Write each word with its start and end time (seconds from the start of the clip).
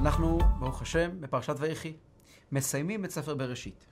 אנחנו, 0.00 0.38
ברוך 0.58 0.82
השם, 0.82 1.10
בפרשת 1.20 1.54
ויחי, 1.58 1.92
מסיימים 2.52 3.04
את 3.04 3.10
ספר 3.10 3.34
בראשית. 3.34 3.86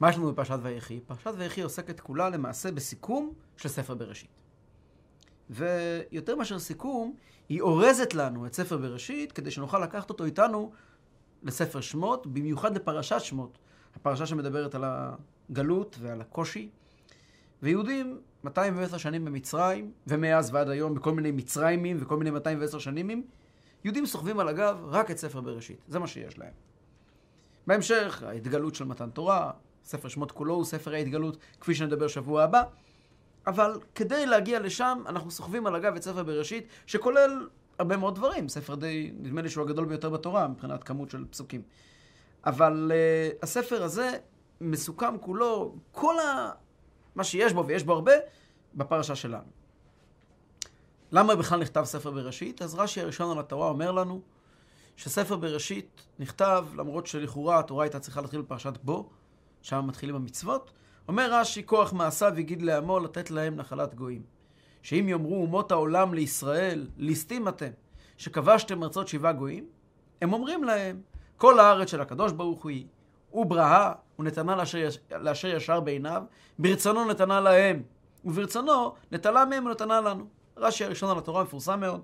מה 0.00 0.10
יש 0.10 0.16
לנו 0.16 0.32
בפרשת 0.32 0.58
ויחי? 0.62 1.00
פרשת 1.00 1.32
ויחי 1.36 1.62
עוסקת 1.62 2.00
כולה 2.00 2.30
למעשה 2.30 2.72
בסיכום 2.72 3.32
של 3.56 3.68
ספר 3.68 3.94
בראשית. 3.94 4.30
ויותר 5.50 6.36
מאשר 6.36 6.58
סיכום, 6.58 7.16
היא 7.48 7.60
אורזת 7.60 8.14
לנו 8.14 8.46
את 8.46 8.54
ספר 8.54 8.76
בראשית 8.76 9.32
כדי 9.32 9.50
שנוכל 9.50 9.78
לקחת 9.78 10.10
אותו 10.10 10.24
איתנו 10.24 10.72
לספר 11.42 11.80
שמות, 11.80 12.26
במיוחד 12.26 12.76
לפרשת 12.76 13.20
שמות, 13.20 13.58
הפרשה 13.96 14.26
שמדברת 14.26 14.74
על 14.74 14.84
הגלות 14.86 15.96
ועל 16.00 16.20
הקושי. 16.20 16.70
ויהודים 17.62 18.20
210 18.44 18.98
שנים 18.98 19.24
במצרים, 19.24 19.92
ומאז 20.06 20.54
ועד 20.54 20.68
היום 20.68 20.94
בכל 20.94 21.12
מיני 21.12 21.30
מצרימים 21.30 21.96
וכל 22.00 22.16
מיני 22.16 22.30
210 22.30 22.78
שנימים, 22.78 23.26
יהודים 23.84 24.06
סוחבים 24.06 24.38
על 24.38 24.48
הגב 24.48 24.78
רק 24.84 25.10
את 25.10 25.18
ספר 25.18 25.40
בראשית. 25.40 25.84
זה 25.88 25.98
מה 25.98 26.06
שיש 26.06 26.38
להם. 26.38 26.52
בהמשך, 27.66 28.22
ההתגלות 28.26 28.74
של 28.74 28.84
מתן 28.84 29.10
תורה, 29.10 29.50
ספר 29.84 30.08
שמות 30.08 30.32
כולו 30.32 30.54
הוא 30.54 30.64
ספר 30.64 30.94
ההתגלות, 30.94 31.36
כפי 31.60 31.74
שנדבר 31.74 32.08
שבוע 32.08 32.42
הבא. 32.42 32.62
אבל 33.46 33.80
כדי 33.94 34.26
להגיע 34.26 34.60
לשם, 34.60 35.02
אנחנו 35.06 35.30
סוחבים 35.30 35.66
על 35.66 35.74
הגב 35.74 35.96
את 35.96 36.02
ספר 36.02 36.22
בראשית, 36.22 36.68
שכולל 36.86 37.48
הרבה 37.78 37.96
מאוד 37.96 38.14
דברים. 38.14 38.48
ספר 38.48 38.74
די, 38.74 39.12
נדמה 39.18 39.42
לי 39.42 39.48
שהוא 39.48 39.64
הגדול 39.64 39.84
ביותר 39.84 40.10
בתורה, 40.10 40.48
מבחינת 40.48 40.84
כמות 40.84 41.10
של 41.10 41.24
פסוקים. 41.30 41.62
אבל 42.46 42.92
uh, 42.92 43.38
הספר 43.42 43.82
הזה 43.82 44.10
מסוכם 44.60 45.18
כולו, 45.18 45.74
כל 45.92 46.18
ה... 46.18 46.50
מה 47.14 47.24
שיש 47.24 47.52
בו, 47.52 47.66
ויש 47.66 47.84
בו 47.84 47.92
הרבה, 47.92 48.12
בפרשה 48.74 49.14
שלנו. 49.14 49.65
למה 51.12 51.36
בכלל 51.36 51.60
נכתב 51.60 51.84
ספר 51.84 52.10
בראשית? 52.10 52.62
אז 52.62 52.74
רש"י 52.74 53.00
הראשון 53.00 53.30
על 53.30 53.38
התורה 53.38 53.68
אומר 53.68 53.92
לנו 53.92 54.20
שספר 54.96 55.36
בראשית 55.36 56.02
נכתב, 56.18 56.66
למרות 56.76 57.06
שלכאורה 57.06 57.58
התורה 57.58 57.84
הייתה 57.84 58.00
צריכה 58.00 58.20
להתחיל 58.20 58.40
בפרשת 58.40 58.78
בו, 58.82 59.08
שם 59.62 59.84
מתחילים 59.86 60.14
המצוות, 60.14 60.70
אומר 61.08 61.28
רש"י, 61.32 61.66
כוח 61.66 61.92
מעשיו 61.92 62.32
הגיד 62.38 62.62
לעמו 62.62 63.00
לתת 63.00 63.30
להם 63.30 63.56
נחלת 63.56 63.94
גויים. 63.94 64.22
שאם 64.82 65.08
יאמרו 65.08 65.42
אומות 65.42 65.72
העולם 65.72 66.14
לישראל, 66.14 66.88
ליסטים 66.96 67.48
אתם, 67.48 67.70
שכבשתם 68.16 68.82
ארצות 68.82 69.08
שבעה 69.08 69.32
גויים, 69.32 69.66
הם 70.22 70.32
אומרים 70.32 70.64
להם, 70.64 71.00
כל 71.36 71.60
הארץ 71.60 71.90
של 71.90 72.00
הקדוש 72.00 72.32
ברוך 72.32 72.62
הוא 72.62 72.70
היא, 72.70 72.86
הוא 73.30 73.46
בראה, 73.46 73.92
הוא 74.16 74.24
נתנה 74.24 74.56
לאשר, 74.56 74.88
לאשר 75.10 75.48
ישר 75.48 75.80
בעיניו, 75.80 76.22
ברצונו 76.58 77.04
נתנה 77.04 77.40
להם, 77.40 77.82
וברצונו 78.24 78.94
נטלה 79.12 79.44
מהם 79.44 79.66
ונתנה 79.66 80.00
לנו. 80.00 80.26
רש"י 80.56 80.84
הראשון 80.84 81.10
על 81.10 81.18
התורה 81.18 81.42
מפורסם 81.42 81.80
מאוד. 81.80 82.02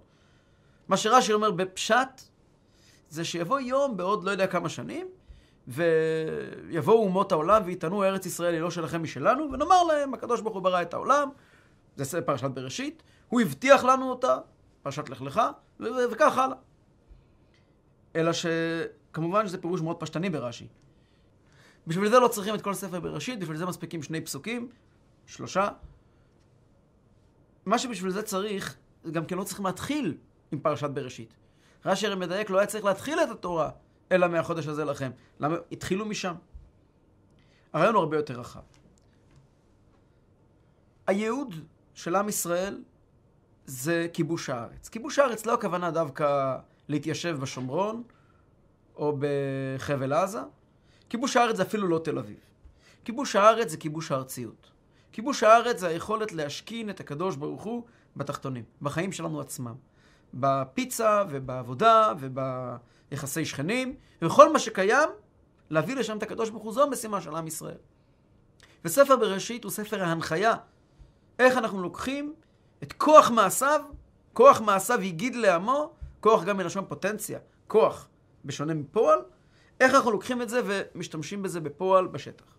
מה 0.89 0.97
שרש"י 0.97 1.33
אומר 1.33 1.50
בפשט, 1.50 2.22
זה 3.08 3.25
שיבוא 3.25 3.61
יום 3.61 3.97
בעוד 3.97 4.25
לא 4.25 4.31
יודע 4.31 4.47
כמה 4.47 4.69
שנים, 4.69 5.08
ויבואו 5.69 7.05
אומות 7.05 7.33
העולם 7.33 7.62
ויטענו 7.64 8.05
ארץ 8.05 8.27
ישראל 8.27 8.55
היא 8.55 8.61
לא 8.61 8.70
שלכם 8.70 9.03
משלנו, 9.03 9.53
ונאמר 9.53 9.83
להם, 9.83 10.14
הקדוש 10.14 10.41
ברוך 10.41 10.55
הוא 10.55 10.62
ברא 10.62 10.83
את 10.83 10.95
העולם, 10.95 11.28
זה 11.97 12.23
פרשת 12.23 12.50
בראשית, 12.50 13.03
הוא 13.28 13.41
הבטיח 13.41 13.84
לנו 13.84 14.11
אותה, 14.11 14.39
פרשת 14.83 15.08
לך 15.08 15.23
לך, 15.23 15.41
וכך 15.80 16.39
הלאה. 16.39 16.56
אלא 18.17 18.30
שכמובן 18.33 19.47
שזה 19.47 19.61
פירוש 19.61 19.80
מאוד 19.80 19.97
פשטני 20.00 20.30
ברש"י. 20.30 20.67
בשביל 21.86 22.08
זה 22.08 22.19
לא 22.19 22.28
צריכים 22.28 22.55
את 22.55 22.62
כל 22.62 22.75
ספר 22.75 23.00
בראשית, 23.00 23.41
בשביל 23.41 23.56
זה 23.56 23.67
מספיקים 23.67 24.03
שני 24.03 24.20
פסוקים, 24.20 24.69
שלושה. 25.27 25.69
מה 27.66 27.78
שבשביל 27.78 28.10
זה 28.10 28.22
צריך, 28.22 28.77
גם 29.10 29.24
כן 29.24 29.38
לא 29.38 29.44
צריכים 29.44 29.66
להתחיל 29.66 30.16
עם 30.52 30.60
פרשת 30.60 30.91
בראשית. 30.91 31.34
רש"י 31.84 32.06
הרי 32.06 32.14
מדייק, 32.14 32.50
לא 32.50 32.58
היה 32.58 32.66
צריך 32.66 32.84
להתחיל 32.84 33.20
את 33.20 33.30
התורה, 33.30 33.70
אלא 34.12 34.28
מהחודש 34.28 34.67
הזה 34.67 34.84
לכם. 34.84 35.11
למה? 35.40 35.56
התחילו 35.73 36.06
משם. 36.06 36.34
הרעיון 37.73 37.95
הוא 37.95 38.02
הרבה 38.02 38.17
יותר 38.17 38.40
רחב. 38.40 38.61
הייעוד 41.06 41.55
של 41.95 42.14
עם 42.14 42.28
ישראל 42.28 42.83
זה 43.67 44.06
כיבוש 44.12 44.50
הארץ. 44.50 44.89
כיבוש 44.89 45.18
הארץ 45.18 45.46
לא 45.46 45.55
הכוונה 45.55 45.90
דווקא 45.90 46.56
להתיישב 46.89 47.36
בשומרון 47.40 48.02
או 48.96 49.18
בחבל 49.18 50.12
עזה. 50.12 50.40
כיבוש 51.08 51.36
הארץ 51.36 51.56
זה 51.56 51.62
אפילו 51.62 51.89
לא 51.89 52.00
תל 52.05 52.18
אביב. 52.18 52.39
כיבוש 53.05 53.36
הארץ 53.36 53.70
זה 53.70 53.77
כיבוש 53.77 54.12
הארציות. 54.12 54.71
כיבוש 55.12 55.42
הארץ 55.42 55.80
זה 55.80 55.89
היכולת 55.89 56.33
להשכין 56.33 56.90
את 56.90 57.00
הקדוש 57.00 57.36
ברוך 57.36 57.62
הוא 57.62 57.84
בתחתונים, 58.17 58.64
בחיים 58.83 59.12
שלנו 59.12 59.40
עצמם. 59.40 59.74
בפיצה 60.34 61.24
ובעבודה 61.30 62.12
וביחסי 62.18 63.45
שכנים, 63.45 63.96
ובכל 64.23 64.52
מה 64.52 64.58
שקיים, 64.58 65.08
להביא 65.70 65.96
לשם 65.96 66.18
את 66.18 66.23
הקדוש 66.23 66.50
ברוך 66.50 66.62
הוא, 66.62 66.73
זו 66.73 66.83
המשימה 66.83 67.20
של 67.20 67.34
עם 67.34 67.46
ישראל. 67.46 67.77
וספר 68.84 69.17
בראשית 69.17 69.64
הוא 69.64 69.73
ספר 69.73 70.02
ההנחיה, 70.05 70.55
איך 71.39 71.56
אנחנו 71.56 71.83
לוקחים 71.83 72.34
את 72.83 72.92
כוח 72.92 73.30
מעשיו, 73.30 73.80
כוח 74.33 74.61
מעשיו 74.61 75.00
הגיד 75.00 75.36
לעמו, 75.36 75.92
כוח 76.20 76.44
גם 76.44 76.56
מלשון 76.56 76.84
פוטנציה, 76.89 77.39
כוח, 77.67 78.08
בשונה 78.44 78.74
מפועל, 78.74 79.18
איך 79.80 79.94
אנחנו 79.94 80.11
לוקחים 80.11 80.42
את 80.42 80.48
זה 80.48 80.61
ומשתמשים 80.64 81.42
בזה 81.42 81.61
בפועל 81.61 82.06
בשטח. 82.06 82.52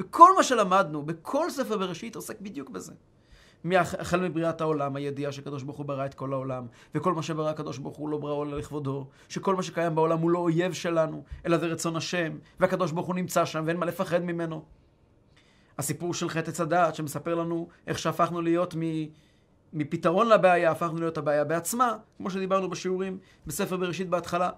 וכל 0.00 0.30
מה 0.36 0.42
שלמדנו 0.42 1.02
בכל 1.02 1.50
ספר 1.50 1.78
בראשית 1.78 2.16
עוסק 2.16 2.40
בדיוק 2.40 2.70
בזה. 2.70 2.92
החל 3.74 4.20
מבריאת 4.20 4.60
העולם, 4.60 4.96
הידיעה 4.96 5.32
שקדוש 5.32 5.62
ברוך 5.62 5.76
הוא 5.76 5.86
ברא 5.86 6.06
את 6.06 6.14
כל 6.14 6.32
העולם, 6.32 6.66
וכל 6.94 7.14
מה 7.14 7.22
שברא 7.22 7.50
הקדוש 7.50 7.78
ברוך 7.78 7.96
הוא 7.96 8.08
לא 8.08 8.18
בראו 8.18 8.44
אלא 8.44 8.58
לכבודו, 8.58 9.06
שכל 9.28 9.56
מה 9.56 9.62
שקיים 9.62 9.94
בעולם 9.94 10.18
הוא 10.18 10.30
לא 10.30 10.38
אויב 10.38 10.72
שלנו, 10.72 11.24
אלא 11.46 11.58
זה 11.58 11.66
רצון 11.66 11.96
השם, 11.96 12.38
והקדוש 12.60 12.92
ברוך 12.92 13.06
הוא 13.06 13.14
נמצא 13.14 13.44
שם 13.44 13.64
ואין 13.66 13.76
מה 13.76 13.86
לפחד 13.86 14.24
ממנו. 14.24 14.64
הסיפור 15.78 16.14
של 16.14 16.28
חטא 16.28 16.76
עץ 16.76 16.96
שמספר 16.96 17.34
לנו 17.34 17.68
איך 17.86 17.98
שהפכנו 17.98 18.42
להיות 18.42 18.74
מ... 18.74 18.80
מפתרון 19.72 20.28
לבעיה, 20.28 20.70
הפכנו 20.70 20.98
להיות 20.98 21.18
הבעיה 21.18 21.44
בעצמה, 21.44 21.96
כמו 22.16 22.30
שדיברנו 22.30 22.70
בשיעורים 22.70 23.18
בספר 23.46 23.76
בראשית 23.76 24.08
בהתחלה. 24.08 24.50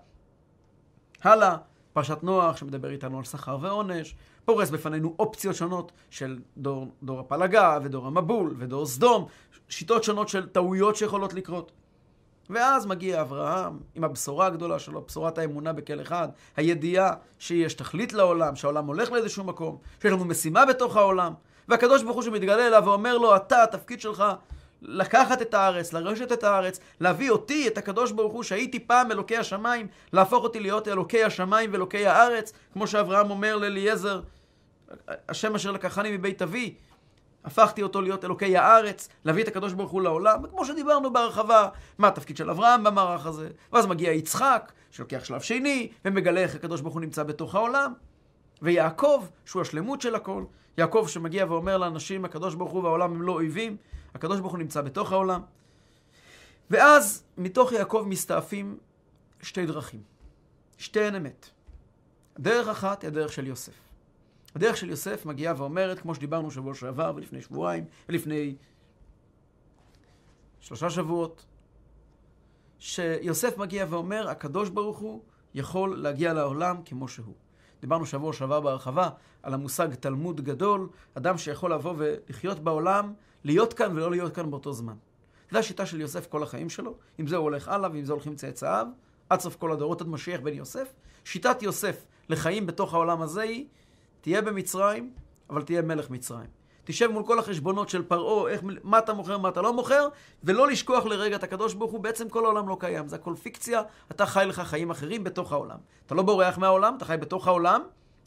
הלאה, 1.23 1.56
פרשת 1.94 2.19
נוח 2.22 2.56
שמדבר 2.56 2.91
איתנו 2.91 3.19
על 3.19 3.25
שכר 3.25 3.59
ועונש, 3.60 4.15
פורס 4.44 4.71
בפנינו 4.71 5.15
אופציות 5.19 5.55
שונות 5.55 5.93
של 6.10 6.38
דור, 6.56 6.94
דור 7.03 7.21
הפלגה 7.21 7.78
ודור 7.82 8.06
המבול 8.06 8.55
ודור 8.59 8.87
סדום, 8.87 9.27
שיטות 9.69 10.05
שונות 10.05 10.28
של 10.28 10.49
טעויות 10.49 10.97
שיכולות 10.97 11.34
לקרות. 11.34 11.72
ואז 12.50 12.87
מגיע 12.87 13.21
אברהם 13.21 13.78
עם 13.94 14.05
הבשורה 14.05 14.47
הגדולה 14.47 14.78
שלו, 14.78 15.03
בשורת 15.03 15.38
האמונה 15.38 15.72
בכל 15.72 16.00
אחד, 16.00 16.28
הידיעה 16.56 17.15
שיש 17.38 17.75
תכלית 17.75 18.12
לעולם, 18.12 18.56
שהעולם 18.56 18.87
הולך 18.87 19.12
לאיזשהו 19.12 19.44
מקום, 19.44 19.78
שיש 20.03 20.12
לנו 20.12 20.25
משימה 20.25 20.66
בתוך 20.66 20.97
העולם, 20.97 21.32
והקדוש 21.69 22.03
ברוך 22.03 22.16
הוא 22.16 22.22
שמתגלה 22.22 22.66
אליו 22.66 22.82
ואומר 22.87 23.19
לו, 23.19 23.37
אתה, 23.37 23.62
התפקיד 23.62 24.00
שלך 24.00 24.25
לקחת 24.84 25.43
את 25.43 25.55
הארץ, 25.55 25.93
לרשת 25.93 26.33
את 26.33 26.45
הארץ, 26.45 26.81
להביא 27.00 27.31
אותי, 27.31 27.69
את 27.69 27.78
הקדוש 27.78 28.12
ברוך 28.12 28.33
הוא, 28.33 28.43
שהייתי 28.43 28.78
פעם 28.81 29.12
אלוקי 29.12 29.37
השמיים, 29.37 29.87
להפוך 30.12 30.45
אותי 30.45 30.61
להיות 30.61 30.89
אלוקי 30.89 31.25
השמיים 31.25 31.71
ואלוקי 31.72 32.06
הארץ, 32.06 32.53
כמו 32.72 32.87
שאברהם 32.87 33.31
אומר 33.31 33.56
לאליעזר, 33.56 34.21
השם 35.28 35.55
אשר 35.55 35.71
לקחני 35.71 36.17
מבית 36.17 36.43
אבי, 36.43 36.75
הפכתי 37.44 37.83
אותו 37.83 38.03
להיות 38.03 38.25
אלוקי 38.25 38.56
הארץ, 38.56 39.09
להביא 39.25 39.43
את 39.43 39.49
הקדוש 39.49 39.73
ברוך 39.73 39.91
הוא 39.91 40.03
לעולם, 40.03 40.44
וכמו 40.44 40.65
שדיברנו 40.65 41.12
בהרחבה, 41.12 41.69
מה 41.99 42.09
התפקיד 42.09 42.37
של 42.37 42.50
אברהם 42.50 42.84
במערך 42.84 43.27
הזה, 43.27 43.49
ואז 43.73 43.87
מגיע 43.87 44.12
יצחק, 44.12 44.73
שלוקח 44.91 45.25
שלב 45.25 45.41
שני, 45.41 45.89
ומגלה 46.05 46.41
איך 46.41 46.55
הקדוש 46.55 46.81
ברוך 46.81 46.94
הוא 46.94 47.00
נמצא 47.00 47.23
בתוך 47.23 47.55
העולם, 47.55 47.93
ויעקב, 48.62 49.25
שהוא 49.44 49.62
השלמות 49.62 50.00
של 50.00 50.15
הכל, 50.15 50.44
יעקב 50.78 51.06
שמגיע 51.09 51.47
ואומר 51.49 51.78
לאנשים, 51.78 52.25
הקדוש 52.25 52.55
ברוך 52.55 52.73
הוא 52.73 52.83
והעולם 52.83 53.11
הם 53.11 53.23
לא 53.23 53.33
אויבים, 53.33 53.77
הקדוש 54.14 54.41
ברוך 54.41 54.52
הוא 54.52 54.58
נמצא 54.58 54.81
בתוך 54.81 55.12
העולם. 55.12 55.43
ואז 56.70 57.25
מתוך 57.38 57.72
יעקב 57.72 58.05
מסתעפים 58.08 58.78
שתי 59.43 59.66
דרכים, 59.66 60.02
שתיהן 60.78 61.14
אמת. 61.14 61.50
דרך 62.38 62.69
אחת 62.69 63.02
היא 63.02 63.08
הדרך 63.08 63.32
של 63.32 63.46
יוסף. 63.46 63.72
הדרך 64.55 64.76
של 64.76 64.90
יוסף 64.90 65.26
מגיעה 65.26 65.55
ואומרת, 65.56 65.99
כמו 65.99 66.14
שדיברנו 66.14 66.50
שבוע 66.50 66.75
שעבר 66.75 67.12
ולפני 67.16 67.43
שבועיים 67.43 67.84
ולפני 68.08 68.56
שלושה 70.60 70.90
שבועות, 70.90 71.44
שיוסף 72.78 73.58
מגיע 73.58 73.87
ואומר, 73.88 74.28
הקדוש 74.28 74.69
ברוך 74.69 74.99
הוא 74.99 75.22
יכול 75.55 76.02
להגיע 76.02 76.32
לעולם 76.32 76.76
כמו 76.84 77.08
שהוא. 77.08 77.34
דיברנו 77.81 78.06
שבוע 78.06 78.32
שעבר 78.32 78.60
בהרחבה 78.60 79.08
על 79.43 79.55
המושג 79.55 79.94
תלמוד 79.94 80.40
גדול, 80.40 80.88
אדם 81.14 81.38
שיכול 81.38 81.72
לבוא 81.72 81.94
ולחיות 81.96 82.58
בעולם, 82.58 83.12
להיות 83.44 83.73
כאן 83.73 83.96
ולא 83.96 84.11
להיות 84.11 84.35
כאן 84.35 84.50
באותו 84.50 84.73
זמן. 84.73 84.94
זו 85.52 85.58
השיטה 85.58 85.87
של 85.87 86.00
יוסף 86.00 86.26
כל 86.26 86.43
החיים 86.43 86.70
שלו, 86.70 86.94
עם 87.19 87.26
זה 87.26 87.37
הוא 87.37 87.44
הולך 87.44 87.69
הלאה 87.69 87.91
ועם 87.91 88.05
זה 88.05 88.12
הולכים 88.12 88.35
צאצאיו, 88.35 88.87
עד 89.31 89.41
סוף 89.41 89.56
כל 89.56 89.73
הדורות 89.73 90.00
עד 90.00 90.08
משיח 90.08 90.41
בן 90.41 90.55
יוסף. 90.55 90.93
שיטת 91.25 91.62
יוסף 91.62 92.05
לחיים 92.29 92.67
בתוך 92.67 92.94
העולם 92.94 93.23
הזה 93.23 93.43
היא, 93.43 93.67
תהיה 94.20 94.43
במצרים, 94.43 95.11
אבל 95.50 95.62
תהיה 95.62 95.82
מלך 95.82 96.11
מצרים. 96.11 96.49
תשב 96.85 97.11
מול 97.11 97.26
כל 97.26 97.38
החשבונות 97.38 97.88
של 97.88 98.02
פרעה, 98.02 98.50
איך, 98.50 98.61
מה 98.82 98.99
אתה 98.99 99.12
מוכר, 99.12 99.38
מה 99.38 99.49
אתה 99.49 99.62
לא 99.62 99.73
מוכר, 99.73 100.08
ולא 100.44 100.69
לשכוח 100.69 101.05
לרגע 101.05 101.37
את 101.37 101.43
הקדוש 101.43 101.75
ברוך 101.75 101.93
הוא, 101.93 102.00
בעצם 102.00 102.29
כל 102.29 102.44
העולם 102.44 102.69
לא 102.69 102.76
קיים, 102.81 103.08
זה 103.08 103.17
הכל 103.17 103.35
פיקציה, 103.43 103.82
אתה 104.11 104.26
חי 104.26 104.44
לך 104.49 104.61
חיים 104.61 104.91
אחרים 104.91 105.25
בתוך 105.25 105.52
העולם. 105.52 105.79
אתה 106.06 106.14
לא 106.14 106.23
בורח 106.23 106.58
מהעולם, 106.58 106.94
אתה 106.96 107.05
חי 107.05 107.17
בתוך 107.17 107.46
העולם, 107.46 107.82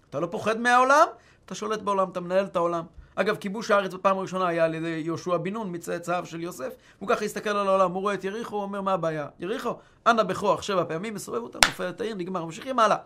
אתה 0.10 0.20
לא 0.20 0.28
פוחד 0.32 0.60
מהעולם, 0.60 1.08
אתה 1.46 1.56
שולט 1.56 1.82
בעולם, 1.82 2.10
אתה 2.10 2.20
מנהל 2.20 2.46
את 2.46 2.56
העולם. 2.56 2.86
אגב, 3.20 3.38
כיבוש 3.38 3.72
הארץ 3.72 3.94
בפעם 3.94 4.18
הראשונה 4.18 4.48
היה 4.48 4.66
על 4.66 4.74
ידי 4.74 5.02
יהושע 5.06 5.38
בן 5.38 5.54
נון, 5.54 5.76
מצאצאיו 5.76 6.26
של 6.26 6.42
יוסף. 6.42 6.74
הוא 7.00 7.10
ככה 7.10 7.26
הסתכל 7.26 7.50
על 7.50 7.68
העולם, 7.68 7.92
הוא 7.92 8.02
רואה 8.02 8.14
את 8.14 8.24
יריחו, 8.24 8.56
הוא 8.56 8.64
אומר, 8.64 8.82
מה 8.82 8.94
הבעיה? 8.94 9.28
יריחו, 9.40 9.74
אנא 10.08 10.24
בכוח 10.24 10.62
שבע 10.62 10.84
פעמים, 10.88 11.14
מסובב 11.14 11.42
אותה, 11.42 11.60
נופל 11.66 11.90
את 11.90 12.02
העיר, 12.02 12.16
נגמר, 12.16 12.46
ממשיכים 12.46 12.80
הלאה. 12.80 12.98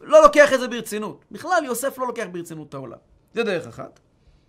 לא 0.00 0.22
לוקח 0.22 0.52
את 0.52 0.60
זה 0.60 0.68
ברצינות. 0.68 1.24
בכלל, 1.30 1.64
יוסף 1.64 1.98
לא 1.98 2.06
לוקח 2.06 2.24
ברצינות 2.32 2.68
את 2.68 2.74
העולם. 2.74 2.98
זה 3.34 3.42
דרך 3.42 3.66
אחת. 3.66 4.00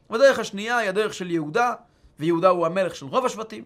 ודרך 0.09 0.39
השנייה 0.39 0.77
היא 0.77 0.89
הדרך 0.89 1.13
של 1.13 1.31
יהודה, 1.31 1.73
ויהודה 2.19 2.49
הוא 2.49 2.65
המלך 2.65 2.95
של 2.95 3.05
רוב 3.05 3.25
השבטים, 3.25 3.63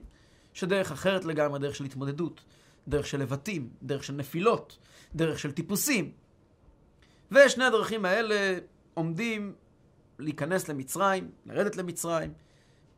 שדרך 0.53 0.91
אחרת 0.91 1.25
לגמרי, 1.25 1.59
דרך 1.59 1.75
של 1.75 1.83
התמודדות, 1.83 2.41
דרך 2.87 3.07
של 3.07 3.19
לבטים, 3.19 3.69
דרך 3.83 4.03
של 4.03 4.13
נפילות, 4.13 4.77
דרך 5.15 5.39
של 5.39 5.51
טיפוסים. 5.51 6.11
ושני 7.31 7.65
הדרכים 7.65 8.05
האלה 8.05 8.57
עומדים 8.93 9.53
להיכנס 10.19 10.67
למצרים, 10.67 11.31
לרדת 11.45 11.75
למצרים. 11.75 12.33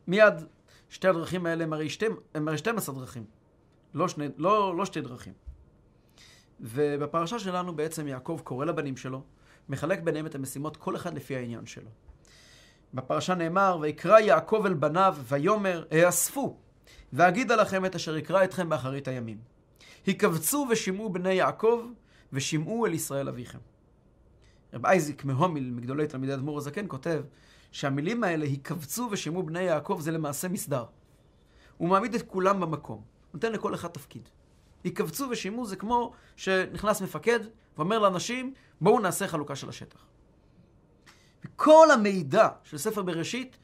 מיד, 0.06 0.34
שתי 0.88 1.08
הדרכים 1.08 1.46
האלה 1.46 1.64
הם 1.64 1.72
הרי, 1.72 1.88
שתי, 1.88 2.06
הם 2.34 2.48
הרי 2.48 2.58
12 2.58 2.94
דרכים, 2.94 3.24
לא, 3.94 4.08
שני, 4.08 4.28
לא, 4.36 4.76
לא 4.76 4.84
שתי 4.84 5.00
דרכים. 5.00 5.32
ובפרשה 6.60 7.38
שלנו 7.38 7.76
בעצם 7.76 8.08
יעקב 8.08 8.40
קורא 8.44 8.64
לבנים 8.64 8.96
שלו, 8.96 9.22
מחלק 9.68 10.00
ביניהם 10.00 10.26
את 10.26 10.34
המשימות, 10.34 10.76
כל 10.76 10.96
אחד 10.96 11.14
לפי 11.14 11.36
העניין 11.36 11.66
שלו. 11.66 11.90
בפרשה 12.94 13.34
נאמר, 13.34 13.78
ויקרא 13.80 14.18
יעקב 14.18 14.62
אל 14.66 14.74
בניו, 14.74 15.16
ויאמר, 15.28 15.84
האספו, 15.90 16.56
ואגידה 17.12 17.56
לכם 17.56 17.84
את 17.84 17.94
אשר 17.94 18.16
יקרא 18.16 18.44
אתכם 18.44 18.68
באחרית 18.68 19.08
הימים. 19.08 19.38
הקבצו 20.08 20.66
ושמעו 20.70 21.10
בני 21.10 21.32
יעקב, 21.32 21.86
ושמעו 22.32 22.86
אל 22.86 22.94
ישראל 22.94 23.28
אביכם. 23.28 23.58
רב 24.72 24.86
אייזיק 24.86 25.24
מהומיל, 25.24 25.70
מגדולי 25.70 26.06
תלמידי 26.06 26.34
אדמו"ר 26.34 26.58
הזקן, 26.58 26.84
כותב 26.88 27.22
שהמילים 27.72 28.24
האלה, 28.24 28.46
הקבצו 28.46 29.08
ושמעו 29.10 29.42
בני 29.42 29.62
יעקב, 29.62 29.98
זה 30.00 30.10
למעשה 30.10 30.48
מסדר. 30.48 30.84
הוא 31.76 31.88
מעמיד 31.88 32.14
את 32.14 32.22
כולם 32.22 32.60
במקום, 32.60 33.02
נותן 33.34 33.52
לכל 33.52 33.74
אחד 33.74 33.88
תפקיד. 33.88 34.28
הקבצו 34.84 35.28
ושימו 35.30 35.66
זה 35.66 35.76
כמו 35.76 36.12
שנכנס 36.36 37.02
מפקד 37.02 37.40
ואומר 37.76 37.98
לאנשים, 37.98 38.54
בואו 38.80 39.00
נעשה 39.00 39.28
חלוקה 39.28 39.56
של 39.56 39.68
השטח. 39.68 40.06
וכל 41.44 41.90
המידע 41.90 42.48
של 42.64 42.78
ספר 42.78 43.02
בראשית 43.02 43.56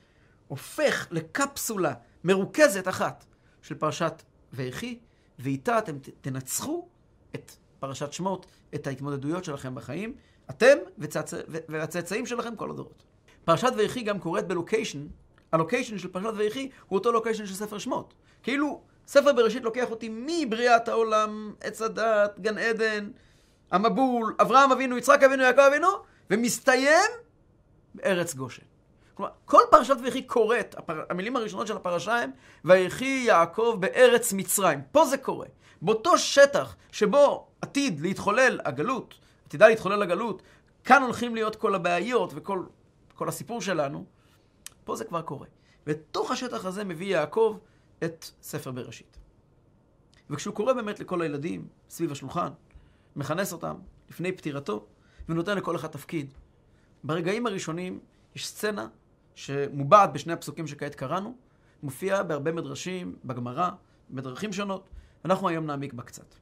הופך 0.48 1.06
לקפסולה 1.10 1.94
מרוכזת 2.24 2.88
אחת 2.88 3.24
של 3.62 3.74
פרשת 3.74 4.22
ויחי, 4.52 4.98
ואיתה 5.38 5.78
אתם 5.78 5.96
תנצחו 6.20 6.88
את 7.34 7.52
פרשת 7.78 8.12
שמות, 8.12 8.46
את 8.74 8.86
ההתמודדויות 8.86 9.44
שלכם 9.44 9.74
בחיים, 9.74 10.14
אתם 10.50 10.76
וצאצ... 10.98 11.34
והצאצאים 11.68 12.26
שלכם 12.26 12.56
כל 12.56 12.70
הדורות. 12.70 13.02
פרשת 13.44 13.72
ויחי 13.76 14.02
גם 14.02 14.18
קורית 14.18 14.46
בלוקיישן, 14.46 15.06
הלוקיישן 15.52 15.98
של 15.98 16.08
פרשת 16.08 16.32
ויחי 16.36 16.70
הוא 16.88 16.98
אותו 16.98 17.12
לוקיישן 17.12 17.46
של 17.46 17.54
ספר 17.54 17.78
שמות. 17.78 18.14
כאילו, 18.42 18.80
ספר 19.06 19.32
בראשית 19.32 19.62
לוקח 19.62 19.90
אותי 19.90 20.08
מבריאת 20.12 20.88
העולם, 20.88 21.54
עץ 21.60 21.82
הדת, 21.82 22.38
גן 22.40 22.58
עדן, 22.58 23.10
המבול, 23.70 24.34
אברהם 24.40 24.72
אבינו, 24.72 24.98
יצחק 24.98 25.22
אבינו, 25.22 25.42
יעקב 25.42 25.60
אבינו, 25.60 25.88
ומסתיים 26.30 27.10
בארץ 27.94 28.34
גושן. 28.34 28.62
כלומר, 29.14 29.32
כל 29.44 29.62
פרשת 29.70 29.96
ויחי 30.02 30.22
קורית, 30.22 30.74
הפר... 30.78 31.04
המילים 31.10 31.36
הראשונות 31.36 31.66
של 31.66 31.76
הפרשה 31.76 32.16
הם, 32.16 32.30
ויחי 32.64 33.22
יעקב 33.26 33.76
בארץ 33.80 34.32
מצרים. 34.32 34.80
פה 34.92 35.04
זה 35.04 35.18
קורה. 35.18 35.46
באותו 35.82 36.18
שטח 36.18 36.76
שבו 36.92 37.46
עתיד 37.62 38.00
להתחולל 38.00 38.60
הגלות, 38.64 39.14
עתידה 39.46 39.68
להתחולל 39.68 40.02
הגלות, 40.02 40.42
כאן 40.84 41.02
הולכים 41.02 41.34
להיות 41.34 41.56
כל 41.56 41.74
הבעיות 41.74 42.32
וכל 42.34 42.64
כל 43.16 43.28
הסיפור 43.28 43.60
שלנו, 43.60 44.04
פה 44.84 44.96
זה 44.96 45.04
כבר 45.04 45.22
קורה. 45.22 45.46
בתוך 45.86 46.30
השטח 46.30 46.64
הזה 46.64 46.84
מביא 46.84 47.06
יעקב 47.06 47.58
את 48.04 48.30
ספר 48.42 48.70
בראשית. 48.70 49.18
וכשהוא 50.30 50.54
קורא 50.54 50.72
באמת 50.72 51.00
לכל 51.00 51.22
הילדים 51.22 51.68
סביב 51.88 52.12
השולחן, 52.12 52.48
מכנס 53.16 53.52
אותם 53.52 53.74
לפני 54.10 54.32
פטירתו, 54.32 54.86
ונותן 55.28 55.56
לכל 55.56 55.76
אחד 55.76 55.88
תפקיד. 55.88 56.34
ברגעים 57.04 57.46
הראשונים 57.46 58.00
יש 58.34 58.48
סצנה 58.48 58.88
שמובעת 59.34 60.12
בשני 60.12 60.32
הפסוקים 60.32 60.66
שכעת 60.66 60.94
קראנו, 60.94 61.36
מופיעה 61.82 62.22
בהרבה 62.22 62.52
מדרשים, 62.52 63.16
בגמרא, 63.24 63.70
בדרכים 64.10 64.52
שונות, 64.52 64.88
ואנחנו 65.24 65.48
היום 65.48 65.66
נעמיק 65.66 65.92
בה 65.92 66.02
קצת. 66.02 66.34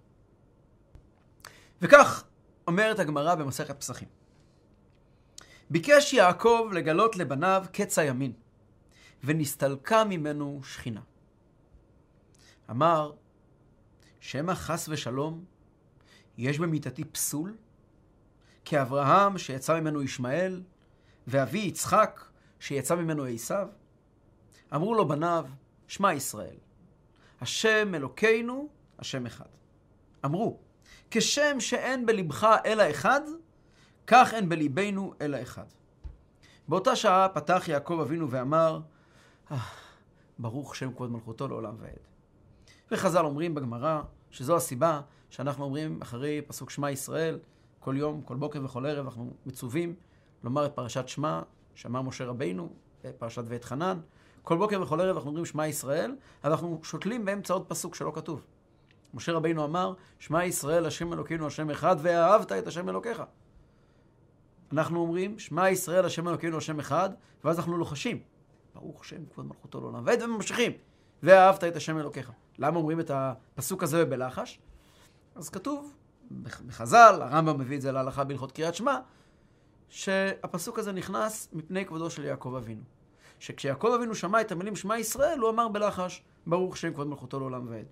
וכך 1.83 2.25
אומרת 2.67 2.99
הגמרא 2.99 3.35
במסכת 3.35 3.81
פסחים. 3.81 4.09
ביקש 5.71 6.13
יעקב 6.13 6.71
לגלות 6.73 7.17
לבניו 7.17 7.65
קץ 7.73 7.99
הימין, 7.99 8.33
ונסתלקה 9.25 10.05
ממנו 10.05 10.61
שכינה. 10.65 11.01
אמר, 12.71 13.13
שמא 14.21 14.55
חס 14.55 14.89
ושלום, 14.89 15.45
יש 16.39 16.59
במיתתי 16.59 17.05
פסול? 17.05 17.57
כאברהם 18.65 19.39
שיצא 19.39 19.81
ממנו 19.81 20.03
ישמעאל, 20.03 20.63
ואבי 21.27 21.59
יצחק 21.59 22.25
שיצא 22.61 22.95
ממנו 22.95 23.25
עשיו? 23.25 23.69
אמרו 24.75 24.95
לו 24.95 25.09
בניו, 25.09 25.47
שמע 25.89 26.15
ישראל, 26.15 26.57
השם 27.41 27.95
אלוקינו, 27.95 28.69
השם 28.99 29.27
אחד. 29.27 29.49
אמרו, 30.25 30.59
כשם 31.17 31.61
שאין 31.61 32.07
בלבך 32.07 32.57
אלא 32.65 32.91
אחד, 32.91 33.21
כך 34.07 34.35
אין 34.35 34.49
בליבנו 34.49 35.15
אלא 35.21 35.43
אחד. 35.43 35.65
באותה 36.69 36.97
שעה 36.97 37.29
פתח 37.29 37.65
יעקב 37.69 37.99
אבינו 38.03 38.31
ואמר, 38.31 38.81
אה, 39.51 39.57
ברוך 40.39 40.77
שם 40.77 40.93
כבוד 40.93 41.11
מלכותו 41.11 41.49
לעולם 41.49 41.75
ועד. 41.79 41.99
וחז"ל 42.91 43.25
אומרים 43.25 43.55
בגמרא 43.55 44.03
שזו 44.31 44.57
הסיבה 44.57 45.01
שאנחנו 45.31 45.65
אומרים 45.65 45.99
אחרי 46.03 46.43
פסוק 46.47 46.71
שמע 46.71 46.91
ישראל, 46.91 47.39
כל 47.81 47.95
יום, 47.97 48.23
כל 48.23 48.37
בוקר 48.37 48.65
וכל 48.65 48.87
ערב 48.87 49.07
אנחנו 49.07 49.35
מצווים 49.47 49.95
לומר 50.45 50.67
את 50.67 50.73
פרשת 50.75 51.09
שמע, 51.09 51.41
שאמר 51.75 52.03
משה 52.03 52.25
רבינו, 52.25 52.69
פרשת 53.19 53.43
ואת 53.47 53.65
חנן. 53.65 54.01
כל 54.43 54.57
בוקר 54.57 54.83
וכל 54.83 55.01
ערב 55.01 55.17
אנחנו 55.17 55.29
אומרים 55.31 55.47
שמע 55.47 55.67
ישראל, 55.67 56.17
אנחנו 56.45 56.81
שותלים 56.83 57.25
באמצע 57.25 57.55
עוד 57.55 57.67
פסוק 57.69 57.95
שלא 57.95 58.13
כתוב. 58.15 58.45
משה 59.15 59.33
רבינו 59.33 59.65
אמר, 59.65 59.93
שמע 60.19 60.45
ישראל, 60.45 60.87
השם 60.87 61.13
אלוקינו, 61.13 61.47
השם 61.47 61.71
אחד, 61.71 61.97
ואהבת 61.99 62.53
את 62.53 62.67
השם 62.67 62.89
אלוקיך. 62.89 63.23
אנחנו 64.73 65.01
אומרים, 65.01 65.39
שמע 65.39 65.71
ישראל, 65.71 66.05
השם 66.05 66.29
אלוקינו, 66.29 66.59
השם 66.59 66.79
אחד, 66.79 67.11
ואז 67.45 67.59
אנחנו 67.59 67.77
לוחשים. 67.77 68.21
ברוך 68.75 69.05
שם 69.05 69.27
כבוד 69.33 69.47
מלכותו 69.47 69.81
לעולם 69.81 70.03
ועד, 70.07 70.23
וממשיכים. 70.23 70.73
ואהבת 71.23 71.65
את 71.65 71.77
השם 71.77 71.99
אלוקיך. 71.99 72.33
למה 72.59 72.77
אומרים 72.77 73.01
את 73.01 73.11
הפסוק 73.15 73.83
הזה 73.83 74.05
בלחש? 74.05 74.59
אז 75.35 75.49
כתוב 75.49 75.95
בחז"ל, 76.43 77.19
הרמב"ם 77.23 77.61
מביא 77.61 77.77
את 77.77 77.83
זה 77.83 77.93
להלכה 77.93 78.25
בהלכות 78.25 78.53
קריאת 78.53 78.75
שמע, 78.75 78.99
שהפסוק 79.89 80.79
הזה 80.79 80.93
נכנס 80.93 81.49
מפני 81.53 81.87
כבודו 81.87 82.11
של 82.11 82.25
יעקב 82.25 82.55
אבינו. 82.57 82.83
שכשיעקב 83.39 83.93
אבינו 83.97 84.15
שמע 84.15 84.41
את 84.41 84.53
המילים 84.53 84.77
שמע 84.77 84.99
ישראל, 84.99 85.39
הוא 85.39 85.51
אמר 85.51 85.69
בלחש, 85.69 86.23
ברוך 86.47 86.77
שם 86.77 86.93
כבוד 86.93 87.07
מלכותו 87.07 87.41
לעולם 87.41 87.67
ועד. 87.69 87.87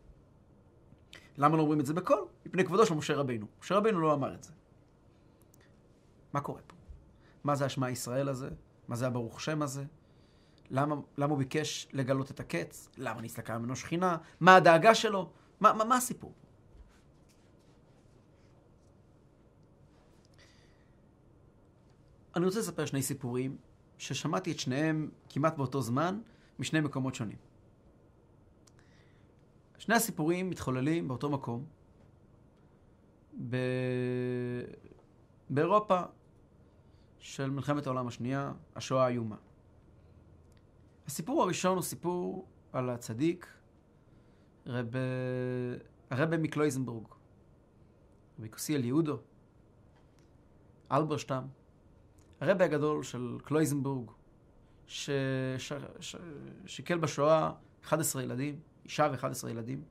למה 1.39 1.57
לא 1.57 1.63
אומרים 1.63 1.81
את 1.81 1.87
זה 1.87 1.95
בקול? 1.95 2.25
מפני 2.47 2.65
כבודו 2.65 2.87
של 2.87 2.95
משה 2.95 3.17
רבינו. 3.17 3.47
משה 3.61 3.77
רבינו 3.77 4.01
לא 4.01 4.15
אמר 4.15 4.35
את 4.35 4.43
זה. 4.43 4.53
מה 6.33 6.41
קורה 6.41 6.61
פה? 6.67 6.77
מה 7.45 7.55
זה 7.55 7.65
השמע 7.65 7.91
ישראל 7.91 8.29
הזה? 8.29 8.51
מה 8.89 8.97
זה 8.97 9.07
הברוך 9.07 9.41
שם 9.41 9.63
הזה? 9.63 9.85
למה, 10.71 10.97
למה 11.19 11.31
הוא 11.31 11.39
ביקש 11.39 11.89
לגלות 11.93 12.31
את 12.31 12.41
הקץ? 12.41 12.89
למה 12.97 13.23
נסתכל 13.23 13.57
ממנו 13.57 13.77
שכינה? 13.77 14.17
מה 14.41 14.57
הדאגה 14.57 14.95
שלו? 14.95 15.31
מה, 15.61 15.73
מה, 15.73 15.85
מה 15.85 15.97
הסיפור? 15.97 16.33
אני 22.37 22.45
רוצה 22.45 22.59
לספר 22.59 22.87
שני 22.87 23.03
סיפורים 23.03 23.57
ששמעתי 23.99 24.53
את 24.53 24.59
שניהם 24.59 25.11
כמעט 25.29 25.57
באותו 25.57 25.83
זמן 25.83 26.21
משני 26.59 26.81
מקומות 26.81 27.15
שונים. 27.15 27.52
שני 29.83 29.95
הסיפורים 29.95 30.51
מתחוללים 30.51 31.09
באותו 31.09 31.31
מקום, 31.31 31.65
ב... 33.49 33.57
באירופה 35.51 36.01
של 37.19 37.51
מלחמת 37.51 37.87
העולם 37.87 38.09
השנייה, 38.09 38.53
השואה 38.77 39.05
האיומה. 39.05 39.37
הסיפור 41.07 41.43
הראשון 41.43 41.75
הוא 41.75 41.83
סיפור 41.83 42.47
על 42.73 42.91
הצדיק, 42.91 43.47
רב... 44.67 44.95
הרבי 46.11 46.37
מקלויזנבורג, 46.37 47.07
רבי 48.39 48.49
קוסיאל 48.49 48.85
יהודו, 48.85 49.19
אלברשטם, 50.93 51.43
הרבי 52.41 52.65
הגדול 52.65 53.03
של 53.03 53.39
קלויזנבורג, 53.45 54.11
ששיקל 54.87 55.69
בשואה 56.99 57.53
11 57.85 58.23
ילדים, 58.23 58.72
אישה 58.85 59.09
ו-11 59.13 59.49
ילדים. 59.49 59.85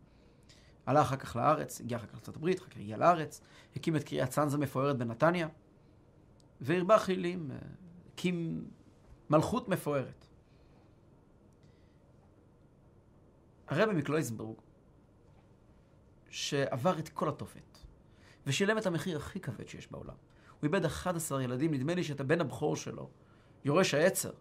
עלה 0.86 1.01
אחר 1.01 1.15
כך 1.15 1.36
לארץ, 1.36 1.81
הגיע 1.81 1.98
אחר 1.98 2.07
כך 2.07 2.29
הברית, 2.29 2.60
אחר 2.60 2.67
כך 2.67 2.77
הגיע 2.77 2.98
לארץ, 2.98 3.41
הקים 3.75 3.95
את 3.95 4.03
קריית 4.03 4.29
צאנזה 4.29 4.57
מפוארת 4.57 4.98
בנתניה, 4.98 5.48
והרבה 6.62 7.00
חילים, 7.00 7.51
הקים 8.13 8.67
מלכות 9.29 9.69
מפוארת. 9.69 10.25
הרבי 13.67 13.93
מקלויזנבורג, 13.93 14.57
שעבר 16.29 17.00
את 17.00 17.10
כל 17.10 17.29
התופת, 17.29 17.77
ושילם 18.48 18.77
את 18.77 18.86
המחיר 18.86 19.17
הכי 19.17 19.39
כבד 19.39 19.67
שיש 19.67 19.91
בעולם. 19.91 20.15
הוא 20.60 20.67
איבד 20.67 20.86
11 20.86 21.43
ילדים, 21.43 21.74
נדמה 21.74 21.95
לי 21.95 22.03
שאת 22.03 22.19
הבן 22.19 22.41
הבכור 22.41 22.75
שלו, 22.75 23.10
יורש 23.65 23.93
העצר, 23.93 24.31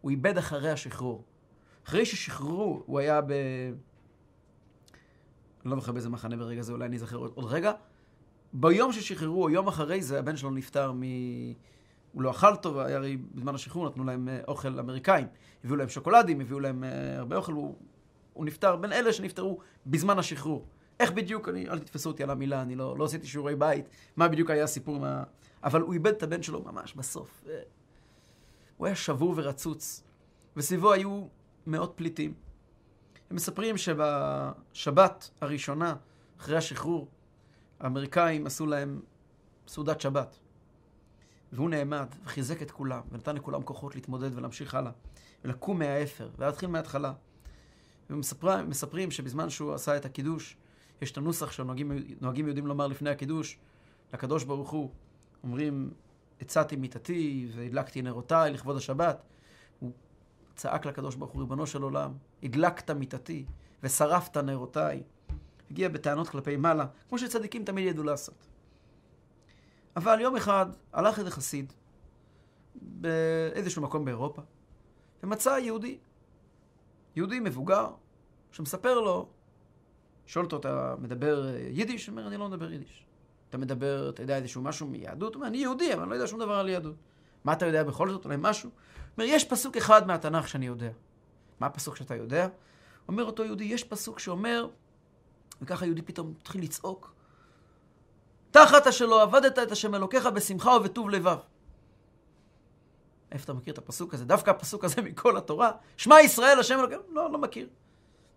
הוא 0.00 0.10
איבד 0.10 0.38
אחרי 0.38 0.70
השחרור. 0.70 1.24
אחרי 1.86 2.06
ששחררו, 2.06 2.82
הוא 2.86 2.98
היה 2.98 3.20
ב... 3.20 3.32
לא 5.64 5.76
זוכר 5.76 5.92
באיזה 5.92 6.08
מחנה 6.08 6.36
ברגע 6.36 6.62
זה, 6.62 6.72
אולי 6.72 6.84
אני 6.84 6.96
אזכר 6.96 7.16
עוד, 7.16 7.32
רגע. 7.36 7.72
ביום 8.52 8.92
ששחררו, 8.92 9.50
יום 9.50 9.68
אחרי 9.68 10.02
זה, 10.02 10.18
הבן 10.18 10.36
שלו 10.36 10.50
נפטר 10.50 10.92
מ... 10.92 11.02
הוא 12.12 12.22
לא 12.22 12.30
אכל 12.30 12.56
טוב, 12.56 12.78
היה 12.78 12.96
הרי 12.96 13.16
בזמן 13.16 13.54
השחרור 13.54 13.86
נתנו 13.86 14.04
להם 14.04 14.28
אה, 14.28 14.40
אוכל 14.48 14.78
אמריקאים. 14.78 15.26
הביאו 15.64 15.76
להם 15.76 15.88
שוקולדים, 15.88 16.40
הביאו 16.40 16.60
להם 16.60 16.84
אה, 16.84 17.18
הרבה 17.18 17.36
אוכל, 17.36 17.52
הוא, 17.52 17.74
הוא 18.32 18.46
נפטר 18.46 18.76
בין 18.76 18.92
אלה 18.92 19.12
שנפטרו 19.12 19.58
בזמן 19.86 20.18
השחרור. 20.18 20.66
איך 21.00 21.12
בדיוק, 21.12 21.48
אני, 21.48 21.68
אל 21.68 21.78
תתפסו 21.78 22.10
אותי 22.10 22.22
על 22.22 22.30
המילה, 22.30 22.62
אני 22.62 22.74
לא, 22.74 22.98
לא 22.98 23.04
עשיתי 23.04 23.26
שיעורי 23.26 23.56
בית, 23.56 23.88
מה 24.16 24.28
בדיוק 24.28 24.50
היה 24.50 24.64
הסיפור 24.64 24.98
מה... 24.98 25.22
אבל 25.64 25.80
הוא 25.80 25.92
איבד 25.92 26.12
את 26.12 26.22
הבן 26.22 26.42
שלו 26.42 26.62
ממש 26.62 26.94
בסוף. 26.94 27.44
הוא 28.76 28.86
היה 28.86 28.96
שבור 28.96 29.34
ורצוץ, 29.36 30.04
וסביבו 30.56 30.92
היו 30.92 31.26
מאות 31.68 31.92
פליטים. 31.96 32.34
הם 33.30 33.36
מספרים 33.36 33.76
שבשבת 33.76 35.30
הראשונה, 35.40 35.94
אחרי 36.40 36.56
השחרור, 36.56 37.08
האמריקאים 37.80 38.46
עשו 38.46 38.66
להם 38.66 39.00
סעודת 39.68 40.00
שבת. 40.00 40.38
והוא 41.52 41.70
נעמד 41.70 42.06
וחיזק 42.24 42.62
את 42.62 42.70
כולם, 42.70 43.00
ונתן 43.10 43.36
לכולם 43.36 43.62
כוחות 43.62 43.94
להתמודד 43.94 44.38
ולהמשיך 44.38 44.74
הלאה, 44.74 44.92
ולקום 45.44 45.78
מהאפר, 45.78 46.28
ולהתחיל 46.38 46.68
מההתחלה. 46.68 47.12
ומספרים 48.10 49.10
שבזמן 49.10 49.50
שהוא 49.50 49.74
עשה 49.74 49.96
את 49.96 50.04
הקידוש, 50.04 50.56
יש 51.02 51.12
את 51.12 51.16
הנוסח 51.16 51.50
שנוהגים 51.50 52.46
יהודים 52.46 52.66
לומר 52.66 52.86
לפני 52.86 53.10
הקידוש, 53.10 53.58
לקדוש 54.12 54.44
ברוך 54.44 54.70
הוא, 54.70 54.90
אומרים, 55.42 55.90
הצעתי 56.40 56.76
מיתתי 56.76 57.48
והדלקתי 57.56 58.02
נרותיי 58.02 58.52
לכבוד 58.52 58.76
השבת. 58.76 59.22
צעק 60.58 60.86
לקדוש 60.86 61.14
ברוך 61.14 61.30
הוא, 61.30 61.40
ריבונו 61.40 61.66
של 61.66 61.82
עולם, 61.82 62.12
הדלקת 62.42 62.90
מיתתי 62.90 63.44
ושרפת 63.82 64.36
נרותיי. 64.36 65.02
הגיע 65.70 65.88
בטענות 65.88 66.28
כלפי 66.28 66.56
מעלה, 66.56 66.86
כמו 67.08 67.18
שצדיקים 67.18 67.64
תמיד 67.64 67.86
ידעו 67.86 68.04
לעשות. 68.04 68.46
אבל 69.96 70.20
יום 70.20 70.36
אחד 70.36 70.66
הלך 70.92 71.18
איזה 71.18 71.30
חסיד 71.30 71.72
באיזשהו 72.74 73.82
מקום 73.82 74.04
באירופה, 74.04 74.42
ומצא 75.22 75.50
יהודי, 75.50 75.98
יהודי 77.16 77.40
מבוגר, 77.40 77.90
שמספר 78.52 79.00
לו, 79.00 79.28
שואל 80.26 80.44
אותו, 80.44 80.56
אתה 80.56 80.94
מדבר 80.98 81.54
יידיש? 81.70 82.06
הוא 82.06 82.12
אומר, 82.12 82.28
אני 82.28 82.36
לא 82.36 82.48
מדבר 82.48 82.72
יידיש. 82.72 83.06
אתה 83.48 83.58
מדבר, 83.58 84.08
אתה 84.08 84.22
יודע 84.22 84.36
איזשהו 84.36 84.62
משהו 84.62 84.86
מיהדות? 84.86 85.34
הוא 85.34 85.40
אומר, 85.40 85.48
אני 85.48 85.58
יהודי, 85.58 85.94
אבל 85.94 86.02
אני 86.02 86.10
לא 86.10 86.14
יודע 86.14 86.26
שום 86.26 86.40
דבר 86.40 86.54
על 86.54 86.68
יהדות. 86.68 86.96
מה 87.48 87.52
אתה 87.52 87.66
יודע 87.66 87.82
בכל 87.82 88.10
זאת? 88.10 88.24
אולי 88.24 88.36
משהו? 88.38 88.70
אומר, 89.16 89.26
יש 89.28 89.44
פסוק 89.44 89.76
אחד 89.76 90.06
מהתנ"ך 90.06 90.48
שאני 90.48 90.66
יודע. 90.66 90.90
מה 91.60 91.66
הפסוק 91.66 91.96
שאתה 91.96 92.14
יודע? 92.14 92.48
אומר 93.08 93.24
אותו 93.24 93.44
יהודי, 93.44 93.64
יש 93.64 93.84
פסוק 93.84 94.18
שאומר, 94.18 94.68
וככה 95.62 95.86
יהודי 95.86 96.02
פתאום 96.02 96.34
התחיל 96.40 96.62
לצעוק, 96.62 97.14
תחת 98.50 98.86
אשר 98.86 99.06
לא 99.06 99.22
עבדת 99.22 99.58
את 99.58 99.72
השם 99.72 99.94
אלוקיך 99.94 100.26
בשמחה 100.26 100.70
ובטוב 100.70 101.10
לבב. 101.10 101.38
איפה 103.32 103.44
אתה 103.44 103.52
מכיר 103.52 103.72
את 103.72 103.78
הפסוק 103.78 104.14
הזה? 104.14 104.24
דווקא 104.24 104.50
הפסוק 104.50 104.84
הזה 104.84 105.02
מכל 105.02 105.36
התורה. 105.36 105.70
שמע 105.96 106.20
ישראל 106.20 106.60
השם 106.60 106.78
אלוקיך? 106.78 106.98
לא, 107.08 107.32
לא 107.32 107.38
מכיר. 107.38 107.68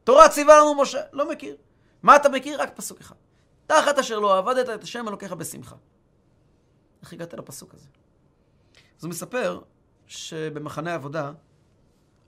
תורה 0.03 0.29
ציווה 0.29 0.57
לנו 0.57 0.81
משה? 0.81 1.01
לא 1.13 1.31
מכיר. 1.31 1.57
מה 2.03 2.15
אתה 2.15 2.29
מכיר? 2.29 2.61
רק 2.61 2.75
פסוק 2.75 2.99
אחד. 2.99 3.15
תחת 3.67 3.99
אשר 3.99 4.19
לא 4.19 4.37
עבדת 4.37 4.69
את 4.69 4.83
השם 4.83 5.07
אלוקיך 5.07 5.33
בשמחה. 5.33 5.75
איך 7.01 7.13
הגעת 7.13 7.33
לפסוק 7.33 7.73
הזה? 7.73 7.87
אז 9.01 9.05
הוא 9.05 9.09
מספר 9.09 9.61
שבמחנה 10.07 10.91
העבודה 10.91 11.31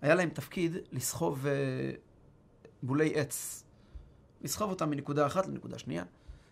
היה 0.02 0.16
להם 0.16 0.30
תפקיד 0.30 0.78
לסחוב 0.92 1.46
uh, 1.46 1.50
בולי 2.84 3.12
עץ. 3.16 3.64
לסחוב 4.42 4.70
אותם 4.70 4.90
מנקודה 4.90 5.26
אחת 5.26 5.48
לנקודה 5.48 5.80
שנייה. 5.80 6.04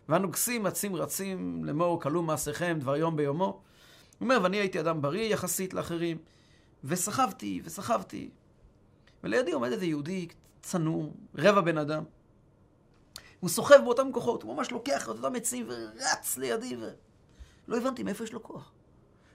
והנוגסים 0.09 0.67
אצים 0.67 0.95
רצים 0.95 1.65
לאמור 1.65 2.01
כלו 2.01 2.21
מעשיכם 2.21 2.77
דבר 2.79 2.95
יום 2.95 3.15
ביומו. 3.15 3.45
הוא 3.45 3.61
אומר, 4.21 4.39
ואני 4.43 4.57
הייתי 4.57 4.79
אדם 4.79 5.01
בריא 5.01 5.33
יחסית 5.33 5.73
לאחרים, 5.73 6.17
וסחבתי 6.83 7.61
וסחבתי. 7.63 8.29
ולידי 9.23 9.51
עומד 9.51 9.71
איזה 9.71 9.85
יהודי 9.85 10.27
צנום, 10.61 11.11
רבע 11.35 11.61
בן 11.61 11.77
אדם. 11.77 12.03
הוא 13.39 13.49
סוחב 13.49 13.77
באותם 13.83 14.07
כוחות, 14.13 14.43
הוא 14.43 14.55
ממש 14.55 14.71
לוקח 14.71 15.03
את 15.03 15.07
אותם 15.07 15.35
עצים 15.35 15.67
ורץ 15.69 16.37
לידי, 16.37 16.77
ולא 17.67 17.77
הבנתי 17.77 18.03
מאיפה 18.03 18.23
יש 18.23 18.33
לו 18.33 18.43
כוח. 18.43 18.71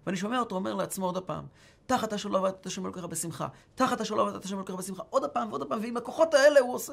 ואני 0.07 0.17
שומע 0.17 0.39
אותו 0.39 0.55
אומר 0.55 0.75
לעצמו 0.75 1.07
עוד 1.07 1.17
הפעם, 1.17 1.45
תחת 1.87 2.13
אשר 2.13 2.29
לא 2.29 2.39
עבדת 2.39 2.67
השם 2.67 2.85
אלוקיך 2.85 3.05
בשמחה, 3.05 3.49
תחת 3.75 4.01
אשר 4.01 4.15
לא 4.15 4.29
עבדת 4.29 4.45
השם 4.45 4.57
אלוקיך 4.57 4.77
בשמחה, 4.77 5.03
עוד 5.11 5.25
הפעם 5.25 5.49
ועוד 5.49 5.63
הפעם, 5.63 5.81
ועם 5.83 5.97
הכוחות 5.97 6.35
האלה 6.35 6.61
הוא 6.61 6.75
עושה. 6.75 6.93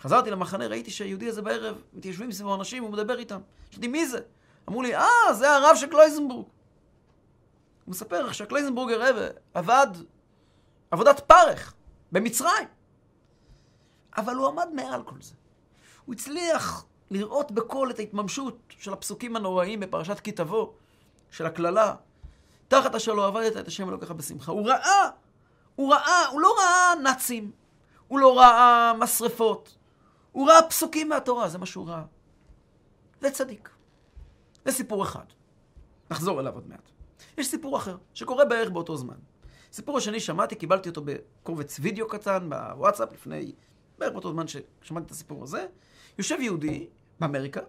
חזרתי 0.00 0.30
למחנה, 0.30 0.66
ראיתי 0.66 0.90
שהיהודי 0.90 1.28
הזה 1.28 1.42
בערב, 1.42 1.76
מתיישבים 1.92 2.32
סביבו 2.32 2.54
אנשים, 2.54 2.82
הוא 2.82 2.92
מדבר 2.92 3.18
איתם. 3.18 3.40
שאלתי, 3.70 3.88
מי 3.88 4.06
זה? 4.06 4.20
אמרו 4.68 4.82
לי, 4.82 4.96
אה, 4.96 5.34
זה 5.38 5.50
הרב 5.50 5.76
של 5.76 5.86
קלויזנבורג. 5.86 6.46
הוא 7.84 7.92
מספר 7.92 8.24
איך 8.24 8.34
שהקלויזנבורג 8.34 8.92
הרב 8.92 9.16
עבד 9.54 9.86
עבודת 10.90 11.20
פרך 11.20 11.74
במצרים. 12.12 12.68
אבל 14.16 14.34
הוא 14.34 14.46
עמד 14.46 14.68
מעל 14.74 15.02
כל 15.02 15.20
זה. 15.20 15.34
הוא 16.04 16.14
הצליח 16.14 16.86
לראות 17.10 17.52
בקול 17.52 17.90
את 17.90 17.98
ההתממשות 17.98 18.58
של 18.68 18.92
הפסוקים 18.92 19.36
הנוראים 19.36 19.80
בפרשת 19.80 20.20
כי 20.20 20.32
תבוא, 20.32 20.72
של 21.30 21.46
הקללה. 21.46 21.94
תחת 22.68 22.94
אשר 22.94 23.14
לא 23.14 23.26
עבדת 23.26 23.56
את 23.56 23.66
השם 23.66 23.88
אלוקיך 23.88 24.10
בשמחה. 24.10 24.52
הוא 24.52 24.66
ראה, 24.66 25.10
הוא 25.74 25.92
ראה, 25.92 26.26
הוא 26.26 26.40
לא 26.40 26.54
ראה 26.58 26.94
נאצים, 27.02 27.50
הוא 28.08 28.18
לא 28.18 28.38
ראה 28.38 28.92
משרפות, 28.98 29.76
הוא 30.32 30.48
ראה 30.48 30.62
פסוקים 30.62 31.08
מהתורה, 31.08 31.48
זה 31.48 31.58
מה 31.58 31.66
שהוא 31.66 31.88
ראה. 31.88 32.02
זה 33.20 33.30
צדיק. 33.30 33.70
זה 34.64 34.72
סיפור 34.72 35.02
אחד. 35.02 35.24
נחזור 36.10 36.40
אליו 36.40 36.54
עוד 36.54 36.68
מעט. 36.68 36.90
יש 37.38 37.46
סיפור 37.46 37.76
אחר, 37.76 37.96
שקורה 38.14 38.44
בערך 38.44 38.70
באותו 38.70 38.96
זמן. 38.96 39.14
סיפור 39.72 39.98
השני 39.98 40.20
שמעתי, 40.20 40.54
קיבלתי 40.54 40.88
אותו 40.88 41.02
בקובץ 41.04 41.76
וידאו 41.80 42.08
קטן 42.08 42.50
בוואטסאפ 42.50 43.12
לפני, 43.12 43.52
בערך 43.98 44.12
באותו 44.12 44.32
זמן 44.32 44.44
ששמעתי 44.48 45.06
את 45.06 45.10
הסיפור 45.10 45.42
הזה. 45.42 45.66
יושב 46.18 46.36
יהודי 46.40 46.88
באמריקה, 47.20 47.60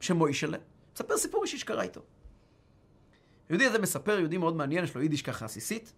שמוישלה, 0.00 0.58
מספר 0.94 1.16
סיפור 1.16 1.42
אישי 1.42 1.58
שקרה 1.58 1.82
איתו. 1.82 2.00
היהודי 3.48 3.66
הזה 3.66 3.78
מספר, 3.78 4.18
יהודי 4.18 4.38
מאוד 4.38 4.56
מעניין, 4.56 4.84
יש 4.84 4.94
לו 4.94 5.02
יידיש 5.02 5.22
ככה 5.22 5.44
עסיסית. 5.44 5.92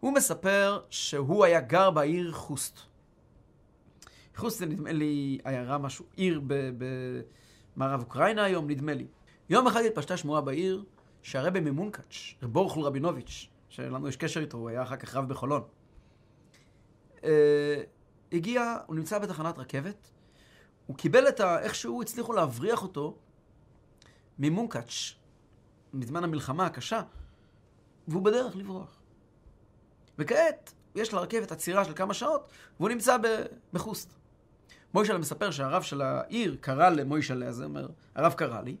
הוא 0.00 0.14
מספר 0.14 0.80
שהוא 0.90 1.44
היה 1.44 1.60
גר 1.60 1.90
בעיר 1.90 2.32
חוסט. 2.32 2.80
חוסט 4.36 4.58
זה 4.58 4.66
נדמה 4.66 4.92
לי 4.92 5.38
עיירה 5.44 5.78
משהו, 5.78 6.04
עיר 6.16 6.40
במערב 7.76 8.00
אוקראינה 8.00 8.44
היום, 8.44 8.70
נדמה 8.70 8.94
לי. 8.94 9.06
יום 9.50 9.66
אחד 9.66 9.82
התפשטה 9.82 10.16
שמועה 10.16 10.40
בעיר 10.40 10.84
שהרבה 11.22 11.60
ממונקאץ', 11.60 12.14
בורחול 12.42 12.84
רבינוביץ', 12.84 13.48
שלנו 13.68 14.08
יש 14.08 14.16
קשר 14.16 14.40
איתו, 14.40 14.58
הוא 14.58 14.68
היה 14.68 14.82
אחר 14.82 14.96
כך 14.96 15.14
רב 15.14 15.28
בחולון. 15.28 15.62
אה, 17.24 17.82
הגיע, 18.32 18.76
הוא 18.86 18.96
נמצא 18.96 19.18
בתחנת 19.18 19.58
רכבת, 19.58 20.10
הוא 20.86 20.96
קיבל 20.96 21.28
את 21.28 21.40
ה... 21.40 21.58
איכשהו 21.62 22.02
הצליחו 22.02 22.32
להבריח 22.32 22.82
אותו 22.82 23.18
ממונקאץ', 24.38 25.14
מזמן 25.96 26.24
המלחמה 26.24 26.66
הקשה, 26.66 27.02
והוא 28.08 28.22
בדרך 28.22 28.56
לברוח. 28.56 29.00
וכעת 30.18 30.72
יש 30.94 31.14
לרכבת 31.14 31.52
עצירה 31.52 31.84
של 31.84 31.94
כמה 31.94 32.14
שעות, 32.14 32.48
והוא 32.80 32.88
נמצא 32.88 33.16
בחוסט. 33.72 34.14
מוישלה 34.94 35.18
מספר 35.18 35.50
שהרב 35.50 35.82
של 35.82 36.02
העיר 36.02 36.56
קרא 36.60 36.88
למוישלה 36.88 37.48
הזה, 37.48 37.64
אומר, 37.64 37.88
הרב 38.14 38.32
קרא 38.32 38.60
לי, 38.60 38.76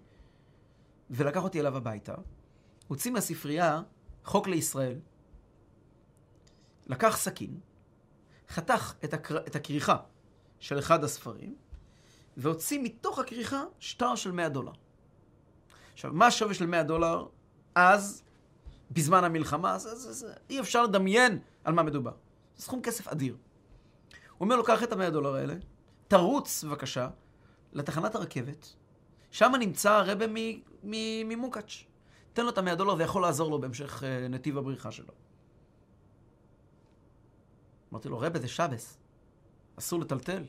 ולקח 1.10 1.44
אותי 1.44 1.60
אליו 1.60 1.76
הביתה, 1.76 2.14
הוציא 2.88 3.10
מהספרייה 3.10 3.82
חוק 4.24 4.48
לישראל, 4.48 4.98
לקח 6.86 7.16
סכין, 7.16 7.60
חתך 8.48 8.94
את, 9.04 9.14
הקר... 9.14 9.38
את 9.38 9.56
הכריכה 9.56 9.96
של 10.58 10.78
אחד 10.78 11.04
הספרים, 11.04 11.56
והוציא 12.36 12.80
מתוך 12.82 13.18
הכריכה 13.18 13.62
שטר 13.78 14.14
של 14.14 14.32
100 14.32 14.48
דולר. 14.48 14.72
עכשיו, 15.96 16.12
מה 16.12 16.26
השווי 16.26 16.54
של 16.54 16.66
100 16.66 16.82
דולר 16.82 17.26
אז, 17.74 18.22
בזמן 18.90 19.24
המלחמה, 19.24 19.78
זה, 19.78 19.94
זה, 19.94 20.12
זה, 20.12 20.32
אי 20.50 20.60
אפשר 20.60 20.84
לדמיין 20.84 21.38
על 21.64 21.74
מה 21.74 21.82
מדובר. 21.82 22.12
זה 22.56 22.62
סכום 22.62 22.82
כסף 22.82 23.08
אדיר. 23.08 23.34
הוא 23.34 23.40
אומר 24.40 24.56
לו, 24.56 24.64
קח 24.64 24.82
את 24.82 24.92
המאה 24.92 25.10
דולר 25.10 25.34
האלה, 25.34 25.54
תרוץ 26.08 26.64
בבקשה 26.64 27.08
לתחנת 27.72 28.14
הרכבת, 28.14 28.72
שם 29.30 29.52
נמצא 29.58 29.92
הרבה 29.92 30.24
ממוקאץ'. 31.24 31.84
תן 32.32 32.44
לו 32.44 32.50
את 32.50 32.58
המאה 32.58 32.74
דולר, 32.74 32.96
זה 32.96 33.02
יכול 33.02 33.22
לעזור 33.22 33.50
לו 33.50 33.60
בהמשך 33.60 34.04
אה, 34.04 34.28
נתיב 34.28 34.58
הבריחה 34.58 34.92
שלו. 34.92 35.12
אמרתי 37.92 38.08
לו, 38.08 38.18
רבה, 38.18 38.38
זה 38.38 38.48
שבס. 38.48 38.98
אסור 39.78 40.00
לטלטל. 40.00 40.44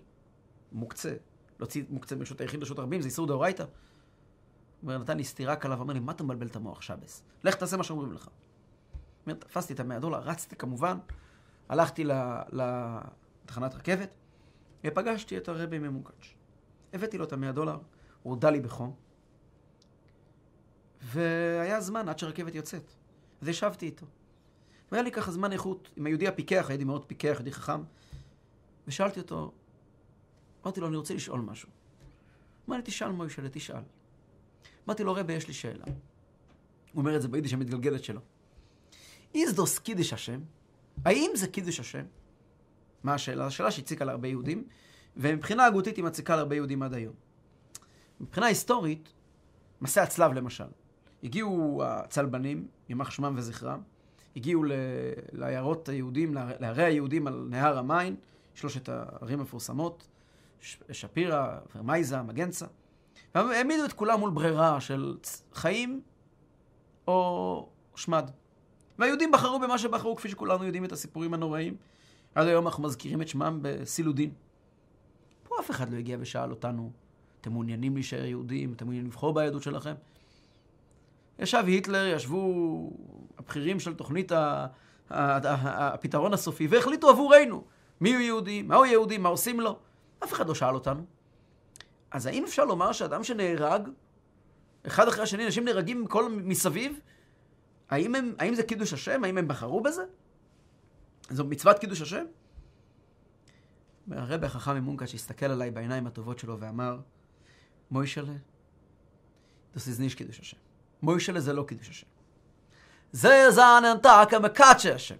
מוקצה. 0.71 1.13
להוציא 1.59 1.83
מוקצה 1.89 2.15
ברשות 2.15 2.41
היחיד 2.41 2.59
לרשות 2.59 2.79
הרבים, 2.79 3.01
זה 3.01 3.07
איסור 3.07 3.27
דאורייתא. 3.27 3.65
אומר, 4.83 4.97
נתן 4.97 5.17
לי 5.17 5.23
סטירה 5.23 5.55
קלה 5.55 5.77
ואומר 5.77 5.93
לי, 5.93 5.99
מה 5.99 6.11
אתה 6.11 6.23
מבלבל 6.23 6.47
את 6.47 6.55
המוח, 6.55 6.81
שבס? 6.81 7.23
לך 7.43 7.55
תעשה 7.55 7.77
מה 7.77 7.83
שאומרים 7.83 8.13
לך. 8.13 8.29
אומר, 9.25 9.37
תפסתי 9.37 9.73
את 9.73 9.79
המאה 9.79 9.99
דולר, 9.99 10.19
רצתי 10.19 10.55
כמובן, 10.55 10.97
הלכתי 11.69 12.03
לתחנת 12.51 13.75
רכבת, 13.75 14.09
ופגשתי 14.83 15.37
את 15.37 15.47
הרבי 15.47 15.79
ממוקאץ'. 15.79 16.33
הבאתי 16.93 17.17
לו 17.17 17.23
את 17.25 17.33
המאה 17.33 17.51
דולר, 17.51 17.77
הוא 18.23 18.33
הודה 18.33 18.49
לי 18.49 18.59
בחום, 18.59 18.95
והיה 21.01 21.81
זמן 21.81 22.09
עד 22.09 22.19
שהרכבת 22.19 22.55
יוצאת. 22.55 22.91
אז 23.41 23.47
ישבתי 23.47 23.85
איתו. 23.85 24.05
והיה 24.91 25.03
לי 25.03 25.11
ככה 25.11 25.31
זמן 25.31 25.51
איכות 25.51 25.89
עם 25.95 26.05
היהודי 26.05 26.27
הפיקח, 26.27 26.65
הייתי 26.69 26.83
מאוד 26.83 27.05
פיקח, 27.05 27.33
יהודי 27.33 27.51
חכם, 27.51 27.81
ושאלתי 28.87 29.19
אותו, 29.19 29.51
אמרתי 30.63 30.79
לו, 30.79 30.87
אני 30.87 30.95
רוצה 30.95 31.13
לשאול 31.13 31.41
משהו. 31.41 31.69
אמר 32.67 32.77
לי, 32.77 32.83
תשאל 32.85 33.11
מוישלה, 33.11 33.49
תשאל. 33.49 33.81
אמרתי 34.87 35.03
לו, 35.03 35.13
רבי, 35.13 35.33
יש 35.33 35.47
לי 35.47 35.53
שאלה. 35.53 35.83
הוא 35.85 35.93
אומר 36.95 37.15
את 37.15 37.21
זה 37.21 37.27
ביידיש 37.27 37.53
המתגלגלת 37.53 38.03
שלו. 38.03 38.21
איז 39.35 39.53
דוס 39.55 39.79
קידש 39.79 40.13
השם? 40.13 40.39
האם 41.05 41.31
זה 41.35 41.47
קידש 41.47 41.79
השם? 41.79 42.05
מה 43.03 43.13
השאלה? 43.13 43.45
השאלה 43.45 43.71
שהציקה 43.71 44.05
להרבה 44.05 44.27
יהודים, 44.27 44.63
ומבחינה 45.17 45.65
הגותית 45.65 45.95
היא 45.95 46.05
מציקה 46.05 46.35
להרבה 46.35 46.55
יהודים 46.55 46.83
עד 46.83 46.93
היום. 46.93 47.13
מבחינה 48.19 48.45
היסטורית, 48.45 49.13
מסע 49.81 50.03
הצלב 50.03 50.33
למשל. 50.33 50.67
הגיעו 51.23 51.81
הצלבנים, 51.85 52.67
יימח 52.89 53.11
שמם 53.11 53.33
וזכרם, 53.37 53.81
הגיעו 54.35 54.63
ל... 54.63 54.71
לעיירות 55.31 55.89
היהודים, 55.89 56.33
לערי 56.33 56.83
היהודים 56.83 57.27
על 57.27 57.47
נהר 57.49 57.77
המיין, 57.77 58.15
שלושת 58.53 58.89
הערים 58.89 59.39
המפורסמות, 59.39 60.07
שפירא, 60.91 61.59
פרמייזה, 61.73 62.21
מגנצה. 62.21 62.65
והעמידו 63.45 63.85
את 63.85 63.93
כולם 63.93 64.19
מול 64.19 64.29
ברירה 64.29 64.81
של 64.81 65.17
חיים 65.53 66.01
או 67.07 67.69
שמד. 67.95 68.31
והיהודים 68.99 69.31
בחרו 69.31 69.59
במה 69.59 69.77
שבחרו, 69.77 70.15
כפי 70.15 70.29
שכולנו 70.29 70.63
יודעים 70.63 70.85
את 70.85 70.91
הסיפורים 70.91 71.33
הנוראים. 71.33 71.75
עד 72.35 72.47
היום 72.47 72.67
אנחנו 72.67 72.83
מזכירים 72.83 73.21
את 73.21 73.27
שמם 73.27 73.59
בסילודין. 73.61 74.31
פה 75.43 75.55
אף 75.59 75.71
אחד 75.71 75.89
לא 75.89 75.97
הגיע 75.97 76.17
ושאל 76.19 76.51
אותנו, 76.51 76.91
אתם 77.41 77.51
מעוניינים 77.51 77.93
להישאר 77.93 78.25
יהודים? 78.25 78.73
אתם 78.73 78.85
מעוניינים 78.85 79.09
לבחור 79.11 79.33
ביהדות 79.33 79.63
שלכם? 79.63 79.93
ישב 81.39 81.63
היטלר, 81.67 82.07
ישבו 82.07 82.91
הבכירים 83.37 83.79
של 83.79 83.93
תוכנית 83.93 84.31
הפתרון 85.09 86.33
הסופי, 86.33 86.67
והחליטו 86.67 87.09
עבורנו 87.09 87.63
מי 88.01 88.13
הוא 88.13 88.21
יהודי, 88.21 88.61
מהו 88.61 88.85
יהודי, 88.85 89.17
מה 89.17 89.29
עושים 89.29 89.59
לו. 89.59 89.77
אף 90.23 90.33
אחד 90.33 90.47
לא 90.47 90.55
שאל 90.55 90.75
אותנו. 90.75 91.16
אז 92.11 92.25
האם 92.25 92.43
אפשר 92.43 92.65
לומר 92.65 92.91
שאדם 92.91 93.23
שנהרג, 93.23 93.89
אחד 94.87 95.07
אחרי 95.07 95.23
השני, 95.23 95.45
אנשים 95.45 95.65
נהרגים 95.65 96.07
כל 96.07 96.29
מסביב, 96.29 96.99
האם, 97.89 98.15
הם, 98.15 98.35
האם 98.39 98.55
זה 98.55 98.63
קידוש 98.63 98.93
השם? 98.93 99.23
האם 99.23 99.37
הם 99.37 99.47
בחרו 99.47 99.81
בזה? 99.81 100.03
זו 101.29 101.45
מצוות 101.45 101.79
קידוש 101.79 102.01
השם? 102.01 102.25
הרבי 104.11 104.45
החכם 104.45 104.75
ממונקה 104.75 105.07
שהסתכל 105.07 105.45
עליי 105.45 105.71
בעיניים 105.71 106.07
הטובות 106.07 106.39
שלו 106.39 106.59
ואמר, 106.59 106.99
מוישלה, 107.91 108.33
nicht 109.75 110.15
קידוש 110.15 110.39
השם. 110.39 110.57
מוישלה 111.01 111.39
זה 111.39 111.53
לא 111.53 111.63
קידוש 111.63 111.89
השם. 111.89 112.07
זה 113.11 113.45
זעננתה 113.49 114.23
כמקדשי 114.29 114.91
השם. 114.91 115.15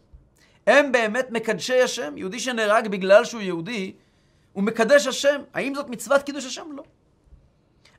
הם 0.67 0.91
באמת 0.91 1.28
מקדשי 1.32 1.82
השם. 1.82 2.17
יהודי 2.17 2.39
שנהרג 2.39 2.88
בגלל 2.88 3.26
שהוא 3.26 3.41
יהודי, 3.41 3.95
הוא 4.58 4.63
מקדש 4.63 5.08
השם. 5.08 5.41
האם 5.54 5.76
זאת 5.76 5.89
מצוות 5.89 6.22
קידוש 6.22 6.46
השם? 6.46 6.67
לא. 6.76 6.84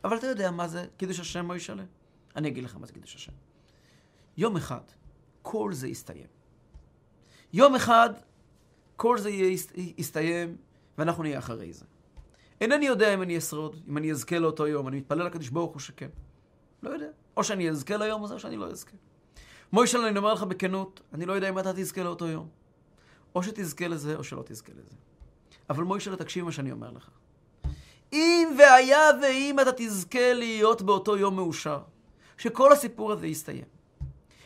אבל 0.05 0.16
אתה 0.16 0.27
יודע 0.27 0.51
מה 0.51 0.68
זה 0.68 0.87
קידוש 0.97 1.21
השם 1.21 1.47
מוישלה? 1.47 1.83
אני 2.37 2.49
אגיד 2.49 2.64
לך 2.64 2.77
מה 2.77 2.87
זה 2.87 2.92
קידוש 2.92 3.14
השם. 3.14 3.33
יום 4.37 4.57
אחד, 4.57 4.81
כל 5.42 5.73
זה 5.73 5.88
יסתיים. 5.88 6.27
יום 7.53 7.75
אחד, 7.75 8.11
כל 8.97 9.18
זה 9.18 9.31
יסתיים, 9.99 10.57
ואנחנו 10.99 11.23
נהיה 11.23 11.38
אחרי 11.38 11.73
זה. 11.73 11.85
אינני 12.61 12.87
יודע 12.87 13.14
אם 13.14 13.23
אני 13.23 13.38
אשרוד, 13.38 13.77
אם 13.88 13.99
אני 13.99 14.11
אזכה 14.11 14.38
לאותו 14.38 14.66
יום, 14.66 14.88
אני 14.88 14.97
מתפלל 14.97 15.27
לקדוש 15.27 15.49
ברוך 15.49 15.73
הוא 15.73 15.81
שכן. 15.81 16.11
לא 16.83 16.90
יודע. 16.90 17.09
או 17.37 17.44
שאני 17.44 17.71
אזכה 17.71 17.97
ליום 17.97 18.25
הזה, 18.25 18.35
או 18.35 18.40
שאני 18.40 18.57
לא 18.57 18.66
אזכה. 18.71 18.97
מוישל, 19.73 19.99
אני 19.99 20.18
אומר 20.18 20.35
לך 20.35 20.42
בכנות, 20.42 21.01
אני 21.12 21.27
לא 21.27 21.33
יודע 21.33 21.49
אם 21.49 21.59
אתה 21.59 21.73
תזכה 21.73 22.03
לאותו 22.03 22.27
יום. 22.27 22.49
או 23.35 23.42
שתזכה 23.42 23.88
לזה, 23.88 24.16
או 24.16 24.25
שלא 24.25 24.42
תזכה 24.47 24.73
לזה. 24.73 24.97
אבל 25.70 25.85
מוישל, 25.85 26.16
תקשיב 26.16 26.44
מה 26.44 26.52
שאני 26.52 26.72
אומר 26.72 26.90
לך. 26.90 27.09
אם 28.12 28.54
והיה 28.59 29.11
ואם 29.22 29.61
אתה 29.61 29.70
תזכה 29.76 30.33
להיות 30.33 30.83
באותו 30.83 31.16
יום 31.16 31.37
מאושר, 31.37 31.81
שכל 32.38 32.72
הסיפור 32.72 33.12
הזה 33.12 33.26
יסתיים, 33.26 33.64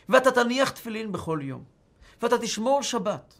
ואתה 0.09 0.31
תניח 0.31 0.69
תפילין 0.69 1.11
בכל 1.11 1.39
יום, 1.43 1.63
ואתה 2.21 2.37
תשמור 2.37 2.81
שבת, 2.81 3.33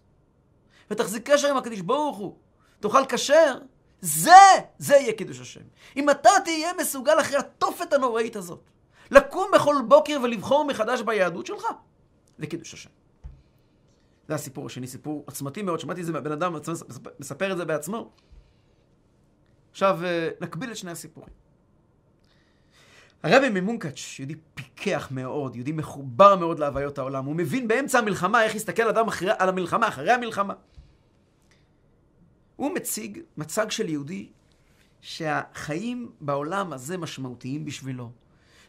ותחזיק 0.91 1.31
קשר 1.31 1.49
עם 1.49 1.57
הקדיש 1.57 1.81
ברוך 1.81 2.17
הוא, 2.17 2.37
תאכל 2.79 3.05
כשר, 3.09 3.57
זה, 4.01 4.31
זה 4.77 4.95
יהיה 4.95 5.13
קידוש 5.13 5.39
השם. 5.39 5.61
אם 5.95 6.09
אתה 6.09 6.29
תהיה 6.45 6.71
מסוגל 6.81 7.19
אחרי 7.19 7.37
התופת 7.37 7.93
הנוראית 7.93 8.35
הזאת, 8.35 8.69
לקום 9.11 9.51
בכל 9.53 9.75
בוקר 9.87 10.17
ולבחור 10.23 10.65
מחדש 10.65 11.01
ביהדות 11.01 11.45
שלך, 11.45 11.65
זה 12.37 12.47
קידוש 12.47 12.73
השם. 12.73 12.89
זה 14.27 14.35
הסיפור 14.35 14.65
השני, 14.65 14.87
סיפור 14.87 15.23
עוצמתי 15.25 15.61
מאוד, 15.61 15.79
שמעתי 15.79 16.01
את 16.01 16.05
זה 16.05 16.13
מהבן 16.13 16.31
אדם, 16.31 16.55
מספר 17.19 17.51
את 17.51 17.57
זה 17.57 17.65
בעצמו. 17.65 18.11
עכשיו, 19.71 19.99
אה, 20.03 20.29
נקביל 20.41 20.71
את 20.71 20.77
שני 20.77 20.91
הסיפורים. 20.91 21.29
הרבי 23.23 23.49
ממונקאץ', 23.49 24.19
יהודי 24.19 24.35
פיקח 24.53 25.07
מאוד, 25.11 25.55
יהודי 25.55 25.71
מחובר 25.71 26.35
מאוד 26.35 26.59
להוויות 26.59 26.97
העולם, 26.97 27.25
הוא 27.25 27.35
מבין 27.35 27.67
באמצע 27.67 27.99
המלחמה 27.99 28.43
איך 28.43 28.55
יסתכל 28.55 28.89
אדם 28.89 29.07
אחרי, 29.07 29.31
על 29.37 29.49
המלחמה, 29.49 29.87
אחרי 29.87 30.11
המלחמה. 30.11 30.53
הוא 32.55 32.71
מציג 32.75 33.19
מצג 33.37 33.71
של 33.71 33.89
יהודי 33.89 34.29
שהחיים 35.01 36.11
בעולם 36.21 36.73
הזה 36.73 36.97
משמעותיים 36.97 37.65
בשבילו. 37.65 38.11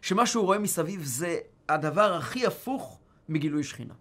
שמה 0.03 0.27
שהוא 0.27 0.45
רואה 0.45 0.59
מסביב 0.59 1.05
זה 1.05 1.39
הדבר 1.69 2.15
הכי 2.15 2.47
הפוך 2.47 3.01
מגילוי 3.29 3.65
שכינה. 3.65 3.95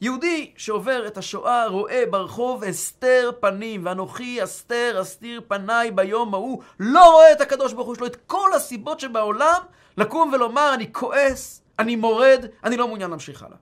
יהודי 0.00 0.52
שעובר 0.56 1.06
את 1.06 1.18
השואה 1.18 1.66
רואה 1.66 2.04
ברחוב 2.10 2.64
הסתר 2.64 3.30
פנים, 3.40 3.86
ואנוכי 3.86 4.44
אסתר 4.44 4.98
אסתיר 5.02 5.40
פניי 5.48 5.90
ביום 5.90 6.34
ההוא, 6.34 6.62
לא 6.80 7.12
רואה 7.12 7.32
את 7.32 7.40
הקדוש 7.40 7.72
ברוך 7.72 7.86
הוא, 7.86 7.94
יש 7.94 8.00
לו 8.00 8.06
את 8.06 8.16
כל 8.26 8.52
הסיבות 8.52 9.00
שבעולם 9.00 9.62
לקום 9.96 10.30
ולומר 10.32 10.74
אני 10.74 10.92
כועס, 10.92 11.62
אני 11.78 11.96
מורד, 11.96 12.44
אני 12.64 12.76
לא 12.76 12.86
מעוניין 12.86 13.10
להמשיך 13.10 13.42
הלאה. 13.42 13.56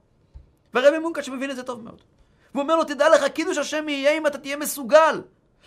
והרבי 0.73 0.99
מונקאץ' 0.99 1.27
מבין 1.27 1.51
את 1.51 1.55
זה 1.55 1.63
טוב 1.63 1.83
מאוד. 1.83 2.01
והוא 2.53 2.63
אומר 2.63 2.75
לו, 2.75 2.83
תדע 2.83 3.09
לך, 3.09 3.23
קידוש 3.23 3.57
השם 3.57 3.89
יהיה 3.89 4.17
אם 4.17 4.27
אתה 4.27 4.37
תהיה 4.37 4.57
מסוגל. 4.57 5.21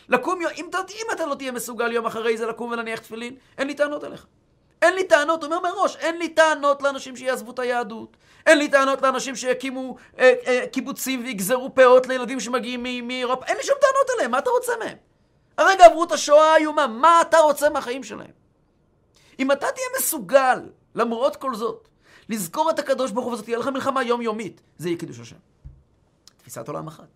לקום, 0.08 0.40
אם, 0.40 0.66
אם 0.96 1.06
אתה 1.12 1.26
לא 1.26 1.34
תהיה 1.34 1.52
מסוגל 1.52 1.92
יום 1.92 2.06
אחרי 2.06 2.36
זה 2.36 2.46
לקום 2.46 2.70
ולהניח 2.70 3.00
תפילין, 3.00 3.36
אין 3.58 3.66
לי 3.66 3.74
טענות 3.74 4.04
אליך. 4.04 4.26
אין 4.82 4.94
לי 4.94 5.04
טענות, 5.04 5.44
אומר 5.44 5.60
מראש, 5.60 5.96
אין 5.96 6.18
לי 6.18 6.28
טענות 6.28 6.82
לאנשים 6.82 7.16
שיעזבו 7.16 7.50
את 7.50 7.58
היהדות. 7.58 8.16
אין 8.46 8.58
לי 8.58 8.68
טענות 8.68 9.02
לאנשים 9.02 9.36
שיקימו 9.36 9.96
אה, 10.18 10.34
אה, 10.46 10.64
קיבוצים 10.72 11.24
ויגזרו 11.24 11.74
פאות 11.74 12.06
לילדים 12.06 12.40
שמגיעים 12.40 13.08
מאירופה. 13.08 13.46
אין 13.46 13.56
לי 13.56 13.62
שום 13.62 13.74
טענות 13.80 14.10
אליהם, 14.16 14.30
מה 14.30 14.38
אתה 14.38 14.50
רוצה 14.50 14.72
מהם? 14.78 14.96
הרגע 15.58 15.86
עברו 15.86 16.04
את 16.04 16.12
השואה 16.12 16.52
האיומה, 16.52 16.86
מה 16.86 17.20
אתה 17.20 17.38
רוצה 17.38 17.70
מהחיים 17.70 18.02
שלהם? 18.02 18.30
אם 19.38 19.52
אתה 19.52 19.66
תהיה 19.72 19.86
מסוגל, 19.98 20.60
למרות 20.94 21.36
כל 21.36 21.54
זאת, 21.54 21.88
לזכור 22.28 22.70
את 22.70 22.78
הקדוש 22.78 23.10
ברוך 23.10 23.26
הוא 23.26 23.32
וזאת 23.32 23.44
תהיה 23.44 23.58
לך 23.58 23.68
מלחמה 23.68 24.02
יומיומית, 24.02 24.60
זה 24.78 24.88
יהיה 24.88 24.98
קידוש 24.98 25.20
השם. 25.20 25.36
תפיסת 26.36 26.68
עולם 26.68 26.86
אחת. 26.86 27.08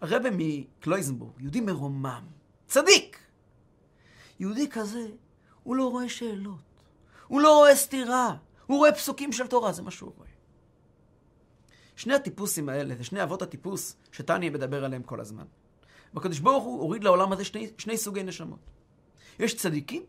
הרבה 0.00 0.28
מקלויזנבורג, 0.32 1.40
יהודי 1.40 1.60
מרומם, 1.60 2.22
צדיק. 2.66 3.18
יהודי 4.40 4.68
כזה, 4.70 5.06
הוא 5.70 5.76
לא 5.76 5.90
רואה 5.90 6.08
שאלות, 6.08 6.82
הוא 7.26 7.40
לא 7.40 7.56
רואה 7.58 7.76
סתירה, 7.76 8.36
הוא 8.66 8.78
רואה 8.78 8.92
פסוקים 8.92 9.32
של 9.32 9.46
תורה, 9.46 9.72
זה 9.72 9.82
מה 9.82 9.90
שהוא 9.90 10.12
רואה. 10.16 10.28
שני 11.96 12.14
הטיפוסים 12.14 12.68
האלה, 12.68 12.94
זה 12.94 13.04
שני 13.04 13.22
אבות 13.22 13.42
הטיפוס 13.42 13.96
שטניה 14.12 14.50
מדבר 14.50 14.84
עליהם 14.84 15.02
כל 15.02 15.20
הזמן. 15.20 15.44
בקדוש 16.14 16.38
ברוך 16.38 16.64
הוא 16.64 16.80
הוריד 16.80 17.04
לעולם 17.04 17.32
הזה 17.32 17.44
שני, 17.44 17.70
שני 17.78 17.96
סוגי 17.96 18.22
נשמות. 18.22 18.58
יש 19.38 19.54
צדיקים, 19.54 20.02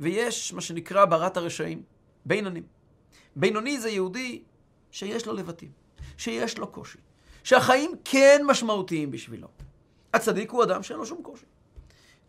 ויש 0.00 0.52
מה 0.52 0.60
שנקרא 0.60 1.04
ברת 1.04 1.36
הרשעים, 1.36 1.82
בינונים. 2.26 2.66
בינוני 3.36 3.80
זה 3.80 3.90
יהודי 3.90 4.42
שיש 4.90 5.26
לו 5.26 5.32
לבטים, 5.32 5.70
שיש 6.16 6.58
לו 6.58 6.72
קושי, 6.72 6.98
שהחיים 7.44 7.90
כן 8.04 8.42
משמעותיים 8.46 9.10
בשבילו. 9.10 9.48
הצדיק 10.14 10.50
הוא 10.50 10.64
אדם 10.64 10.82
שאין 10.82 10.98
לו 10.98 11.06
שום 11.06 11.22
קושי. 11.22 11.46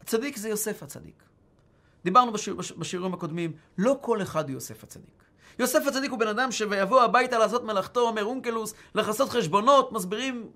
הצדיק 0.02 0.38
זה 0.38 0.50
יוסף 0.50 0.84
הצדיק. 0.84 1.29
דיברנו 2.10 2.32
בשיר, 2.32 2.56
בשיעורים 2.78 3.14
הקודמים, 3.14 3.52
לא 3.78 3.98
כל 4.02 4.22
אחד 4.22 4.50
הוא 4.50 4.54
יוסף 4.54 4.84
הצדיק. 4.84 5.24
יוסף 5.60 5.88
הצדיק 5.88 6.12
הוא 6.12 6.20
בן 6.20 6.28
אדם 6.28 6.52
שויבוא 6.52 7.02
הביתה 7.02 7.38
לעשות 7.38 7.64
מלאכתו, 7.64 8.00
אומר 8.00 8.26
אונקלוס, 8.26 8.74
לכסות 8.96 9.30
חשבונות, 9.30 9.92
מסבירים, 9.92 10.50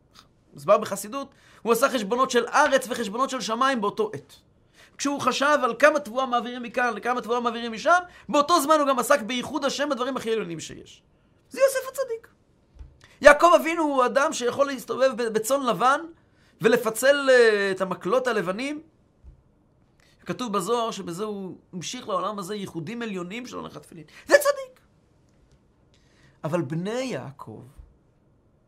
מסבר 0.54 0.78
בחסידות, 0.78 1.28
הוא 1.62 1.72
עשה 1.72 1.89
חשבונות 1.89 2.32
של 2.32 2.46
ארץ 2.48 2.88
וחשבונות 2.89 3.30
של 3.30 3.42
שמיים 3.42 3.82
באותו 3.82 4.12
עת. 4.13 4.36
כשהוא 4.98 5.20
חשב 5.20 5.58
על 5.63 5.74
כמה 5.80 6.00
תבואה 6.00 6.26
מעבירים 6.26 6.63
מכאן 6.63 6.94
לכמה 6.94 7.22
תבואה 7.22 7.39
מעבירים 7.39 7.72
משם, 7.72 8.00
באותו 8.30 8.62
זמן 8.62 8.76
הוא 8.80 8.88
גם 8.88 9.00
עסק 9.00 9.22
בייחוד 9.22 9.66
השם 9.66 9.89
בדברים 9.89 10.18
הכי 10.18 10.32
עליונים 10.32 10.60
שיש. 10.60 11.04
זה 11.50 11.60
יוסף 11.62 11.89
הצדיק. 11.89 12.28
יעקב 13.22 13.52
אבינו 13.62 13.84
הוא 13.84 14.06
אדם 14.06 14.34
שיכול 14.34 14.68
להסתובב 14.68 15.12
בצאן 15.18 15.66
לבן 15.66 16.02
ולפצל 16.62 17.30
אה, 17.30 17.72
את 17.72 17.82
המקלות 17.82 18.28
הלבנים. 18.28 18.82
כתוב 20.26 20.54
בזוהר 20.54 20.92
שבזה 20.92 21.24
הוא 21.24 21.58
המשיך 21.74 22.08
לעולם 22.08 22.40
הזה 22.40 22.56
ייחודים 22.56 23.02
עליונים 23.02 23.46
של 23.46 23.56
הולכת 23.56 23.82
תפילין. 23.82 24.06
זה 24.28 24.36
צדיק. 24.40 24.82
אבל 26.44 26.62
בני 26.62 26.92
יעקב 26.92 27.64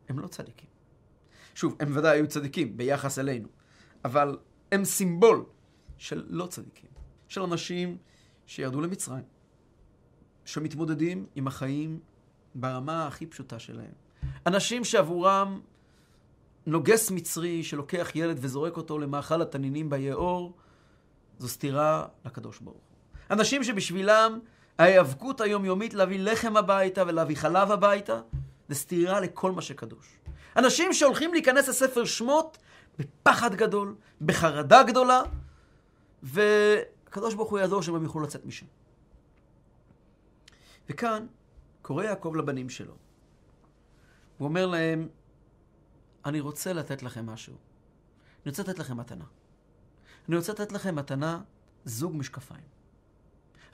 הם 0.08 0.18
לא 0.18 0.26
צדיקים. 0.26 0.68
שוב, 1.54 1.76
הם 1.80 1.96
ודאי 1.96 2.18
היו 2.18 2.28
צדיקים 2.28 2.76
ביחס 2.76 3.18
אלינו, 3.18 3.48
אבל 4.04 4.38
הם 4.72 4.84
סימבול 4.84 5.44
של 5.98 6.26
לא 6.28 6.46
צדיקים, 6.46 6.90
של 7.28 7.42
אנשים 7.42 7.98
שירדו 8.46 8.80
למצרים, 8.80 9.24
שמתמודדים 10.44 11.26
עם 11.34 11.46
החיים 11.46 12.00
ברמה 12.54 13.06
הכי 13.06 13.26
פשוטה 13.26 13.58
שלהם. 13.58 13.92
אנשים 14.46 14.84
שעבורם 14.84 15.60
נוגס 16.66 17.10
מצרי 17.10 17.64
שלוקח 17.64 18.10
ילד 18.14 18.36
וזורק 18.40 18.76
אותו 18.76 18.98
למאכל 18.98 19.42
התנינים 19.42 19.90
ביאור, 19.90 20.56
זו 21.38 21.48
סתירה 21.48 22.06
לקדוש 22.24 22.60
ברוך 22.60 22.76
הוא. 22.76 22.96
אנשים 23.30 23.64
שבשבילם 23.64 24.38
ההיאבקות 24.78 25.40
היומיומית 25.40 25.94
להביא 25.94 26.18
לחם 26.18 26.56
הביתה 26.56 27.02
ולהביא 27.06 27.36
חלב 27.36 27.70
הביתה, 27.70 28.20
זה 28.68 28.74
סתירה 28.74 29.20
לכל 29.20 29.52
מה 29.52 29.62
שקדוש. 29.62 30.18
אנשים 30.56 30.92
שהולכים 30.92 31.32
להיכנס 31.32 31.68
לספר 31.68 32.04
שמות 32.04 32.58
בפחד 32.98 33.54
גדול, 33.54 33.94
בחרדה 34.20 34.82
גדולה, 34.82 35.22
והקדוש 36.22 37.34
ברוך 37.34 37.50
הוא 37.50 37.58
יעזור 37.58 37.82
שהם 37.82 38.04
יוכלו 38.04 38.22
לצאת 38.22 38.46
משם. 38.46 38.66
וכאן 40.90 41.26
קורא 41.82 42.04
יעקב 42.04 42.32
לבנים 42.36 42.68
שלו. 42.68 42.94
הוא 44.38 44.48
אומר 44.48 44.66
להם, 44.66 45.08
אני 46.24 46.40
רוצה 46.40 46.72
לתת 46.72 47.02
לכם 47.02 47.26
משהו. 47.26 47.52
אני 47.52 48.50
רוצה 48.50 48.62
לתת 48.62 48.78
לכם 48.78 48.96
מתנה. 48.96 49.24
אני 50.28 50.36
רוצה 50.36 50.52
לתת 50.52 50.72
לכם 50.72 50.96
מתנה 50.96 51.40
זוג 51.84 52.16
משקפיים. 52.16 52.76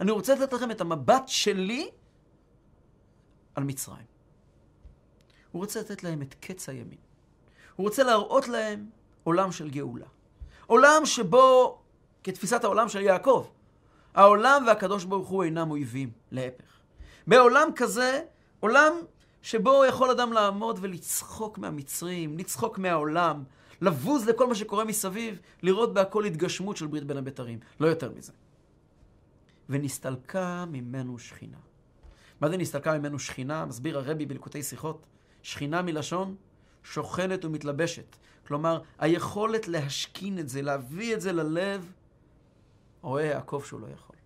אני 0.01 0.11
רוצה 0.11 0.35
לתת 0.35 0.53
לכם 0.53 0.71
את 0.71 0.81
המבט 0.81 1.23
שלי 1.27 1.91
על 3.55 3.65
מצרים. 3.65 4.07
הוא 5.53 5.63
רוצה 5.63 5.81
לתת 5.81 6.05
להם 6.05 6.23
את 6.23 6.35
קץ 6.41 6.69
הימין. 6.69 6.99
הוא 7.77 7.87
רוצה 7.87 8.03
להראות 8.03 8.49
להם 8.49 8.91
עולם 9.25 9.53
של 9.53 9.71
גאולה. 9.71 10.07
עולם 10.67 11.07
שבו, 11.07 11.79
כתפיסת 12.25 12.65
העולם 12.65 12.89
של 12.89 13.01
יעקב, 13.01 13.47
העולם 14.15 14.65
והקדוש 14.67 15.05
ברוך 15.05 15.29
הוא 15.29 15.45
אינם 15.45 15.71
אויבים, 15.71 16.11
להפך. 16.31 16.79
בעולם 17.27 17.69
כזה, 17.77 18.23
עולם 18.61 18.93
שבו 19.43 19.85
יכול 19.85 20.11
אדם 20.11 20.33
לעמוד 20.33 20.79
ולצחוק 20.83 21.59
מהמצרים, 21.59 22.39
לצחוק 22.39 22.79
מהעולם, 22.79 23.45
לבוז 23.83 24.29
לכל 24.29 24.47
מה 24.47 24.55
שקורה 24.55 24.85
מסביב, 24.85 25.39
לראות 25.63 25.95
בהכל 25.95 26.25
התגשמות 26.25 26.77
של 26.77 26.87
ברית 26.87 27.05
בין 27.05 27.17
הבתרים. 27.17 27.59
לא 27.81 27.87
יותר 27.87 28.13
מזה. 28.17 28.33
ונסתלקה 29.69 30.65
ממנו 30.69 31.19
שכינה. 31.19 31.59
מה 32.41 32.49
זה 32.49 32.57
נסתלקה 32.57 32.99
ממנו 32.99 33.19
שכינה? 33.19 33.65
מסביר 33.65 33.99
הרבי 33.99 34.27
בלקוטי 34.27 34.63
שיחות. 34.63 35.07
שכינה 35.43 35.83
מלשון 35.83 36.37
שוכנת 36.85 37.45
ומתלבשת. 37.45 38.17
כלומר, 38.47 38.81
היכולת 38.99 39.69
להשכין 39.69 40.39
את 40.39 40.49
זה, 40.49 40.63
להביא 40.63 41.15
את 41.15 41.21
זה 41.21 41.33
ללב, 41.33 41.93
רואה 43.03 43.23
יעקב 43.23 43.63
שהוא 43.67 43.81
לא 43.81 43.87
יכול. 43.87 44.17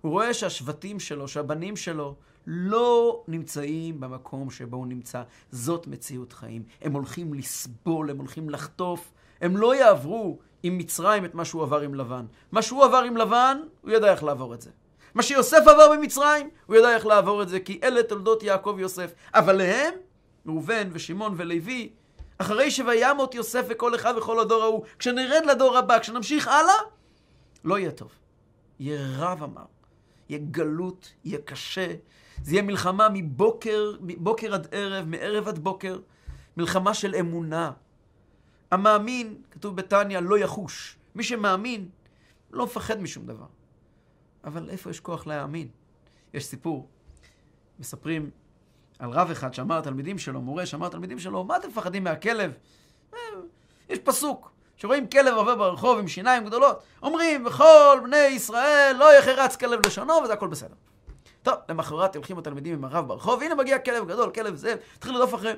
הוא 0.00 0.12
רואה 0.12 0.34
שהשבטים 0.34 1.00
שלו, 1.00 1.28
שהבנים 1.28 1.76
שלו, 1.76 2.14
לא 2.46 3.22
נמצאים 3.28 4.00
במקום 4.00 4.50
שבו 4.50 4.76
הוא 4.76 4.86
נמצא. 4.86 5.22
זאת 5.50 5.86
מציאות 5.86 6.32
חיים. 6.32 6.62
הם 6.82 6.92
הולכים 6.92 7.34
לסבול, 7.34 8.10
הם 8.10 8.18
הולכים 8.18 8.50
לחטוף. 8.50 9.12
הם 9.40 9.56
לא 9.56 9.74
יעברו 9.74 10.38
עם 10.62 10.78
מצרים 10.78 11.24
את 11.24 11.34
מה 11.34 11.44
שהוא 11.44 11.62
עבר 11.62 11.80
עם 11.80 11.94
לבן. 11.94 12.24
מה 12.52 12.62
שהוא 12.62 12.84
עבר 12.84 13.02
עם 13.02 13.16
לבן, 13.16 13.58
הוא 13.82 13.90
ידע 13.90 14.12
איך 14.12 14.24
לעבור 14.24 14.54
את 14.54 14.62
זה. 14.62 14.70
מה 15.14 15.22
שיוסף 15.22 15.62
עבר 15.66 15.96
במצרים, 15.96 16.50
הוא 16.66 16.76
ידע 16.76 16.94
איך 16.94 17.06
לעבור 17.06 17.42
את 17.42 17.48
זה, 17.48 17.60
כי 17.60 17.80
אלה 17.82 18.02
תולדות 18.02 18.42
יעקב 18.42 18.76
יוסף. 18.78 19.12
אבל 19.34 19.56
להם, 19.56 19.94
ראובן 20.46 20.88
ושמעון 20.92 21.34
ולוי, 21.36 21.90
אחרי 22.38 22.70
שוימות 22.70 23.34
יוסף 23.34 23.64
וכל 23.68 23.94
אחד 23.94 24.14
וכל 24.16 24.40
הדור 24.40 24.62
ההוא, 24.62 24.84
כשנרד 24.98 25.46
לדור 25.46 25.78
הבא, 25.78 25.98
כשנמשיך 25.98 26.48
הלאה, 26.48 26.74
לא 27.64 27.78
יהיה 27.78 27.90
טוב. 27.90 28.10
יהיה 28.80 29.00
רב 29.18 29.42
אמר. 29.42 29.75
יהיה 30.28 30.40
גלות, 30.50 31.12
יהיה 31.24 31.38
קשה. 31.44 31.94
זה 32.42 32.52
יהיה 32.52 32.62
מלחמה 32.62 33.08
מבוקר, 33.12 33.92
מבוקר 34.00 34.54
עד 34.54 34.66
ערב, 34.70 35.06
מערב 35.06 35.48
עד 35.48 35.58
בוקר. 35.58 35.98
מלחמה 36.56 36.94
של 36.94 37.14
אמונה. 37.14 37.72
המאמין, 38.70 39.42
כתוב 39.50 39.76
בתניא, 39.76 40.18
לא 40.18 40.38
יחוש. 40.38 40.96
מי 41.14 41.22
שמאמין, 41.22 41.88
לא 42.50 42.64
מפחד 42.64 43.00
משום 43.00 43.26
דבר. 43.26 43.46
אבל 44.44 44.70
איפה 44.70 44.90
יש 44.90 45.00
כוח 45.00 45.26
להאמין? 45.26 45.68
יש 46.34 46.46
סיפור. 46.46 46.88
מספרים 47.78 48.30
על 48.98 49.10
רב 49.10 49.30
אחד 49.30 49.54
שאמר 49.54 49.78
לתלמידים 49.78 50.18
שלו, 50.18 50.40
מורה 50.40 50.66
שאמר 50.66 50.86
לתלמידים 50.86 51.18
שלו, 51.18 51.44
מה 51.44 51.56
אתם 51.56 51.68
מפחדים 51.68 52.04
מהכלב? 52.04 52.52
אה, 53.14 53.18
יש 53.88 53.98
פסוק, 53.98 54.52
שרואים 54.76 55.06
כלב 55.06 55.34
עובר 55.34 55.54
ברחוב 55.54 55.98
עם 55.98 56.08
שיניים 56.08 56.44
גדולות, 56.44 56.82
אומרים, 57.02 57.46
וכל 57.46 58.00
בני 58.04 58.16
ישראל 58.16 58.96
לא 58.98 59.18
יחרץ 59.18 59.56
כלב 59.56 59.86
לשונו, 59.86 60.12
וזה 60.24 60.32
הכל 60.32 60.48
בסדר. 60.48 60.74
טוב, 61.42 61.54
למחרת 61.68 62.16
הולכים 62.16 62.38
התלמידים 62.38 62.74
עם 62.74 62.84
הרב 62.84 63.08
ברחוב, 63.08 63.42
הנה 63.42 63.54
מגיע 63.54 63.78
כלב 63.78 64.08
גדול, 64.08 64.30
כלב 64.30 64.54
זאב, 64.54 64.78
התחיל 64.96 65.12
לרדוף 65.12 65.34
אחריהם. 65.34 65.56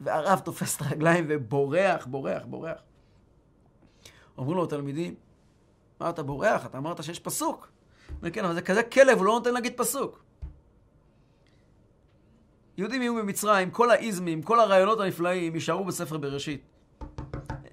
והרב 0.00 0.38
תופס 0.38 0.76
את 0.76 0.82
הרגליים 0.82 1.26
ובורח, 1.28 2.06
בורח, 2.06 2.42
בורח. 2.44 2.78
אומרים 4.38 4.56
לו 4.56 4.64
התלמידים, 4.64 5.14
מה 6.00 6.10
אתה 6.10 6.22
בורח? 6.22 6.66
אתה 6.66 6.78
אמרת 6.78 7.04
שיש 7.04 7.18
פסוק. 7.20 7.68
אומר, 8.18 8.30
כן, 8.30 8.44
אבל 8.44 8.54
זה 8.54 8.62
כזה 8.62 8.82
כלב, 8.82 9.18
הוא 9.18 9.26
לא 9.26 9.32
נותן 9.32 9.54
להגיד 9.54 9.72
פסוק. 9.76 10.22
יהודים 12.76 13.02
יהיו 13.02 13.14
במצרים, 13.14 13.70
כל 13.70 13.90
האיזמים, 13.90 14.42
כל 14.42 14.60
הרעיונות 14.60 15.00
הנפלאים 15.00 15.54
יישארו 15.54 15.84
בספר 15.84 16.16
בראשית. 16.16 16.62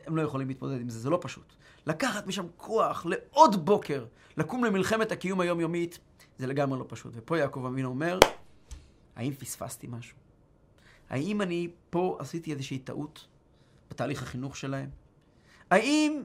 הם 0.08 0.16
לא 0.16 0.22
יכולים 0.22 0.48
להתמודד 0.48 0.82
עם 0.82 0.90
זה, 0.90 1.00
זה 1.00 1.10
לא 1.10 1.20
פשוט. 1.22 1.54
לקחת 1.86 2.28
משם 2.28 2.46
כוח 2.58 3.06
לעוד 3.06 3.66
בוקר, 3.66 4.06
לקום 4.38 4.64
למלחמת 4.64 5.12
הקיום 5.12 5.40
היומיומית, 5.40 6.00
זה 6.38 6.48
לגמרי 6.48 6.80
לא 6.80 6.86
פשוט. 6.88 7.14
ופה 7.16 7.38
יעקב 7.38 7.66
אבינו 7.66 7.90
אומר, 7.90 8.20
האם 9.16 9.34
פספסתי 9.34 9.88
משהו? 9.90 10.18
האם 11.10 11.42
אני 11.42 11.70
פה 11.90 12.18
עשיתי 12.20 12.54
איזושהי 12.54 12.80
טעות 12.80 13.28
בתהליך 13.90 14.24
החינוך 14.24 14.58
שלהם? 14.58 14.90
האם 15.70 16.24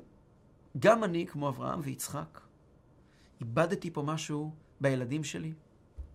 גם 0.79 1.05
אני, 1.05 1.27
כמו 1.27 1.49
אברהם 1.49 1.81
ויצחק, 1.83 2.41
איבדתי 3.41 3.91
פה 3.91 4.03
משהו 4.03 4.53
בילדים 4.81 5.25
שלי? 5.25 5.53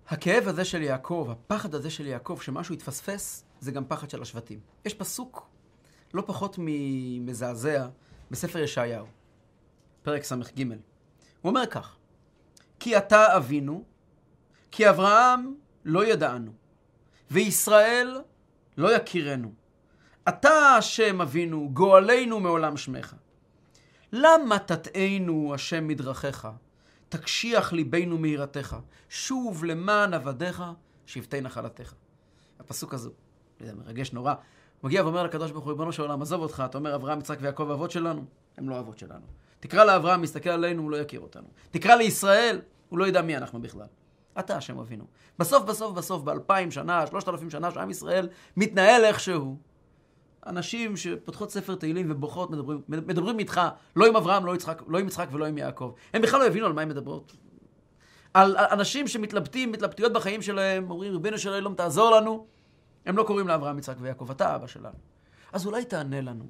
הכאב 0.08 0.48
הזה 0.48 0.66
של 0.66 0.82
יעקב, 0.82 1.28
הפחד 1.32 1.76
הזה 1.76 1.90
של 1.90 2.06
יעקב, 2.06 2.40
שמשהו 2.42 2.74
יתפספס, 2.74 3.46
זה 3.60 3.72
גם 3.72 3.86
פחד 3.88 4.10
של 4.10 4.22
השבטים. 4.22 4.60
יש 4.86 4.94
פסוק 4.94 5.50
לא 6.14 6.24
פחות 6.26 6.56
ממזעזע 6.60 7.88
בספר 8.32 8.60
ישעיהו, 8.60 9.06
פרק 10.04 10.24
ס"ג. 10.24 10.64
הוא 11.42 11.50
אומר 11.50 11.66
כך: 11.66 11.96
כי 12.80 12.98
אתה 12.98 13.38
אבינו, 13.38 13.84
כי 14.72 14.90
אברהם 14.90 15.56
לא 15.86 16.06
ידענו, 16.06 16.52
וישראל 17.32 18.22
לא 18.78 18.96
יכירנו. 18.96 19.54
אתה 20.30 20.76
השם 20.78 21.22
אבינו, 21.22 21.70
גואלנו 21.74 22.40
מעולם 22.40 22.78
שמך. 22.78 23.16
למה 24.14 24.60
תטענו 24.60 25.54
השם 25.54 25.88
מדרכיך? 25.88 26.48
תקשיח 27.10 27.74
ליבנו 27.74 28.18
מיראתך. 28.18 28.78
שוב 29.10 29.66
למען 29.66 30.14
עבדיך, 30.14 30.64
שבטי 31.06 31.42
נחלתך. 31.42 31.94
הפסוק 32.60 32.94
הזה, 32.94 33.10
זה 33.60 33.74
מרגש 33.76 34.12
נורא. 34.12 34.34
מגיע 34.84 35.04
ואומר 35.04 35.24
לקדוש 35.24 35.52
ברוך 35.52 35.66
הוא, 35.66 35.72
ריבונו 35.72 35.92
של 35.92 36.02
עולם, 36.02 36.22
עזוב 36.22 36.42
אותך, 36.42 36.64
אתה 36.66 36.78
אומר 36.78 36.96
אברהם, 36.96 37.20
יצחק 37.20 37.38
ויעקב 37.42 37.72
אבות 37.72 37.92
שלנו? 37.92 38.26
הם 38.58 38.70
לא 38.70 38.80
אבות 38.80 38.98
שלנו. 38.98 39.26
תקרא 39.60 39.84
לאברהם, 39.84 40.22
מסתכל 40.22 40.50
עלינו, 40.50 40.84
הוא 40.84 40.92
לא 40.92 40.98
יכיר 40.98 41.20
אותנו. 41.20 41.48
תקרא 41.72 41.96
לישראל, 41.96 42.62
הוא 42.90 43.00
לא 43.00 43.08
ידע 43.08 43.22
מי 43.22 43.38
אנחנו 43.38 43.62
בכלל. 43.62 43.88
אתה 44.40 44.58
השם 44.58 44.80
אבינו. 44.80 45.04
בסוף, 45.40 45.64
בסוף, 45.64 45.94
בסוף, 45.94 46.22
באלפיים 46.22 46.72
שנה, 46.72 47.08
שלושת 47.08 47.30
אלפים 47.30 47.50
שנה, 47.50 47.72
שעם 47.72 47.90
ישראל 47.90 48.30
מתנהל 48.58 49.06
איכשהו. 49.06 49.58
אנשים 50.48 50.98
שפותחות 50.98 51.52
ספר 51.52 51.76
תהילים 51.76 52.12
ובוכות, 52.12 52.52
מדברים, 52.52 52.82
מדברים 52.88 53.40
איתך, 53.40 53.62
לא 53.96 54.08
עם 54.08 54.16
אברהם, 54.16 54.46
לא, 54.46 54.56
יצחק, 54.56 54.82
לא 54.88 54.98
עם 54.98 55.08
יצחק 55.08 55.28
ולא 55.32 55.46
עם 55.46 55.58
יעקב. 55.58 55.94
הם 56.14 56.22
בכלל 56.22 56.40
לא 56.40 56.46
הבינו 56.46 56.66
על 56.66 56.74
מה 56.74 56.82
הם 56.82 56.90
מדברות. 56.90 57.36
על 58.34 58.58
אנשים 58.58 59.08
שמתלבטים, 59.08 59.72
מתלבטויות 59.72 60.14
בחיים 60.14 60.42
שלהם, 60.42 60.92
אומרים, 60.92 61.14
ריבונו 61.14 61.38
של 61.38 61.54
אלוהים, 61.54 61.76
תעזור 61.76 62.12
לנו. 62.12 62.48
הם 63.08 63.18
לא 63.18 63.24
קוראים 63.24 63.48
לאברהם, 63.48 63.78
יצחק 63.78 63.96
ויעקב, 64.00 64.32
אתה 64.32 64.56
אבא 64.56 64.68
שלנו. 64.68 64.98
אז 65.54 65.66
אולי 65.66 65.86
תענה 65.86 66.22
לנו. 66.22 66.46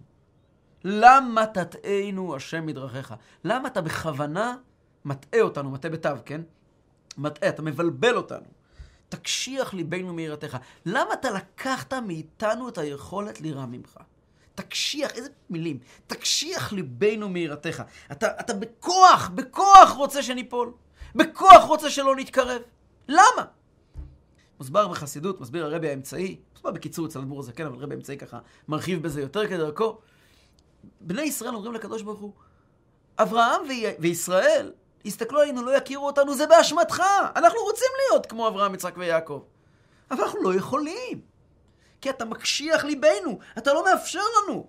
למה 0.83 1.45
תטענו 1.45 2.35
השם 2.35 2.65
מדרכיך? 2.65 3.13
למה 3.43 3.67
אתה 3.67 3.81
בכוונה 3.81 4.55
מטעה 5.05 5.41
אותנו, 5.41 5.71
מטעה 5.71 5.91
בתו, 5.91 6.09
כן? 6.25 6.41
מטעה, 7.17 7.49
אתה 7.49 7.61
מבלבל 7.61 8.15
אותנו. 8.15 8.45
תקשיח 9.09 9.73
ליבנו 9.73 10.13
מיראתך. 10.13 10.57
למה 10.85 11.13
אתה 11.13 11.31
לקחת 11.31 11.93
מאיתנו 11.93 12.69
את 12.69 12.77
היכולת 12.77 13.41
לירא 13.41 13.65
ממך? 13.65 13.97
תקשיח, 14.55 15.11
איזה 15.11 15.29
מילים. 15.49 15.79
תקשיח 16.07 16.73
ליבנו 16.73 17.29
מיראתך. 17.29 17.83
אתה, 18.11 18.27
אתה 18.39 18.53
בכוח, 18.53 19.31
בכוח 19.35 19.91
רוצה 19.91 20.23
שניפול. 20.23 20.73
בכוח 21.15 21.63
רוצה 21.63 21.89
שלא 21.89 22.15
נתקרב. 22.15 22.61
למה? 23.07 23.45
מוסבר 24.59 24.87
בחסידות, 24.87 25.41
מסביר 25.41 25.65
הרבי 25.65 25.89
האמצעי, 25.89 26.39
בקיצור 26.63 27.05
אצל 27.05 27.19
אדמו"ר 27.19 27.39
הזקן, 27.39 27.65
אבל 27.65 27.79
הרבי 27.79 27.93
האמצעי 27.93 28.17
ככה 28.17 28.39
מרחיב 28.67 29.03
בזה 29.03 29.21
יותר 29.21 29.47
כדרכו. 29.47 29.97
בני 31.01 31.21
ישראל 31.21 31.55
אומרים 31.55 31.73
לקדוש 31.73 32.01
ברוך 32.01 32.19
הוא, 32.19 32.31
אברהם 33.17 33.61
וישראל 33.99 34.71
יסתכלו 35.05 35.39
עלינו, 35.39 35.63
לא 35.63 35.71
יכירו 35.71 36.05
אותנו, 36.05 36.35
זה 36.35 36.47
באשמתך. 36.47 37.03
אנחנו 37.35 37.59
רוצים 37.59 37.87
להיות 37.99 38.25
כמו 38.25 38.47
אברהם, 38.47 38.73
יצחק 38.73 38.97
ויעקב. 38.97 39.43
אבל 40.11 40.23
אנחנו 40.23 40.41
לא 40.41 40.55
יכולים. 40.55 41.21
כי 42.01 42.09
אתה 42.09 42.25
מקשיח 42.25 42.83
ליבנו, 42.83 43.39
אתה 43.57 43.73
לא 43.73 43.85
מאפשר 43.85 44.21
לנו. 44.43 44.67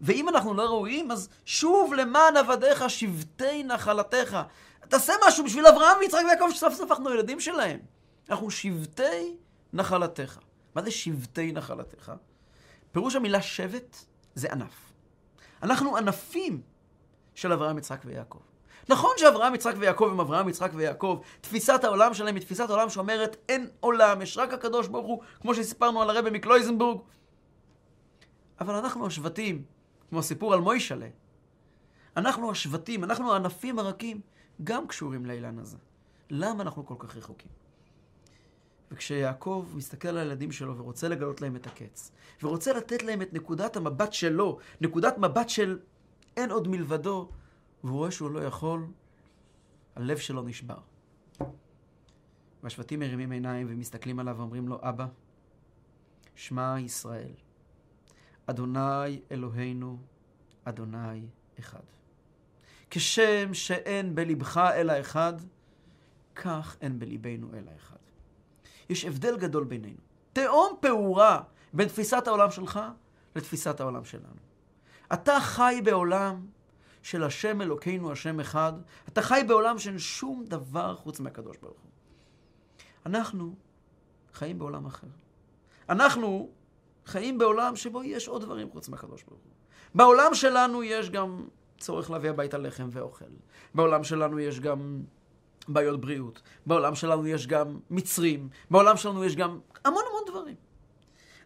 ואם 0.00 0.28
אנחנו 0.28 0.54
לא 0.54 0.62
ראויים, 0.62 1.10
אז 1.10 1.28
שוב 1.44 1.94
למען 1.94 2.36
עבדיך 2.36 2.90
שבטי 2.90 3.64
נחלתך. 3.64 4.38
תעשה 4.88 5.12
משהו 5.26 5.44
בשביל 5.44 5.66
אברהם 5.66 5.98
ויצחק 6.00 6.22
ויעקב, 6.26 6.48
שסוף 6.54 6.74
סוף 6.74 6.90
אנחנו 6.90 7.14
ילדים 7.14 7.40
שלהם. 7.40 7.78
אנחנו 8.30 8.50
שבטי 8.50 9.36
נחלתך. 9.72 10.38
מה 10.74 10.82
זה 10.82 10.90
שבטי 10.90 11.52
נחלתך? 11.52 12.12
פירוש 12.92 13.16
המילה 13.16 13.42
שבט 13.42 13.96
זה 14.34 14.52
ענף. 14.52 14.92
אנחנו 15.62 15.96
ענפים 15.96 16.62
של 17.34 17.52
אברהם, 17.52 17.78
יצחק 17.78 18.00
ויעקב. 18.04 18.38
נכון 18.88 19.10
שאברהם, 19.16 19.54
יצחק 19.54 19.74
ויעקב 19.78 20.08
הם 20.12 20.20
אברהם, 20.20 20.48
יצחק 20.48 20.70
ויעקב, 20.74 21.20
תפיסת 21.40 21.84
העולם 21.84 22.14
שלהם 22.14 22.34
היא 22.34 22.42
תפיסת 22.42 22.70
עולם 22.70 22.90
שאומרת 22.90 23.36
אין 23.48 23.70
עולם, 23.80 24.22
יש 24.22 24.38
רק 24.38 24.52
הקדוש 24.52 24.88
ברוך 24.88 25.06
הוא, 25.06 25.22
כמו 25.40 25.54
שסיפרנו 25.54 26.02
על 26.02 26.10
הרבי 26.10 26.30
מקלויזנבורג. 26.30 27.00
אבל 28.60 28.74
אנחנו 28.74 29.06
השבטים, 29.06 29.64
כמו 30.08 30.18
הסיפור 30.18 30.54
על 30.54 30.60
מוישלה, 30.60 31.08
אנחנו 32.16 32.50
השבטים, 32.50 33.04
אנחנו 33.04 33.32
הענפים 33.32 33.78
הרכים, 33.78 34.20
גם 34.64 34.86
קשורים 34.86 35.26
לאילן 35.26 35.58
הזה. 35.58 35.76
למה 36.30 36.62
אנחנו 36.62 36.86
כל 36.86 36.94
כך 36.98 37.16
רחוקים? 37.16 37.50
וכשיעקב 38.90 39.66
מסתכל 39.74 40.08
על 40.08 40.18
הילדים 40.18 40.52
שלו 40.52 40.78
ורוצה 40.78 41.08
לגלות 41.08 41.40
להם 41.40 41.56
את 41.56 41.66
הקץ, 41.66 42.12
ורוצה 42.42 42.72
לתת 42.72 43.02
להם 43.02 43.22
את 43.22 43.32
נקודת 43.32 43.76
המבט 43.76 44.12
שלו, 44.12 44.58
נקודת 44.80 45.18
מבט 45.18 45.48
של 45.48 45.78
אין 46.36 46.50
עוד 46.50 46.68
מלבדו, 46.68 47.28
והוא 47.84 47.98
רואה 47.98 48.10
שהוא 48.10 48.30
לא 48.30 48.40
יכול, 48.40 48.86
הלב 49.96 50.18
שלו 50.18 50.42
נשבר. 50.42 50.78
והשבטים 52.62 53.00
מרימים 53.00 53.30
עיניים 53.30 53.66
ומסתכלים 53.70 54.18
עליו 54.18 54.34
ואומרים 54.38 54.68
לו, 54.68 54.78
אבא, 54.82 55.06
שמע 56.34 56.76
ישראל, 56.78 57.32
אדוני 58.46 59.20
אלוהינו, 59.30 59.98
אדוני 60.64 61.26
אחד. 61.58 61.80
כשם 62.90 63.54
שאין 63.54 64.14
בלבך 64.14 64.60
אלא 64.74 65.00
אחד, 65.00 65.32
כך 66.34 66.76
אין 66.80 66.98
בליבנו 66.98 67.48
אלא 67.54 67.70
אחד. 67.76 67.99
יש 68.90 69.04
הבדל 69.04 69.36
גדול 69.36 69.64
בינינו. 69.64 70.00
תהום 70.32 70.76
פעורה 70.80 71.42
בין 71.72 71.88
תפיסת 71.88 72.26
העולם 72.26 72.50
שלך 72.50 72.80
לתפיסת 73.36 73.80
העולם 73.80 74.04
שלנו. 74.04 74.40
אתה 75.12 75.40
חי 75.40 75.80
בעולם 75.84 76.46
של 77.02 77.24
השם 77.24 77.62
אלוקינו, 77.62 78.12
השם 78.12 78.40
אחד. 78.40 78.72
אתה 79.08 79.22
חי 79.22 79.42
בעולם 79.48 79.78
שאין 79.78 79.98
שום 79.98 80.44
דבר 80.44 80.96
חוץ 80.96 81.20
מהקדוש 81.20 81.56
ברוך 81.56 81.78
הוא. 81.82 81.90
אנחנו 83.06 83.54
חיים 84.32 84.58
בעולם 84.58 84.86
אחר. 84.86 85.06
אנחנו 85.88 86.50
חיים 87.06 87.38
בעולם 87.38 87.76
שבו 87.76 88.02
יש 88.02 88.28
עוד 88.28 88.42
דברים 88.42 88.70
חוץ 88.70 88.88
מהקדוש 88.88 89.22
ברוך 89.22 89.40
הוא. 89.40 89.52
בעולם 89.94 90.34
שלנו 90.34 90.82
יש 90.82 91.10
גם 91.10 91.46
צורך 91.78 92.10
להביא 92.10 92.30
הביתה 92.30 92.58
לחם 92.58 92.88
ואוכל. 92.90 93.24
בעולם 93.74 94.04
שלנו 94.04 94.38
יש 94.38 94.60
גם 94.60 95.02
בעיות 95.68 96.00
בריאות. 96.00 96.42
בעולם 96.66 96.94
שלנו 96.94 97.26
יש 97.26 97.46
גם 97.46 97.78
מצרים. 97.90 98.48
בעולם 98.70 98.96
שלנו 98.96 99.24
יש 99.24 99.36
גם 99.36 99.60
המון 99.84 100.02
המון 100.08 100.22
דברים. 100.26 100.56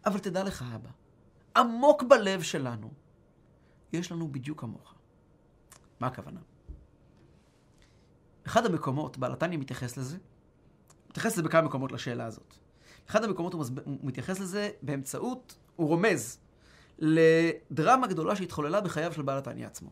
אבל 0.06 0.18
תדע 0.18 0.44
לך, 0.44 0.64
אבא, 0.74 0.90
עמוק 1.56 2.02
בלב 2.02 2.42
שלנו, 2.42 2.92
יש 3.92 4.12
לנו 4.12 4.28
בדיוק 4.32 4.60
כמוך. 4.60 4.94
מה 6.00 6.06
הכוונה? 6.06 6.40
אחד 8.46 8.66
המקומות, 8.66 9.18
בעל 9.18 9.32
התניא 9.32 9.58
מתייחס 9.58 9.96
לזה, 9.96 10.18
מתייחס 11.10 11.32
לזה 11.32 11.42
בכמה 11.42 11.62
מקומות 11.62 11.92
לשאלה 11.92 12.24
הזאת. 12.24 12.54
אחד 13.08 13.24
המקומות 13.24 13.52
הוא, 13.52 13.60
מסב... 13.60 13.78
הוא 13.78 13.98
מתייחס 14.02 14.40
לזה 14.40 14.70
באמצעות, 14.82 15.58
הוא 15.76 15.88
רומז 15.88 16.38
לדרמה 16.98 18.06
גדולה 18.06 18.36
שהתחוללה 18.36 18.80
בחייו 18.80 19.12
של 19.12 19.22
בעל 19.22 19.38
התניא 19.38 19.66
עצמו. 19.66 19.90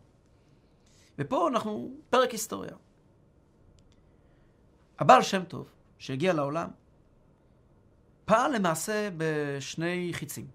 ופה 1.18 1.48
אנחנו, 1.48 1.94
פרק 2.10 2.30
היסטוריה. 2.30 2.76
הבעל 4.98 5.22
שם 5.22 5.44
טוב, 5.44 5.68
שהגיע 5.98 6.32
לעולם, 6.32 6.68
פעל 8.24 8.54
למעשה 8.54 9.08
בשני 9.16 10.10
חיצים. 10.12 10.46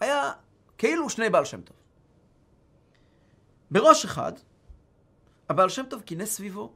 היה 0.00 0.32
כאילו 0.78 1.10
שני 1.10 1.30
בעל 1.30 1.44
שם 1.44 1.60
טוב. 1.60 1.76
בראש 3.70 4.04
אחד, 4.04 4.32
הבעל 5.48 5.68
שם 5.68 5.82
טוב 5.90 6.02
כינס 6.06 6.30
סביבו 6.30 6.72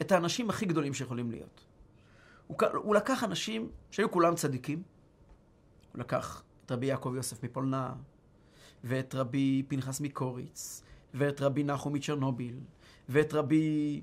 את 0.00 0.12
האנשים 0.12 0.50
הכי 0.50 0.66
גדולים 0.66 0.94
שיכולים 0.94 1.30
להיות. 1.30 1.64
הוא, 2.46 2.56
הוא 2.74 2.94
לקח 2.94 3.24
אנשים 3.24 3.70
שהיו 3.90 4.10
כולם 4.10 4.34
צדיקים, 4.34 4.82
הוא 5.92 6.00
לקח 6.00 6.42
את 6.66 6.72
רבי 6.72 6.86
יעקב 6.86 7.12
יוסף 7.16 7.44
מפולנה, 7.44 7.94
ואת 8.84 9.14
רבי 9.14 9.62
פנחס 9.68 10.00
מקוריץ, 10.00 10.82
ואת 11.14 11.40
רבי 11.40 11.64
נחום 11.64 11.92
מצ'רנוביל, 11.92 12.60
ואת 13.08 13.34
רבי... 13.34 14.02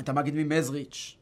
את 0.00 0.08
המגיד 0.08 0.34
ממזריץ', 0.36 1.16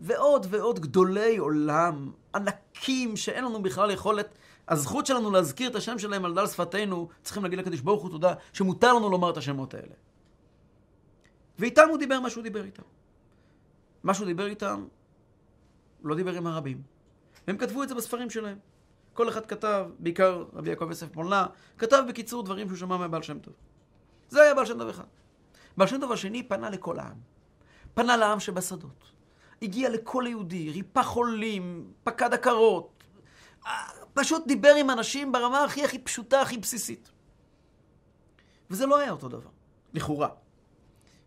ועוד 0.00 0.46
ועוד 0.50 0.80
גדולי 0.80 1.36
עולם, 1.36 2.12
ענקים, 2.34 3.16
שאין 3.16 3.44
לנו 3.44 3.62
בכלל 3.62 3.90
יכולת 3.90 4.38
הזכות 4.68 5.06
שלנו 5.06 5.30
להזכיר 5.30 5.70
את 5.70 5.74
השם 5.74 5.98
שלהם 5.98 6.24
על 6.24 6.34
דל 6.34 6.46
שפתנו, 6.46 7.08
צריכים 7.22 7.42
להגיד 7.42 7.58
לקדוש 7.58 7.80
ברוך 7.80 8.02
הוא 8.02 8.10
תודה, 8.10 8.34
שמותר 8.52 8.92
לנו 8.92 9.10
לומר 9.10 9.30
את 9.30 9.36
השמות 9.36 9.74
האלה. 9.74 9.94
ואיתם 11.58 11.88
הוא 11.88 11.98
דיבר 11.98 12.20
מה 12.20 12.30
שהוא 12.30 12.42
דיבר 12.42 12.64
איתם. 12.64 12.82
מה 14.02 14.14
שהוא 14.14 14.26
דיבר 14.26 14.46
איתם, 14.46 14.86
הוא 16.00 16.08
לא 16.08 16.14
דיבר 16.16 16.32
עם 16.32 16.46
הרבים. 16.46 16.82
והם 17.46 17.56
כתבו 17.56 17.82
את 17.82 17.88
זה 17.88 17.94
בספרים 17.94 18.30
שלהם. 18.30 18.58
כל 19.12 19.28
אחד 19.28 19.46
כתב, 19.46 19.86
בעיקר 19.98 20.44
רבי 20.52 20.70
יעקב 20.70 20.88
יוסף 20.88 21.16
מולנה, 21.16 21.46
כתב 21.78 22.04
בקיצור 22.08 22.42
דברים 22.42 22.66
שהוא 22.66 22.78
שמע 22.78 22.96
מהבעל 22.96 23.22
שם 23.22 23.38
טוב. 23.38 23.54
זה 24.28 24.42
היה 24.42 24.54
בעל 24.54 24.66
שם 24.66 24.78
טוב 24.78 24.88
אחד. 24.88 25.04
בעל 25.76 25.88
שם 25.88 26.00
טוב 26.00 26.12
השני 26.12 26.48
פנה 26.48 26.70
לכל 26.70 26.98
העם. 26.98 27.33
פנה 27.94 28.16
לעם 28.16 28.40
שבשדות. 28.40 29.10
הגיע 29.62 29.90
לכל 29.90 30.24
יהודי, 30.28 30.70
ריפא 30.70 31.02
חולים, 31.02 31.92
פקד 32.04 32.34
עקרות, 32.34 33.04
פשוט 34.14 34.46
דיבר 34.46 34.74
עם 34.74 34.90
אנשים 34.90 35.32
ברמה 35.32 35.64
הכי 35.64 35.84
הכי 35.84 35.98
פשוטה, 35.98 36.40
הכי 36.40 36.58
בסיסית. 36.58 37.10
וזה 38.70 38.86
לא 38.86 38.98
היה 38.98 39.10
אותו 39.10 39.28
דבר, 39.28 39.50
לכאורה. 39.94 40.28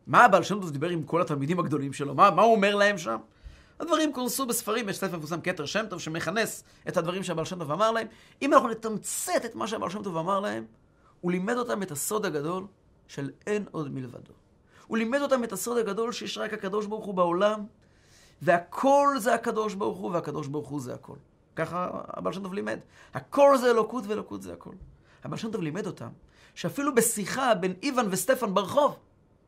מה 0.07 0.25
הבעל 0.25 0.43
שם 0.43 0.61
טוב 0.61 0.71
דיבר 0.71 0.89
עם 0.89 1.03
כל 1.03 1.21
התלמידים 1.21 1.59
הגדולים 1.59 1.93
שלו? 1.93 2.15
מה, 2.15 2.31
מה 2.31 2.41
הוא 2.41 2.55
אומר 2.55 2.75
להם 2.75 2.97
שם? 2.97 3.17
הדברים 3.79 4.13
כונסו 4.13 4.45
בספרים, 4.45 4.89
יש 4.89 4.97
ספר 4.97 5.17
מפורסם 5.17 5.41
כתר 5.41 5.65
שם 5.65 5.85
טוב 5.89 5.99
שמכנס 5.99 6.63
את 6.87 6.97
הדברים 6.97 7.23
שהבעל 7.23 7.45
שם 7.45 7.59
טוב 7.59 7.71
אמר 7.71 7.91
להם. 7.91 8.07
אם 8.41 8.53
אנחנו 8.53 8.69
נתמצת 8.69 9.45
את 9.45 9.55
מה 9.55 9.67
שהבעל 9.67 9.89
שם 9.89 10.03
טוב 10.03 10.17
אמר 10.17 10.39
להם, 10.39 10.65
הוא 11.21 11.31
לימד 11.31 11.57
אותם 11.57 11.83
את 11.83 11.91
הסוד 11.91 12.25
הגדול 12.25 12.67
של 13.07 13.31
אין 13.47 13.65
עוד 13.71 13.93
מלבדו. 13.93 14.33
הוא 14.87 14.97
לימד 14.97 15.21
אותם 15.21 15.43
את 15.43 15.51
הסוד 15.51 15.77
הגדול 15.77 16.11
שיש 16.11 16.37
רק 16.37 16.53
הקדוש 16.53 16.85
ברוך 16.85 17.05
הוא 17.05 17.13
בעולם, 17.13 17.65
והכל 18.41 19.15
זה 19.19 19.33
הקדוש 19.33 19.73
ברוך 19.73 19.97
הוא, 19.97 20.11
והקדוש 20.11 20.47
ברוך 20.47 20.69
הוא 20.69 20.81
זה 20.81 20.93
הכל. 20.93 21.15
ככה 21.55 21.89
הבעל 22.07 22.33
שם 22.33 22.43
טוב 22.43 22.53
לימד. 22.53 22.79
הכל 23.13 23.57
זה 23.57 23.71
אלוקות 23.71 24.03
ואלוקות 24.07 24.41
זה 24.41 24.53
הכל. 24.53 24.73
הבעל 25.23 25.37
שם 25.37 25.51
טוב 25.51 25.61
לימד 25.61 25.87
אותם, 25.87 26.09
שאפילו 26.55 26.95
בשיחה 26.95 27.55
בין 27.55 27.73
איוון 27.83 28.07
וסטפן 28.11 28.53
ברחוב, 28.53 28.99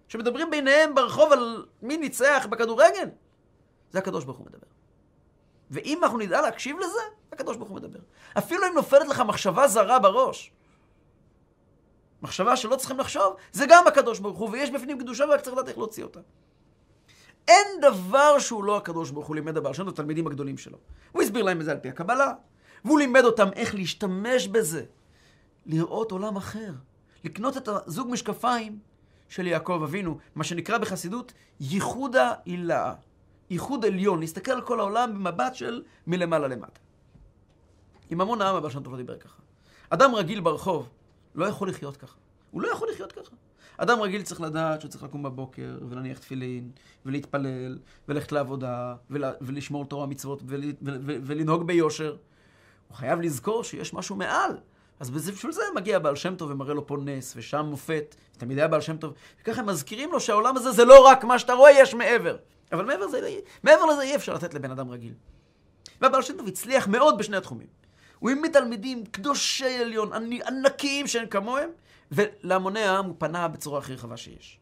שמדברים 0.08 0.52
ביניהם 0.52 0.95
ברחוב 0.95 1.32
על 1.32 1.65
מי 1.82 1.97
ניצח 1.97 2.47
בכדורגל, 2.49 3.10
זה 3.91 3.99
הקדוש 3.99 4.25
ברוך 4.25 4.38
הוא 4.38 4.45
מדבר. 4.45 4.67
ואם 5.71 6.04
אנחנו 6.04 6.17
נדע 6.17 6.41
להקשיב 6.41 6.78
לזה, 6.80 7.02
הקדוש 7.32 7.58
ברוך 7.58 7.69
הוא 7.69 7.78
מדבר. 7.78 7.99
אפילו 8.38 8.67
אם 8.67 8.73
נופלת 8.75 9.08
לך 9.08 9.19
מחשבה 9.19 9.67
זרה 9.67 9.99
בראש, 9.99 10.52
מחשבה 12.21 12.55
שלא 12.55 12.75
צריכים 12.75 12.99
לחשוב, 12.99 13.36
זה 13.51 13.65
גם 13.69 13.88
הקדוש 13.88 14.19
ברוך 14.19 14.38
הוא, 14.38 14.49
ויש 14.49 14.71
בפנים 14.71 14.99
קדושה 14.99 15.25
ורק 15.25 15.41
צריך 15.41 15.55
לדעת 15.55 15.67
איך 15.67 15.77
להוציא 15.77 16.03
אותה. 16.03 16.19
אין 17.47 17.67
דבר 17.82 18.39
שהוא 18.39 18.63
לא 18.63 18.77
הקדוש 18.77 19.12
ברוך 19.12 19.27
הוא 19.27 19.36
לימד 19.36 19.58
הבעל 19.58 19.73
שם 19.73 19.88
לתלמידים 19.88 20.27
הגדולים 20.27 20.58
שלו. 20.58 20.77
הוא 21.12 21.21
הסביר 21.21 21.43
להם 21.43 21.60
את 21.60 21.65
זה 21.65 21.71
על 21.71 21.77
פי 21.77 21.89
הקבלה, 21.89 22.34
והוא 22.86 22.99
לימד 22.99 23.23
אותם 23.23 23.49
איך 23.55 23.75
להשתמש 23.75 24.47
בזה, 24.47 24.84
לראות 25.65 26.12
עולם 26.12 26.36
אחר, 26.36 26.71
לקנות 27.23 27.58
את 27.58 27.67
הזוג 27.67 28.08
משקפיים 28.12 28.79
של 29.29 29.47
יעקב 29.47 29.82
אבינו, 29.84 30.17
מה 30.36 30.43
שנקרא 30.43 30.77
בחסידות 30.77 31.34
ייחודה 31.60 32.34
הילאה, 32.45 32.93
ייחוד 33.49 33.86
עליון, 33.86 34.19
להסתכל 34.19 34.51
על 34.51 34.62
כל 34.62 34.79
העולם 34.79 35.13
במבט 35.13 35.55
של 35.55 35.84
מלמעלה 36.08 36.47
למטה. 36.47 36.79
עם 38.10 38.21
המון 38.21 38.41
העם 38.41 38.55
הבעל 38.55 38.71
שם 38.71 38.84
טוב 38.84 38.95
דיבר 38.95 39.17
ככה. 39.17 39.41
אדם 39.89 40.15
רגיל 40.15 40.39
ברחוב 40.39 40.89
לא 41.39 41.45
יכול 41.45 41.69
לחיות 41.69 41.97
ככה. 41.97 42.17
הוא 42.52 42.62
לא 42.62 42.67
יכול 42.67 42.89
לחיות 42.91 43.12
ככה. 43.12 43.36
אדם 43.78 44.02
רגיל 44.02 44.21
צריך 44.21 44.41
לדעת 44.41 44.82
שהוא 44.82 44.91
צריך 44.91 45.04
לקום 45.04 45.23
בבוקר 45.23 45.78
ולהניח 45.89 46.19
תפילין 46.19 46.71
ולהתפלל 47.06 47.80
וללכת 48.08 48.32
לעבודה 48.32 48.95
ולה, 49.10 49.32
ולשמור 49.41 49.86
תורה 49.86 50.06
מצוות 50.06 50.41
ול, 50.45 50.63
ול, 50.82 50.97
ול, 51.04 51.17
ולנהוג 51.23 51.67
ביושר. 51.67 52.15
הוא 52.88 52.97
חייב 52.97 53.21
לזכור 53.21 53.63
שיש 53.63 53.93
משהו 53.93 54.15
מעל. 54.15 54.52
אז 54.99 55.10
בשביל 55.10 55.52
זה 55.52 55.62
מגיע 55.75 55.99
בעל 55.99 56.15
שם 56.15 56.36
טוב 56.36 56.52
ומראה 56.52 56.73
לו 56.73 56.88
פה 56.88 56.97
נס, 57.06 57.34
ושם 57.38 57.65
מופת, 57.65 58.15
תמיד 58.38 58.58
היה 58.58 58.67
בעל 58.67 58.82
שם 58.82 58.97
טוב, 58.97 59.13
וככה 59.41 59.62
הם 59.62 59.65
מזכירים 59.65 60.12
לו 60.12 60.19
שהעולם 60.19 60.58
הזה 60.58 60.71
זה 60.71 60.86
לא 60.86 61.06
רק 61.06 61.23
מה 61.23 61.39
שאתה 61.39 61.54
רואה, 61.54 61.71
יש 61.71 61.93
מעבר. 61.93 62.38
אבל 62.71 62.86
מעבר, 62.86 63.08
זה, 63.08 63.39
מעבר 63.63 63.86
לזה 63.86 64.02
אי 64.02 64.15
אפשר 64.15 64.34
לתת 64.34 64.54
לבן 64.54 64.71
אדם 64.71 64.89
רגיל. 64.89 65.13
והבעל 66.02 66.21
שם 66.21 66.38
טוב 66.38 66.47
הצליח 66.47 66.88
מאוד 66.88 67.17
בשני 67.17 67.38
התחומים. 67.38 67.67
הוא 68.19 68.29
העמיד 68.29 68.53
תלמידים 68.53 69.05
קדושי 69.05 69.77
עליון, 69.77 70.12
ענקיים 70.47 71.08
שאין 71.08 71.29
כמוהם, 71.29 71.69
ולהמוני 72.12 72.79
העם 72.79 73.05
הוא 73.05 73.15
פנה 73.17 73.47
בצורה 73.47 73.79
הכי 73.79 73.93
רחבה 73.93 74.17
שיש. 74.17 74.60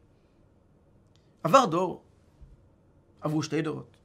עבר 1.44 1.66
דור, 1.66 2.04
עברו 3.22 3.44
שתי 3.44 3.62
דורות, 3.62 3.98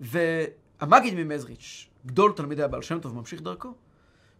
והמגיד 0.00 1.14
ממזריץ', 1.14 1.88
גדול 2.06 2.32
תלמידי 2.32 2.62
הבעל 2.62 2.82
שם 2.82 3.00
טוב, 3.00 3.14
ממשיך 3.14 3.42
דרכו, 3.42 3.74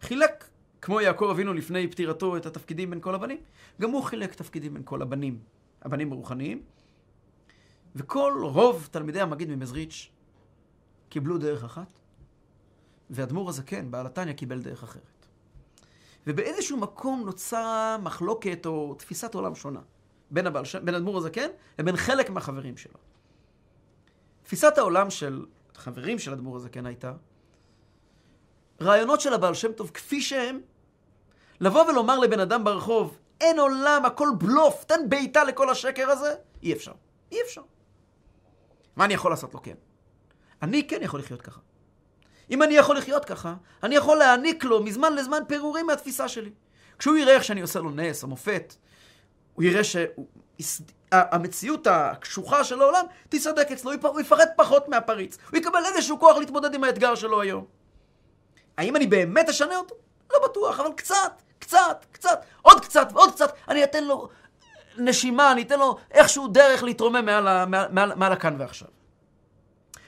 חילק, 0.01 0.45
כמו 0.83 1.01
יעקב 1.01 1.29
אבינו 1.31 1.53
לפני 1.55 1.89
פטירתו, 1.89 2.37
את 2.37 2.47
התפקידים 2.47 2.91
בין 2.91 3.01
כל 3.01 3.15
הבנים, 3.15 3.39
גם 3.81 3.91
הוא 3.91 4.03
חילק 4.03 4.35
תפקידים 4.35 4.75
בין 4.75 4.83
כל 4.85 5.03
הבנים, 5.03 5.39
הבנים 5.83 6.13
הרוחניים, 6.13 6.63
וכל 7.97 8.41
רוב 8.43 8.89
תלמידי 8.91 9.21
המגיד 9.21 9.51
ממזריץ' 9.51 10.09
קיבלו 11.09 11.39
דרך 11.39 11.65
אחת, 11.65 12.00
ואדמו"ר 13.11 13.49
הזקן, 13.49 13.91
בעל 13.91 14.07
התניא, 14.07 14.33
קיבל 14.33 14.63
דרך 14.63 14.83
אחרת. 14.83 15.27
ובאיזשהו 16.27 16.77
מקום 16.77 17.23
נוצרה 17.25 17.97
מחלוקת 18.03 18.67
או 18.67 18.95
תפיסת 18.95 19.35
עולם 19.35 19.55
שונה 19.55 19.81
בין, 20.31 20.47
הבעל, 20.47 20.65
בין 20.85 20.95
אדמו"ר 20.95 21.19
הזקן 21.19 21.49
לבין 21.79 21.97
חלק 21.97 22.31
מהחברים 22.31 22.77
שלו. 22.77 22.99
תפיסת 24.43 24.79
העולם 24.79 25.11
של 25.11 25.47
חברים 25.75 26.19
של 26.19 26.33
אדמו"ר 26.33 26.57
הזקן 26.57 26.87
הייתה 26.87 27.13
רעיונות 28.81 29.21
של 29.21 29.35
הבעל 29.35 29.55
שם 29.55 29.73
טוב 29.73 29.91
כפי 29.95 30.21
שהם, 30.21 30.61
לבוא 31.61 31.85
ולומר 31.85 32.19
לבן 32.19 32.41
אדם 32.41 32.65
ברחוב, 32.65 33.19
אין 33.41 33.59
עולם, 33.59 34.03
הכל 34.05 34.29
בלוף, 34.39 34.85
תן 34.85 35.09
בעיטה 35.09 35.45
לכל 35.45 35.71
השקר 35.71 36.11
הזה, 36.11 36.35
אי 36.63 36.73
אפשר. 36.73 36.93
אי 37.33 37.43
אפשר. 37.43 37.63
מה 38.97 39.05
אני 39.05 39.15
יכול 39.15 39.33
לעשות 39.33 39.55
לו 39.55 39.63
כן? 39.63 39.75
אני 40.63 40.89
כן 40.89 41.03
יכול 41.03 41.21
לחיות 41.21 41.43
ככה. 41.43 41.61
אם 42.51 42.63
אני 42.63 42.75
יכול 42.75 42.97
לחיות 42.97 43.25
ככה, 43.25 43.55
אני 43.83 43.95
יכול 43.95 44.17
להעניק 44.17 44.65
לו 44.65 44.83
מזמן 44.83 45.15
לזמן 45.15 45.43
פירורים 45.49 45.87
מהתפיסה 45.87 46.29
שלי. 46.29 46.51
כשהוא 46.99 47.17
יראה 47.17 47.35
איך 47.35 47.45
שאני 47.45 47.61
עושה 47.61 47.79
לו 47.79 47.91
נס 47.91 48.23
או 48.23 48.29
מופת, 48.29 48.75
הוא 49.55 49.65
יראה 49.65 49.81
שהמציאות 49.85 51.87
הקשוחה 51.87 52.65
של 52.65 52.83
העולם 52.83 53.05
תיסדק 53.29 53.73
אצלו, 53.73 53.93
הוא 54.03 54.21
יפחד 54.21 54.47
פחות 54.57 54.89
מהפריץ. 54.89 55.39
הוא 55.51 55.59
יקבל 55.59 55.85
איזשהו 55.85 56.21
כוח 56.21 56.37
להתמודד 56.37 56.75
עם 56.75 56.85
האתגר 56.85 57.15
שלו 57.15 57.41
היום. 57.41 57.65
האם 58.77 58.97
אני 58.97 59.07
באמת 59.07 59.49
אשנה 59.49 59.77
אותו? 59.77 59.95
לא 60.33 60.49
בטוח, 60.49 60.81
אבל 60.81 60.93
קצת, 60.97 61.43
קצת, 61.59 62.07
קצת, 62.13 62.45
עוד 62.63 62.81
קצת 62.81 63.09
ועוד 63.13 63.33
קצת, 63.33 63.53
אני 63.69 63.85
אתן 63.85 64.05
לו 64.05 64.29
נשימה, 64.99 65.53
אני 65.53 65.63
אתן 65.63 65.79
לו 65.79 65.97
איכשהו 66.11 66.49
דרך 66.49 66.83
להתרומם 66.83 67.25
מעל, 67.25 67.67
מעל, 67.67 67.89
מעל, 67.91 68.15
מעל 68.15 68.33
הכאן 68.33 68.57
ועכשיו. 68.59 68.89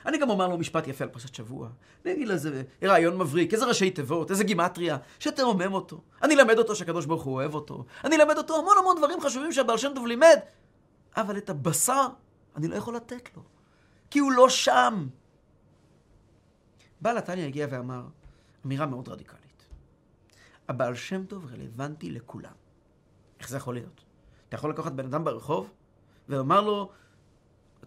אני 0.07 0.19
גם 0.19 0.31
אומר 0.31 0.49
לו 0.49 0.59
משפט 0.59 0.87
יפה 0.87 1.05
על 1.05 1.11
פרשת 1.11 1.35
שבוע. 1.35 1.69
אני 2.05 2.13
אגיד 2.13 2.29
לו 2.29 2.35
איזה 2.35 2.63
רעיון 2.83 3.19
מבריק, 3.19 3.55
איזה 3.55 3.65
ראשי 3.65 3.91
תיבות, 3.91 4.31
איזה 4.31 4.45
גימטריה, 4.45 4.97
שתרומם 5.19 5.73
אותו. 5.73 6.01
אני 6.23 6.35
אלמד 6.35 6.59
אותו 6.59 6.77
שהקדוש 6.77 7.07
ברוך 7.07 7.23
הוא 7.23 7.35
אוהב 7.35 7.55
אותו. 7.55 7.85
אני 8.05 8.17
אלמד 8.17 8.39
אותו 8.39 8.59
המון 8.59 8.79
המון 8.79 8.97
דברים 8.99 9.21
חשובים 9.21 9.53
שהבעל 9.53 9.79
שם 9.79 9.93
טוב 9.95 10.07
לימד, 10.07 10.39
אבל 11.17 11.39
את 11.39 11.51
הבשר 11.51 12.07
אני 12.57 12.69
לא 12.69 12.75
יכול 12.75 12.97
לתת 12.97 13.37
לו, 13.37 13.43
כי 14.11 14.19
הוא 14.19 14.33
לא 14.33 14.49
שם. 14.49 15.07
בעל 17.01 17.19
התניא 17.19 17.47
הגיע 17.47 17.67
ואמר 17.71 18.03
אמירה 18.67 18.87
מאוד 18.87 19.09
רדיקלית. 19.09 19.67
הבעל 20.69 20.95
שם 20.95 21.25
טוב 21.25 21.47
רלוונטי 21.53 22.11
לכולם. 22.11 22.53
איך 23.41 23.49
זה 23.49 23.57
יכול 23.57 23.75
להיות? 23.75 24.05
אתה 24.49 24.57
יכול 24.57 24.71
לקחת 24.71 24.93
בן 24.93 25.05
אדם 25.05 25.25
ברחוב 25.25 25.71
ולומר 26.29 26.61
לו, 26.61 26.91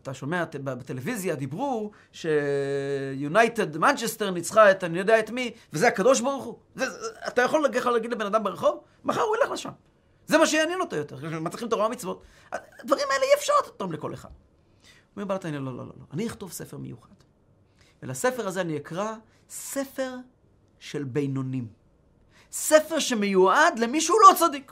אתה 0.02 0.14
שומע 0.14 0.44
בטלוויזיה, 0.64 1.36
דיברו 1.36 1.92
שיונייטד 2.12 3.78
מנצ'סטר 3.78 4.32
ניצחה 4.32 4.72
את 4.72 4.84
אני 4.84 5.00
יודע 5.00 5.20
את 5.20 5.30
מי, 5.30 5.52
וזה 5.74 5.88
הקדוש 5.88 6.22
ברוך 6.22 6.44
הוא. 6.44 6.58
זה, 6.76 6.86
אתה 7.28 7.42
יכול 7.42 7.70
להגיד, 7.94 8.12
לבן 8.12 8.26
אדם 8.26 8.44
ברחוב, 8.44 8.80
מחר 9.06 9.22
הוא 9.22 9.36
ילך 9.36 9.52
לשם. 9.52 9.70
זה 10.28 10.38
מה 10.38 10.46
שיעניין 10.46 10.82
אותו 10.82 10.96
יותר, 10.96 11.40
מצליחים 11.40 11.68
תורה 11.68 11.86
ומצוות. 11.86 12.22
הדברים 12.52 13.08
האלה 13.12 13.24
אי 13.24 13.40
אפשר 13.40 13.54
לתת 13.60 13.68
אותם 13.68 13.92
לכל 13.92 14.14
אחד. 14.14 14.30
אומר 15.16 15.26
בעלת 15.26 15.46
העניין, 15.46 15.64
לא, 15.64 15.72
לא, 15.72 15.78
לא, 15.78 15.94
לא, 16.00 16.06
אני 16.14 16.28
אכתוב 16.28 16.52
ספר 16.52 16.78
מיוחד. 16.78 17.10
ולספר 18.04 18.48
הזה 18.48 18.62
אני 18.62 18.78
אקרא 18.78 19.16
ספר 19.50 20.16
של 20.80 21.04
בינונים. 21.04 21.68
ספר 22.52 23.00
שמיועד 23.00 23.80
למי 23.80 24.02
לא 24.30 24.36
צדיק. 24.36 24.72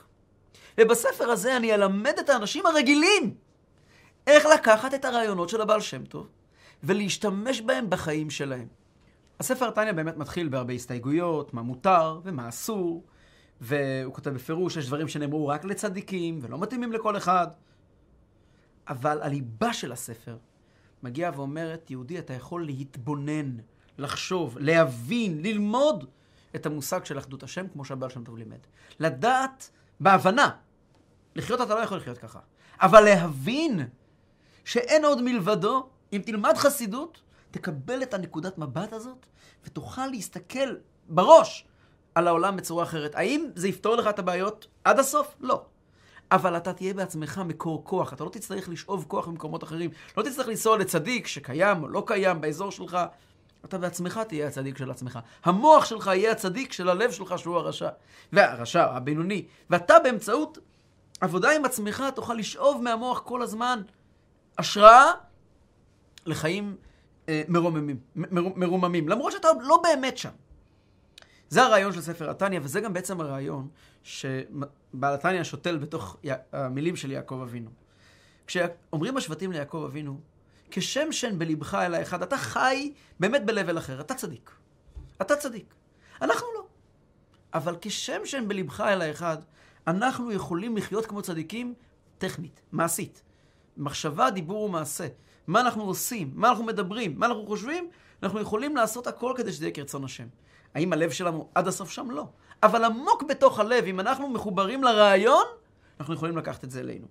ובספר 0.80 1.30
הזה 1.30 1.56
אני 1.56 1.74
אלמד 1.74 2.18
את 2.20 2.30
האנשים 2.30 2.66
הרגילים 2.66 3.34
איך 4.26 4.46
לקחת 4.54 4.94
את 4.94 5.04
הרעיונות 5.04 5.48
של 5.48 5.60
הבעל 5.60 5.80
שם 5.80 6.04
טוב 6.04 6.28
ולהשתמש 6.82 7.60
בהם 7.60 7.90
בחיים 7.90 8.30
שלהם. 8.30 8.68
הספר 9.40 9.70
תניא 9.70 9.92
באמת 9.92 10.16
מתחיל 10.16 10.48
בהרבה 10.48 10.72
הסתייגויות, 10.72 11.54
מה 11.54 11.62
מותר 11.62 12.20
ומה 12.24 12.48
אסור, 12.48 13.04
והוא 13.60 14.14
כותב 14.14 14.30
בפירוש, 14.30 14.76
יש 14.76 14.86
דברים 14.86 15.08
שנאמרו 15.08 15.48
רק 15.48 15.64
לצדיקים 15.64 16.38
ולא 16.42 16.58
מתאימים 16.58 16.92
לכל 16.92 17.16
אחד. 17.16 17.46
אבל 18.88 19.22
הליבה 19.22 19.72
של 19.72 19.92
הספר 19.92 20.36
מגיעה 21.02 21.30
ואומרת, 21.34 21.90
יהודי, 21.90 22.18
אתה 22.18 22.32
יכול 22.32 22.64
להתבונן, 22.64 23.56
לחשוב, 23.98 24.58
להבין, 24.60 25.42
ללמוד 25.42 26.04
את 26.56 26.66
המושג 26.66 27.04
של 27.04 27.18
אחדות 27.18 27.42
השם, 27.42 27.68
כמו 27.68 27.84
שהבעל 27.84 28.10
שם 28.10 28.24
טוב 28.24 28.36
לימד. 28.36 28.58
לדעת 28.98 29.70
בהבנה. 30.00 30.50
לחיות 31.36 31.60
אתה 31.60 31.74
לא 31.74 31.80
יכול 31.80 31.96
לחיות 31.96 32.18
ככה. 32.18 32.38
אבל 32.80 33.00
להבין 33.00 33.80
שאין 34.64 35.04
עוד 35.04 35.22
מלבדו, 35.22 35.86
אם 36.12 36.22
תלמד 36.24 36.56
חסידות, 36.56 37.20
תקבל 37.50 38.02
את 38.02 38.14
הנקודת 38.14 38.58
מבט 38.58 38.92
הזאת, 38.92 39.26
ותוכל 39.64 40.06
להסתכל 40.06 40.74
בראש 41.08 41.66
על 42.14 42.28
העולם 42.28 42.56
בצורה 42.56 42.84
אחרת. 42.84 43.14
האם 43.14 43.46
זה 43.54 43.68
יפתור 43.68 43.96
לך 43.96 44.06
את 44.06 44.18
הבעיות 44.18 44.66
עד 44.84 44.98
הסוף? 44.98 45.36
לא. 45.40 45.62
אבל 46.30 46.56
אתה 46.56 46.72
תהיה 46.72 46.94
בעצמך 46.94 47.42
מקור 47.44 47.84
כוח, 47.84 48.12
אתה 48.12 48.24
לא 48.24 48.28
תצטרך 48.28 48.68
לשאוב 48.68 49.04
כוח 49.08 49.28
ממקומות 49.28 49.64
אחרים. 49.64 49.90
לא 50.16 50.22
תצטרך 50.22 50.48
לנסוע 50.48 50.78
לצדיק 50.78 51.26
שקיים 51.26 51.82
או 51.82 51.88
לא 51.88 52.02
קיים 52.06 52.40
באזור 52.40 52.70
שלך. 52.70 52.98
אתה 53.64 53.78
בעצמך 53.78 54.20
תהיה 54.28 54.46
הצדיק 54.46 54.78
של 54.78 54.90
עצמך. 54.90 55.18
המוח 55.44 55.84
שלך 55.84 56.06
יהיה 56.06 56.32
הצדיק 56.32 56.72
של 56.72 56.88
הלב 56.88 57.10
שלך 57.10 57.38
שהוא 57.38 57.56
הרשע. 57.56 57.88
והרשע, 58.32 58.84
הבינוני. 58.84 59.46
ואתה 59.70 59.98
באמצעות 59.98 60.58
עבודה 61.20 61.50
עם 61.50 61.64
עצמך 61.64 62.04
תוכל 62.14 62.34
לשאוב 62.34 62.82
מהמוח 62.82 63.20
כל 63.20 63.42
הזמן 63.42 63.82
השראה 64.58 65.10
לחיים 66.26 66.76
אה, 67.28 67.42
מרוממים, 67.48 67.98
מר, 68.14 68.48
מרוממים, 68.56 69.08
למרות 69.08 69.32
שאתה 69.32 69.48
לא 69.60 69.80
באמת 69.82 70.18
שם. 70.18 70.30
זה 71.48 71.62
הרעיון 71.62 71.92
של 71.92 72.00
ספר 72.00 72.30
התניא, 72.30 72.60
וזה 72.62 72.80
גם 72.80 72.92
בעצם 72.92 73.20
הרעיון 73.20 73.68
שבעל 74.02 75.14
התניא 75.14 75.42
שותל 75.42 75.76
בתוך 75.76 76.16
המילים 76.52 76.96
של 76.96 77.10
יעקב 77.10 77.40
אבינו. 77.42 77.70
כשאומרים 78.46 79.16
השבטים 79.16 79.52
ליעקב 79.52 79.84
אבינו, 79.86 80.20
כשם 80.70 81.12
שן 81.12 81.38
בלבך 81.38 81.74
אל 81.74 81.94
האחד, 81.94 82.22
אתה 82.22 82.36
חי 82.36 82.92
באמת 83.20 83.46
ב-level 83.46 83.78
אחר, 83.78 84.00
אתה 84.00 84.14
צדיק. 84.14 84.50
אתה 85.22 85.36
צדיק. 85.36 85.74
אנחנו 86.22 86.46
לא. 86.54 86.66
אבל 87.54 87.76
כשם 87.80 88.20
שן 88.24 88.48
בלבך 88.48 88.80
אל 88.80 89.02
האחד, 89.02 89.36
אנחנו 89.86 90.32
יכולים 90.32 90.76
לחיות 90.76 91.06
כמו 91.06 91.22
צדיקים 91.22 91.74
טכנית, 92.18 92.60
מעשית. 92.72 93.22
מחשבה, 93.76 94.30
דיבור 94.30 94.62
ומעשה. 94.62 95.06
מה 95.46 95.60
אנחנו 95.60 95.84
עושים, 95.84 96.30
מה 96.34 96.48
אנחנו 96.48 96.64
מדברים, 96.64 97.18
מה 97.18 97.26
אנחנו 97.26 97.46
חושבים, 97.46 97.88
אנחנו 98.22 98.40
יכולים 98.40 98.76
לעשות 98.76 99.06
הכל 99.06 99.34
כדי 99.36 99.52
שזה 99.52 99.64
יהיה 99.64 99.74
כרצון 99.74 100.04
השם. 100.04 100.26
האם 100.74 100.92
הלב 100.92 101.10
שלנו 101.10 101.48
עד 101.54 101.68
הסוף 101.68 101.90
שם? 101.90 102.10
לא. 102.10 102.28
אבל 102.62 102.84
עמוק 102.84 103.22
בתוך 103.22 103.58
הלב, 103.58 103.84
אם 103.84 104.00
אנחנו 104.00 104.28
מחוברים 104.28 104.82
לרעיון, 104.82 105.44
אנחנו 106.00 106.14
יכולים 106.14 106.36
לקחת 106.36 106.64
את 106.64 106.70
זה 106.70 106.80
אלינו. 106.80 107.06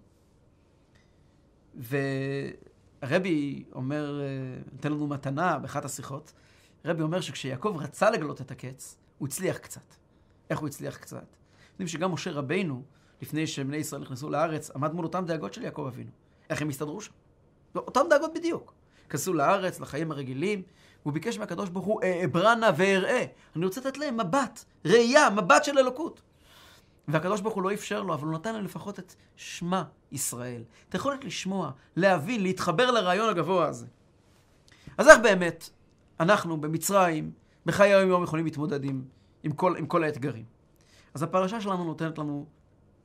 והרבי 3.01 3.63
אומר, 3.73 4.21
נותן 4.71 4.91
לנו 4.91 5.07
מתנה 5.07 5.59
באחת 5.59 5.85
השיחות, 5.85 6.33
הרבי 6.83 7.03
אומר 7.03 7.21
שכשיעקב 7.21 7.77
רצה 7.79 8.11
לגלות 8.11 8.41
את 8.41 8.51
הקץ, 8.51 8.97
הוא 9.17 9.27
הצליח 9.27 9.57
קצת. 9.57 9.95
איך 10.49 10.59
הוא 10.59 10.67
הצליח 10.67 10.97
קצת? 10.97 11.25
יודעים 11.71 11.87
שגם 11.87 12.11
משה 12.11 12.31
רבינו, 12.31 12.83
לפני 13.21 13.47
שבני 13.47 13.77
ישראל 13.77 14.01
נכנסו 14.01 14.29
לארץ, 14.29 14.71
עמד 14.71 14.93
מול 14.93 15.05
אותן 15.05 15.25
דאגות 15.25 15.53
של 15.53 15.61
יעקב 15.61 15.85
אבינו. 15.87 16.11
איך 16.49 16.61
הם 16.61 16.69
הסתדרו 16.69 17.01
שם? 17.01 17.11
אותן 17.75 18.01
דאגות 18.09 18.33
בדיוק. 18.33 18.73
כנסו 19.09 19.33
לארץ, 19.33 19.79
לחיים 19.79 20.11
הרגילים, 20.11 20.61
והוא 21.01 21.13
ביקש 21.13 21.37
מהקדוש 21.37 21.69
ברוך 21.69 21.85
הוא, 21.85 22.01
אעברה 22.03 22.55
נא 22.55 22.71
ואראה. 22.77 23.25
אני 23.55 23.65
רוצה 23.65 23.81
לתת 23.81 23.97
להם 23.97 24.17
מבט, 24.17 24.65
ראייה, 24.85 25.29
מבט 25.29 25.63
של 25.63 25.79
אלוקות. 25.79 26.21
והקדוש 27.07 27.41
ברוך 27.41 27.55
הוא 27.55 27.63
לא 27.63 27.73
אפשר 27.73 28.03
לו, 28.03 28.13
אבל 28.13 28.27
הוא 28.27 28.33
נתן 28.33 28.53
להם 28.53 28.65
לפחות 28.65 28.99
את 28.99 29.15
שמע 29.35 29.83
ישראל. 30.11 30.63
את 30.89 30.93
היכולת 30.93 31.25
לשמוע, 31.25 31.71
להבין, 31.95 32.43
להתחבר 32.43 32.91
לרעיון 32.91 33.29
הגבוה 33.29 33.67
הזה. 33.67 33.87
אז 34.97 35.07
איך 35.07 35.19
באמת 35.19 35.69
אנחנו 36.19 36.61
במצרים, 36.61 37.31
בחיי 37.65 37.93
היום-יום 37.93 38.23
יכולים 38.23 38.45
להתמודד 38.45 38.83
עם, 38.83 39.03
עם, 39.43 39.51
כל, 39.51 39.75
עם 39.77 39.85
כל 39.85 40.03
האתגרים? 40.03 40.45
אז 41.13 41.23
הפרשה 41.23 41.61
שלנו 41.61 41.83
נותנת 41.83 42.17
לנו 42.17 42.45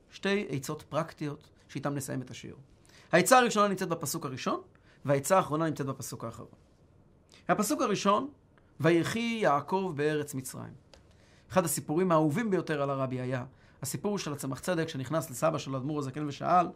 שתי 0.09 0.45
עצות 0.49 0.81
פרקטיות 0.81 1.49
שאיתן 1.67 1.93
נסיים 1.93 2.21
את 2.21 2.31
השיעור. 2.31 2.59
העצה 3.11 3.37
הראשונה 3.37 3.67
נמצאת 3.67 3.89
בפסוק 3.89 4.25
הראשון, 4.25 4.61
והעצה 5.05 5.37
האחרונה 5.37 5.65
נמצאת 5.65 5.85
בפסוק 5.85 6.23
האחרון. 6.23 6.49
הפסוק 7.47 7.81
הראשון, 7.81 8.29
ויחי 8.79 9.39
יעקב 9.41 9.93
בארץ 9.95 10.33
מצרים. 10.33 10.73
אחד 11.51 11.65
הסיפורים 11.65 12.11
האהובים 12.11 12.49
ביותר 12.49 12.81
על 12.81 12.89
הרבי 12.89 13.19
היה 13.19 13.45
הסיפור 13.81 14.19
של 14.19 14.33
הצמח 14.33 14.59
צדק 14.59 14.89
שנכנס 14.89 15.29
לסבא 15.29 15.57
של 15.57 15.75
אדמו"ר 15.75 15.99
הזקן 15.99 16.27
ושאל, 16.27 16.67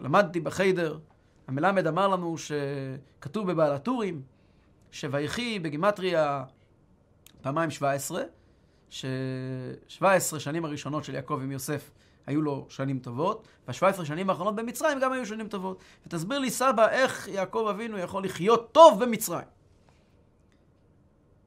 למדתי 0.00 0.40
בחיידר, 0.40 0.98
המלמד 1.46 1.86
אמר 1.86 2.08
לנו 2.08 2.36
שכתוב 2.38 3.52
בבעל 3.52 3.72
הטורים, 3.72 4.22
שויחי 4.90 5.58
בגימטריה 5.58 6.44
פעמיים 7.42 7.70
17, 7.70 8.22
ש-17 8.88 10.38
שנים 10.38 10.64
הראשונות 10.64 11.04
של 11.04 11.14
יעקב 11.14 11.40
עם 11.42 11.52
יוסף 11.52 11.90
היו 12.26 12.42
לו 12.42 12.66
שנים 12.68 12.98
טובות, 12.98 13.48
וה-17 13.68 14.04
שנים 14.04 14.30
האחרונות 14.30 14.56
במצרים 14.56 15.00
גם 15.00 15.12
היו 15.12 15.26
שנים 15.26 15.48
טובות. 15.48 15.78
ותסביר 16.06 16.38
לי, 16.38 16.50
סבא, 16.50 16.88
איך 16.88 17.28
יעקב 17.28 17.66
אבינו 17.70 17.98
יכול 17.98 18.24
לחיות 18.24 18.72
טוב 18.72 19.04
במצרים. 19.04 19.46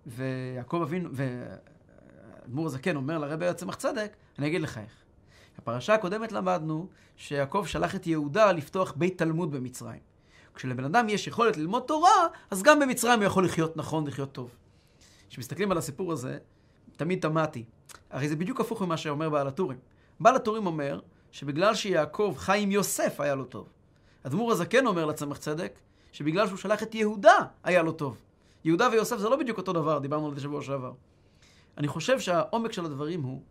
ויעקב 0.06 0.82
אבינו, 0.82 1.10
והאדמו"ר 1.14 2.66
הזקן 2.66 2.96
אומר 2.96 3.18
לרבי 3.18 3.48
הצמח 3.48 3.76
צדק, 3.76 4.16
אני 4.40 4.48
אגיד 4.48 4.62
לך 4.62 4.78
איך. 4.78 4.92
בפרשה 5.58 5.94
הקודמת 5.94 6.32
למדנו 6.32 6.88
שיעקב 7.18 7.66
שלח 7.68 7.96
את 7.96 8.08
יהודה 8.08 8.52
לפתוח 8.52 8.94
בית 8.96 9.18
תלמוד 9.18 9.52
במצרים. 9.52 10.00
כשלבן 10.56 10.86
אדם 10.86 11.10
יש 11.10 11.28
יכולת 11.28 11.58
ללמוד 11.58 11.84
תורה, 11.84 12.28
אז 12.52 12.64
גם 12.64 12.80
במצרים 12.80 13.20
הוא 13.20 13.26
יכול 13.26 13.46
לחיות 13.46 13.78
נכון, 13.78 14.08
לחיות 14.08 14.32
טוב. 14.32 14.50
כשמסתכלים 15.30 15.72
על 15.72 15.78
הסיפור 15.78 16.12
הזה, 16.12 16.38
תמיד 16.98 17.22
תמהתי. 17.22 17.64
הרי 18.10 18.30
זה 18.30 18.36
בדיוק 18.36 18.60
הפוך 18.62 18.82
ממה 18.82 18.98
שאומר 18.98 19.30
בעל 19.30 19.48
הטורים. 19.48 19.78
בעל 20.20 20.36
הטורים 20.36 20.66
אומר 20.66 21.00
שבגלל 21.32 21.76
שיעקב 21.76 22.34
חי 22.38 22.60
עם 22.62 22.72
יוסף 22.72 23.20
היה 23.20 23.36
לו 23.36 23.46
טוב. 23.46 23.70
אדמו"ר 24.24 24.52
הזקן 24.52 24.88
אומר 24.88 25.06
לצמח 25.06 25.38
צדק 25.38 25.80
שבגלל 26.12 26.48
שהוא 26.48 26.58
שלח 26.58 26.84
את 26.84 26.96
יהודה 26.96 27.38
היה 27.64 27.82
לו 27.82 27.92
טוב. 27.92 28.22
יהודה 28.66 28.90
ויוסף 28.92 29.18
זה 29.18 29.30
לא 29.30 29.36
בדיוק 29.36 29.58
אותו 29.58 29.74
דבר, 29.74 30.00
דיברנו 30.00 30.28
על 30.28 30.36
זה 30.36 30.42
שבוע 30.42 30.62
שעבר. 30.62 30.94
אני 31.78 31.88
חושב 31.88 32.20
שהעומק 32.20 32.72
של 32.72 32.86
הדברים 32.86 33.22
הוא 33.22 33.42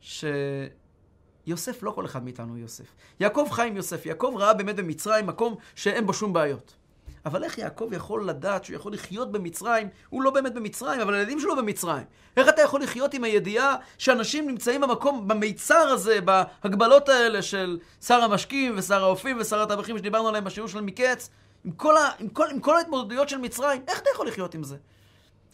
שיוסף, 0.00 1.82
לא 1.82 1.90
כל 1.90 2.04
אחד 2.04 2.24
מאיתנו 2.24 2.48
הוא 2.48 2.58
יוסף. 2.58 2.94
יעקב 3.20 3.48
חי 3.50 3.68
עם 3.68 3.76
יוסף, 3.76 4.06
יעקב 4.06 4.34
ראה 4.38 4.54
באמת 4.54 4.76
במצרים 4.76 5.26
מקום 5.26 5.54
שאין 5.74 6.06
בו 6.06 6.14
שום 6.14 6.32
בעיות. 6.32 6.76
אבל 7.24 7.44
איך 7.44 7.58
יעקב 7.58 7.88
יכול 7.92 8.28
לדעת 8.28 8.64
שהוא 8.64 8.76
יכול 8.76 8.92
לחיות 8.92 9.32
במצרים? 9.32 9.88
הוא 10.08 10.22
לא 10.22 10.30
באמת 10.30 10.54
במצרים, 10.54 11.00
אבל 11.00 11.14
הילדים 11.14 11.40
שלו 11.40 11.56
במצרים. 11.56 12.04
איך 12.36 12.48
אתה 12.48 12.62
יכול 12.62 12.82
לחיות 12.82 13.14
עם 13.14 13.24
הידיעה 13.24 13.76
שאנשים 13.98 14.46
נמצאים 14.48 14.80
במקום, 14.80 15.28
במיצר 15.28 15.88
הזה, 15.88 16.18
בהגבלות 16.20 17.08
האלה 17.08 17.42
של 17.42 17.78
שר 18.00 18.22
המשקים 18.22 18.74
ושר 18.76 19.04
האופים 19.04 19.36
ושר 19.40 19.62
הטבחים 19.62 19.98
שדיברנו 19.98 20.28
עליהם 20.28 20.44
בשיעור 20.44 20.68
של 20.68 20.80
מקץ, 20.80 21.30
עם 21.64 21.72
כל, 21.72 21.96
ה, 21.96 22.10
עם, 22.18 22.28
כל, 22.28 22.46
עם 22.50 22.60
כל 22.60 22.76
ההתמודדויות 22.76 23.28
של 23.28 23.38
מצרים, 23.38 23.82
איך 23.88 24.00
אתה 24.00 24.10
יכול 24.14 24.26
לחיות 24.26 24.54
עם 24.54 24.64
זה? 24.64 24.76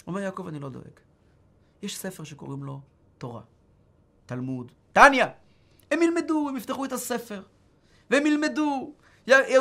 אומר 0.07 0.21
יעקב, 0.21 0.47
אני 0.47 0.59
לא 0.59 0.69
דואג. 0.69 0.85
יש 1.83 1.99
ספר 1.99 2.25
שקוראים 2.25 2.65
לו 2.65 2.81
תורה, 3.19 3.43
תלמוד, 4.27 4.73
טניה. 4.93 5.27
הם 5.91 6.03
ילמדו, 6.03 6.49
הם 6.49 6.57
יפתחו 6.57 6.85
את 6.85 6.93
הספר, 6.93 7.43
והם 8.11 8.27
ילמדו, 8.27 8.93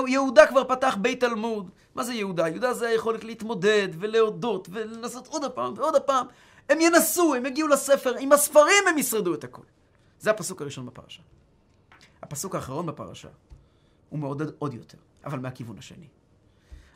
יהודה 0.07 0.47
כבר 0.47 0.63
פתח 0.63 0.97
בית 1.01 1.20
תלמוד. 1.20 1.70
מה 1.95 2.03
זה 2.03 2.13
יהודה? 2.13 2.47
יהודה 2.47 2.74
זה 2.74 2.88
היכולת 2.88 3.24
להתמודד 3.24 3.88
ולהודות 3.99 4.68
ולנסות 4.72 5.28
עוד 5.28 5.43
הפעם 5.43 5.74
ועוד 5.78 5.95
הפעם. 5.95 6.28
הם 6.70 6.82
ינסו, 6.82 7.36
הם 7.36 7.45
יגיעו 7.45 7.68
לספר, 7.68 8.15
עם 8.20 8.32
הספרים 8.32 8.88
הם 8.89 8.97
ישרדו 8.97 9.34
את 9.34 9.43
הכל. 9.43 9.63
זה 10.20 10.30
הפסוק 10.30 10.61
הראשון 10.61 10.86
בפרשה. 10.86 11.22
הפסוק 12.22 12.55
האחרון 12.55 12.86
בפרשה 12.86 13.30
הוא 14.09 14.20
מעודד 14.20 14.45
עוד 14.59 14.74
יותר, 14.74 14.97
אבל 15.26 15.39
מהכיוון 15.39 15.78
השני. 15.78 16.07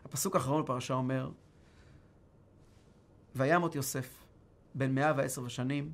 הפסוק 0.06 0.36
האחרון 0.36 0.64
בפרשה 0.64 0.94
אומר, 0.94 1.30
וימות 3.36 3.76
יוסף 3.76 4.24
בן 4.76 4.96
מאה 4.96 5.14
ועשר 5.18 5.48
שנים, 5.48 5.92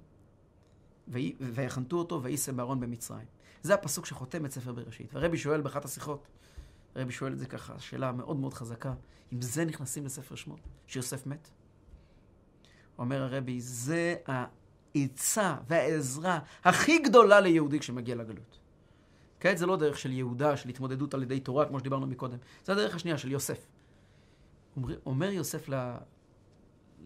ויחנתו 1.40 1.98
אותו 1.98 2.24
ויישם 2.24 2.58
בארון 2.58 2.80
במצרים. 2.80 3.26
זה 3.62 3.74
הפסוק 3.74 4.06
שחותם 4.06 4.46
את 4.46 4.52
ספר 4.52 4.74
בראשית. 4.74 5.14
והרבי 5.14 5.38
שואל 5.38 5.62
באחת 5.62 5.86
השיחות, 5.86 6.28
הרבי 6.98 7.12
שואל 7.12 7.34
את 7.34 7.40
זה 7.40 7.46
ככה, 7.46 7.80
שאלה 7.80 8.12
מאוד 8.12 8.38
מאוד 8.38 8.54
חזקה, 8.54 8.94
אם 9.34 9.42
זה 9.42 9.66
נכנסים 9.66 10.06
לספר 10.06 10.36
שמות, 10.36 10.60
שיוסף 10.88 11.28
מת? 11.28 11.50
אומר 12.98 13.24
הרבי, 13.24 13.62
זה 13.62 14.16
העצה 14.26 15.58
והעזרה 15.68 16.40
הכי 16.64 17.00
גדולה 17.00 17.40
ליהודי 17.40 17.80
כשמגיע 17.80 18.16
לגלות. 18.16 18.60
כעת 19.40 19.58
זה 19.58 19.66
לא 19.66 19.78
דרך 19.78 20.00
של 20.00 20.12
יהודה, 20.12 20.58
של 20.58 20.70
התמודדות 20.70 21.14
על 21.14 21.24
ידי 21.24 21.40
תורה, 21.40 21.66
כמו 21.66 21.80
שדיברנו 21.80 22.08
מקודם. 22.08 22.38
זה 22.66 22.72
הדרך 22.72 22.96
השנייה 22.96 23.18
של 23.18 23.32
יוסף. 23.32 23.68
אומר, 24.76 25.00
אומר 25.06 25.30
יוסף 25.30 25.70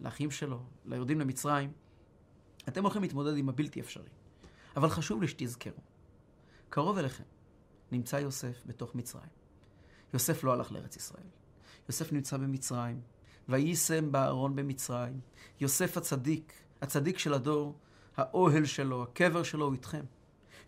לאחים 0.00 0.30
שלו, 0.30 0.62
ליורדים 0.84 1.20
למצרים, 1.20 1.72
אתם 2.68 2.82
הולכים 2.82 3.02
להתמודד 3.02 3.36
עם 3.36 3.48
הבלתי 3.48 3.80
אפשרי. 3.80 4.08
אבל 4.76 4.88
חשוב 4.88 5.20
לי 5.20 5.28
שתזכרו, 5.28 5.80
קרוב 6.68 6.98
אליכם 6.98 7.24
נמצא 7.92 8.16
יוסף 8.16 8.62
בתוך 8.66 8.94
מצרים. 8.94 9.41
יוסף 10.14 10.44
לא 10.44 10.52
הלך 10.52 10.72
לארץ 10.72 10.96
ישראל. 10.96 11.26
יוסף 11.88 12.12
נמצא 12.12 12.36
במצרים, 12.36 13.00
ויישם 13.48 14.12
בארון 14.12 14.56
במצרים. 14.56 15.20
יוסף 15.60 15.96
הצדיק, 15.96 16.52
הצדיק 16.82 17.18
של 17.18 17.34
הדור, 17.34 17.74
האוהל 18.16 18.64
שלו, 18.64 19.02
הקבר 19.02 19.42
שלו 19.42 19.64
הוא 19.64 19.72
איתכם. 19.72 20.04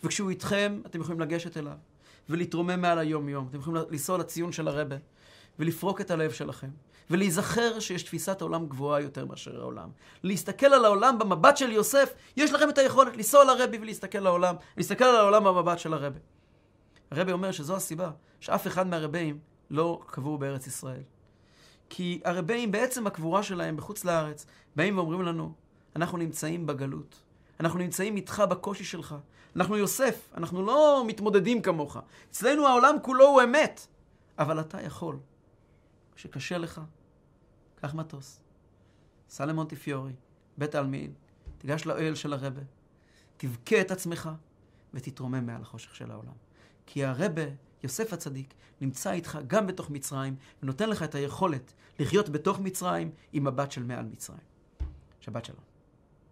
וכשהוא 0.05 0.31
איתכם, 0.31 0.81
אתם 0.87 1.01
יכולים 1.01 1.21
לגשת 1.21 1.57
אליו 1.57 1.77
ולהתרומם 2.29 2.81
מעל 2.81 2.99
היום-יום. 2.99 3.47
אתם 3.51 3.59
יכולים 3.59 3.83
לנסוע 3.91 4.19
לציון 4.19 4.53
של 4.53 4.69
הרבה 4.69 4.97
ולפרוק 5.59 6.01
את 6.01 6.11
הלב 6.11 6.33
שלכם. 6.33 6.71
ולהיזכר 7.11 7.81
שיש 7.81 8.03
תפיסת 8.03 8.41
עולם 8.41 8.67
גבוהה 8.67 9.01
יותר 9.01 9.27
מאשר 9.27 9.61
העולם. 9.61 9.89
להסתכל 10.23 10.67
על 10.67 10.85
העולם 10.85 11.19
במבט 11.19 11.57
של 11.57 11.73
יוסף, 11.73 12.15
יש 12.37 12.53
לכם 12.53 12.69
את 12.69 12.79
היכולת 12.79 13.17
לנסוע 13.17 13.45
לרבי 13.45 13.79
ולהסתכל 13.79 14.19
על 14.19 14.27
העולם, 14.27 14.55
להסתכל 14.77 15.05
על 15.05 15.17
העולם 15.17 15.45
במבט 15.45 15.79
של 15.79 15.95
הרבי. 15.95 16.19
הרבי 17.11 17.33
אומר 17.33 17.53
שזו 17.53 17.77
הסיבה 17.77 18.11
שאף 18.41 18.67
אחד 18.67 18.87
מהרבים 18.87 19.39
לא 19.71 20.01
קבור 20.07 20.39
בארץ 20.39 20.67
ישראל. 20.67 21.03
כי 21.89 22.21
הרבים 22.25 22.73
בעצם 22.73 23.07
הקבורה 23.07 23.43
שלהם 23.43 23.77
בחוץ 23.77 24.05
לארץ 24.05 24.47
באים 24.77 24.99
ואומרים 24.99 25.23
לנו, 25.23 25.53
אנחנו 25.97 26.19
נמצאים 26.19 26.67
בגלות. 26.67 27.23
אנחנו 27.61 27.79
נמצאים 27.79 28.17
איתך 28.17 28.43
בקושי 28.51 28.85
שלך. 28.85 29.15
אנחנו 29.57 29.77
יוסף, 29.77 30.29
אנחנו 30.37 30.63
לא 30.63 31.05
מתמודדים 31.07 31.63
כמוך. 31.63 31.97
אצלנו 32.31 32.67
העולם 32.67 32.97
כולו 33.03 33.27
הוא 33.27 33.43
אמת. 33.43 33.87
אבל 34.39 34.61
אתה 34.61 34.83
יכול. 34.83 35.19
כשקשה 36.15 36.59
לך, 36.59 36.81
קח 37.77 37.95
מטוס. 37.95 38.41
סע 39.29 39.47
למונטיפיורי, 39.47 40.13
בית 40.59 40.75
העלמין, 40.75 41.13
תיגש 41.59 41.87
לאוהל 41.87 42.15
של 42.15 42.33
הרבה, 42.33 42.61
תבכה 43.37 43.81
את 43.81 43.91
עצמך 43.91 44.31
ותתרומם 44.95 45.47
מעל 45.47 45.63
החושך 45.63 45.95
של 45.95 46.11
העולם. 46.11 46.44
כי 46.87 47.05
הרבה, 47.05 47.43
יוסף 47.83 48.13
הצדיק, 48.13 48.55
נמצא 48.81 49.13
איתך 49.13 49.39
גם 49.47 49.67
בתוך 49.67 49.91
מצרים, 49.91 50.37
ונותן 50.63 50.91
לך 50.91 51.03
את 51.03 51.15
היכולת 51.15 51.73
לחיות 51.99 52.29
בתוך 52.29 52.61
מצרים 52.61 53.11
עם 53.33 53.45
מבט 53.45 53.71
של 53.71 53.83
מעל 53.83 54.05
מצרים. 54.05 54.41
שבת 55.21 55.45
שלום. 55.45 55.74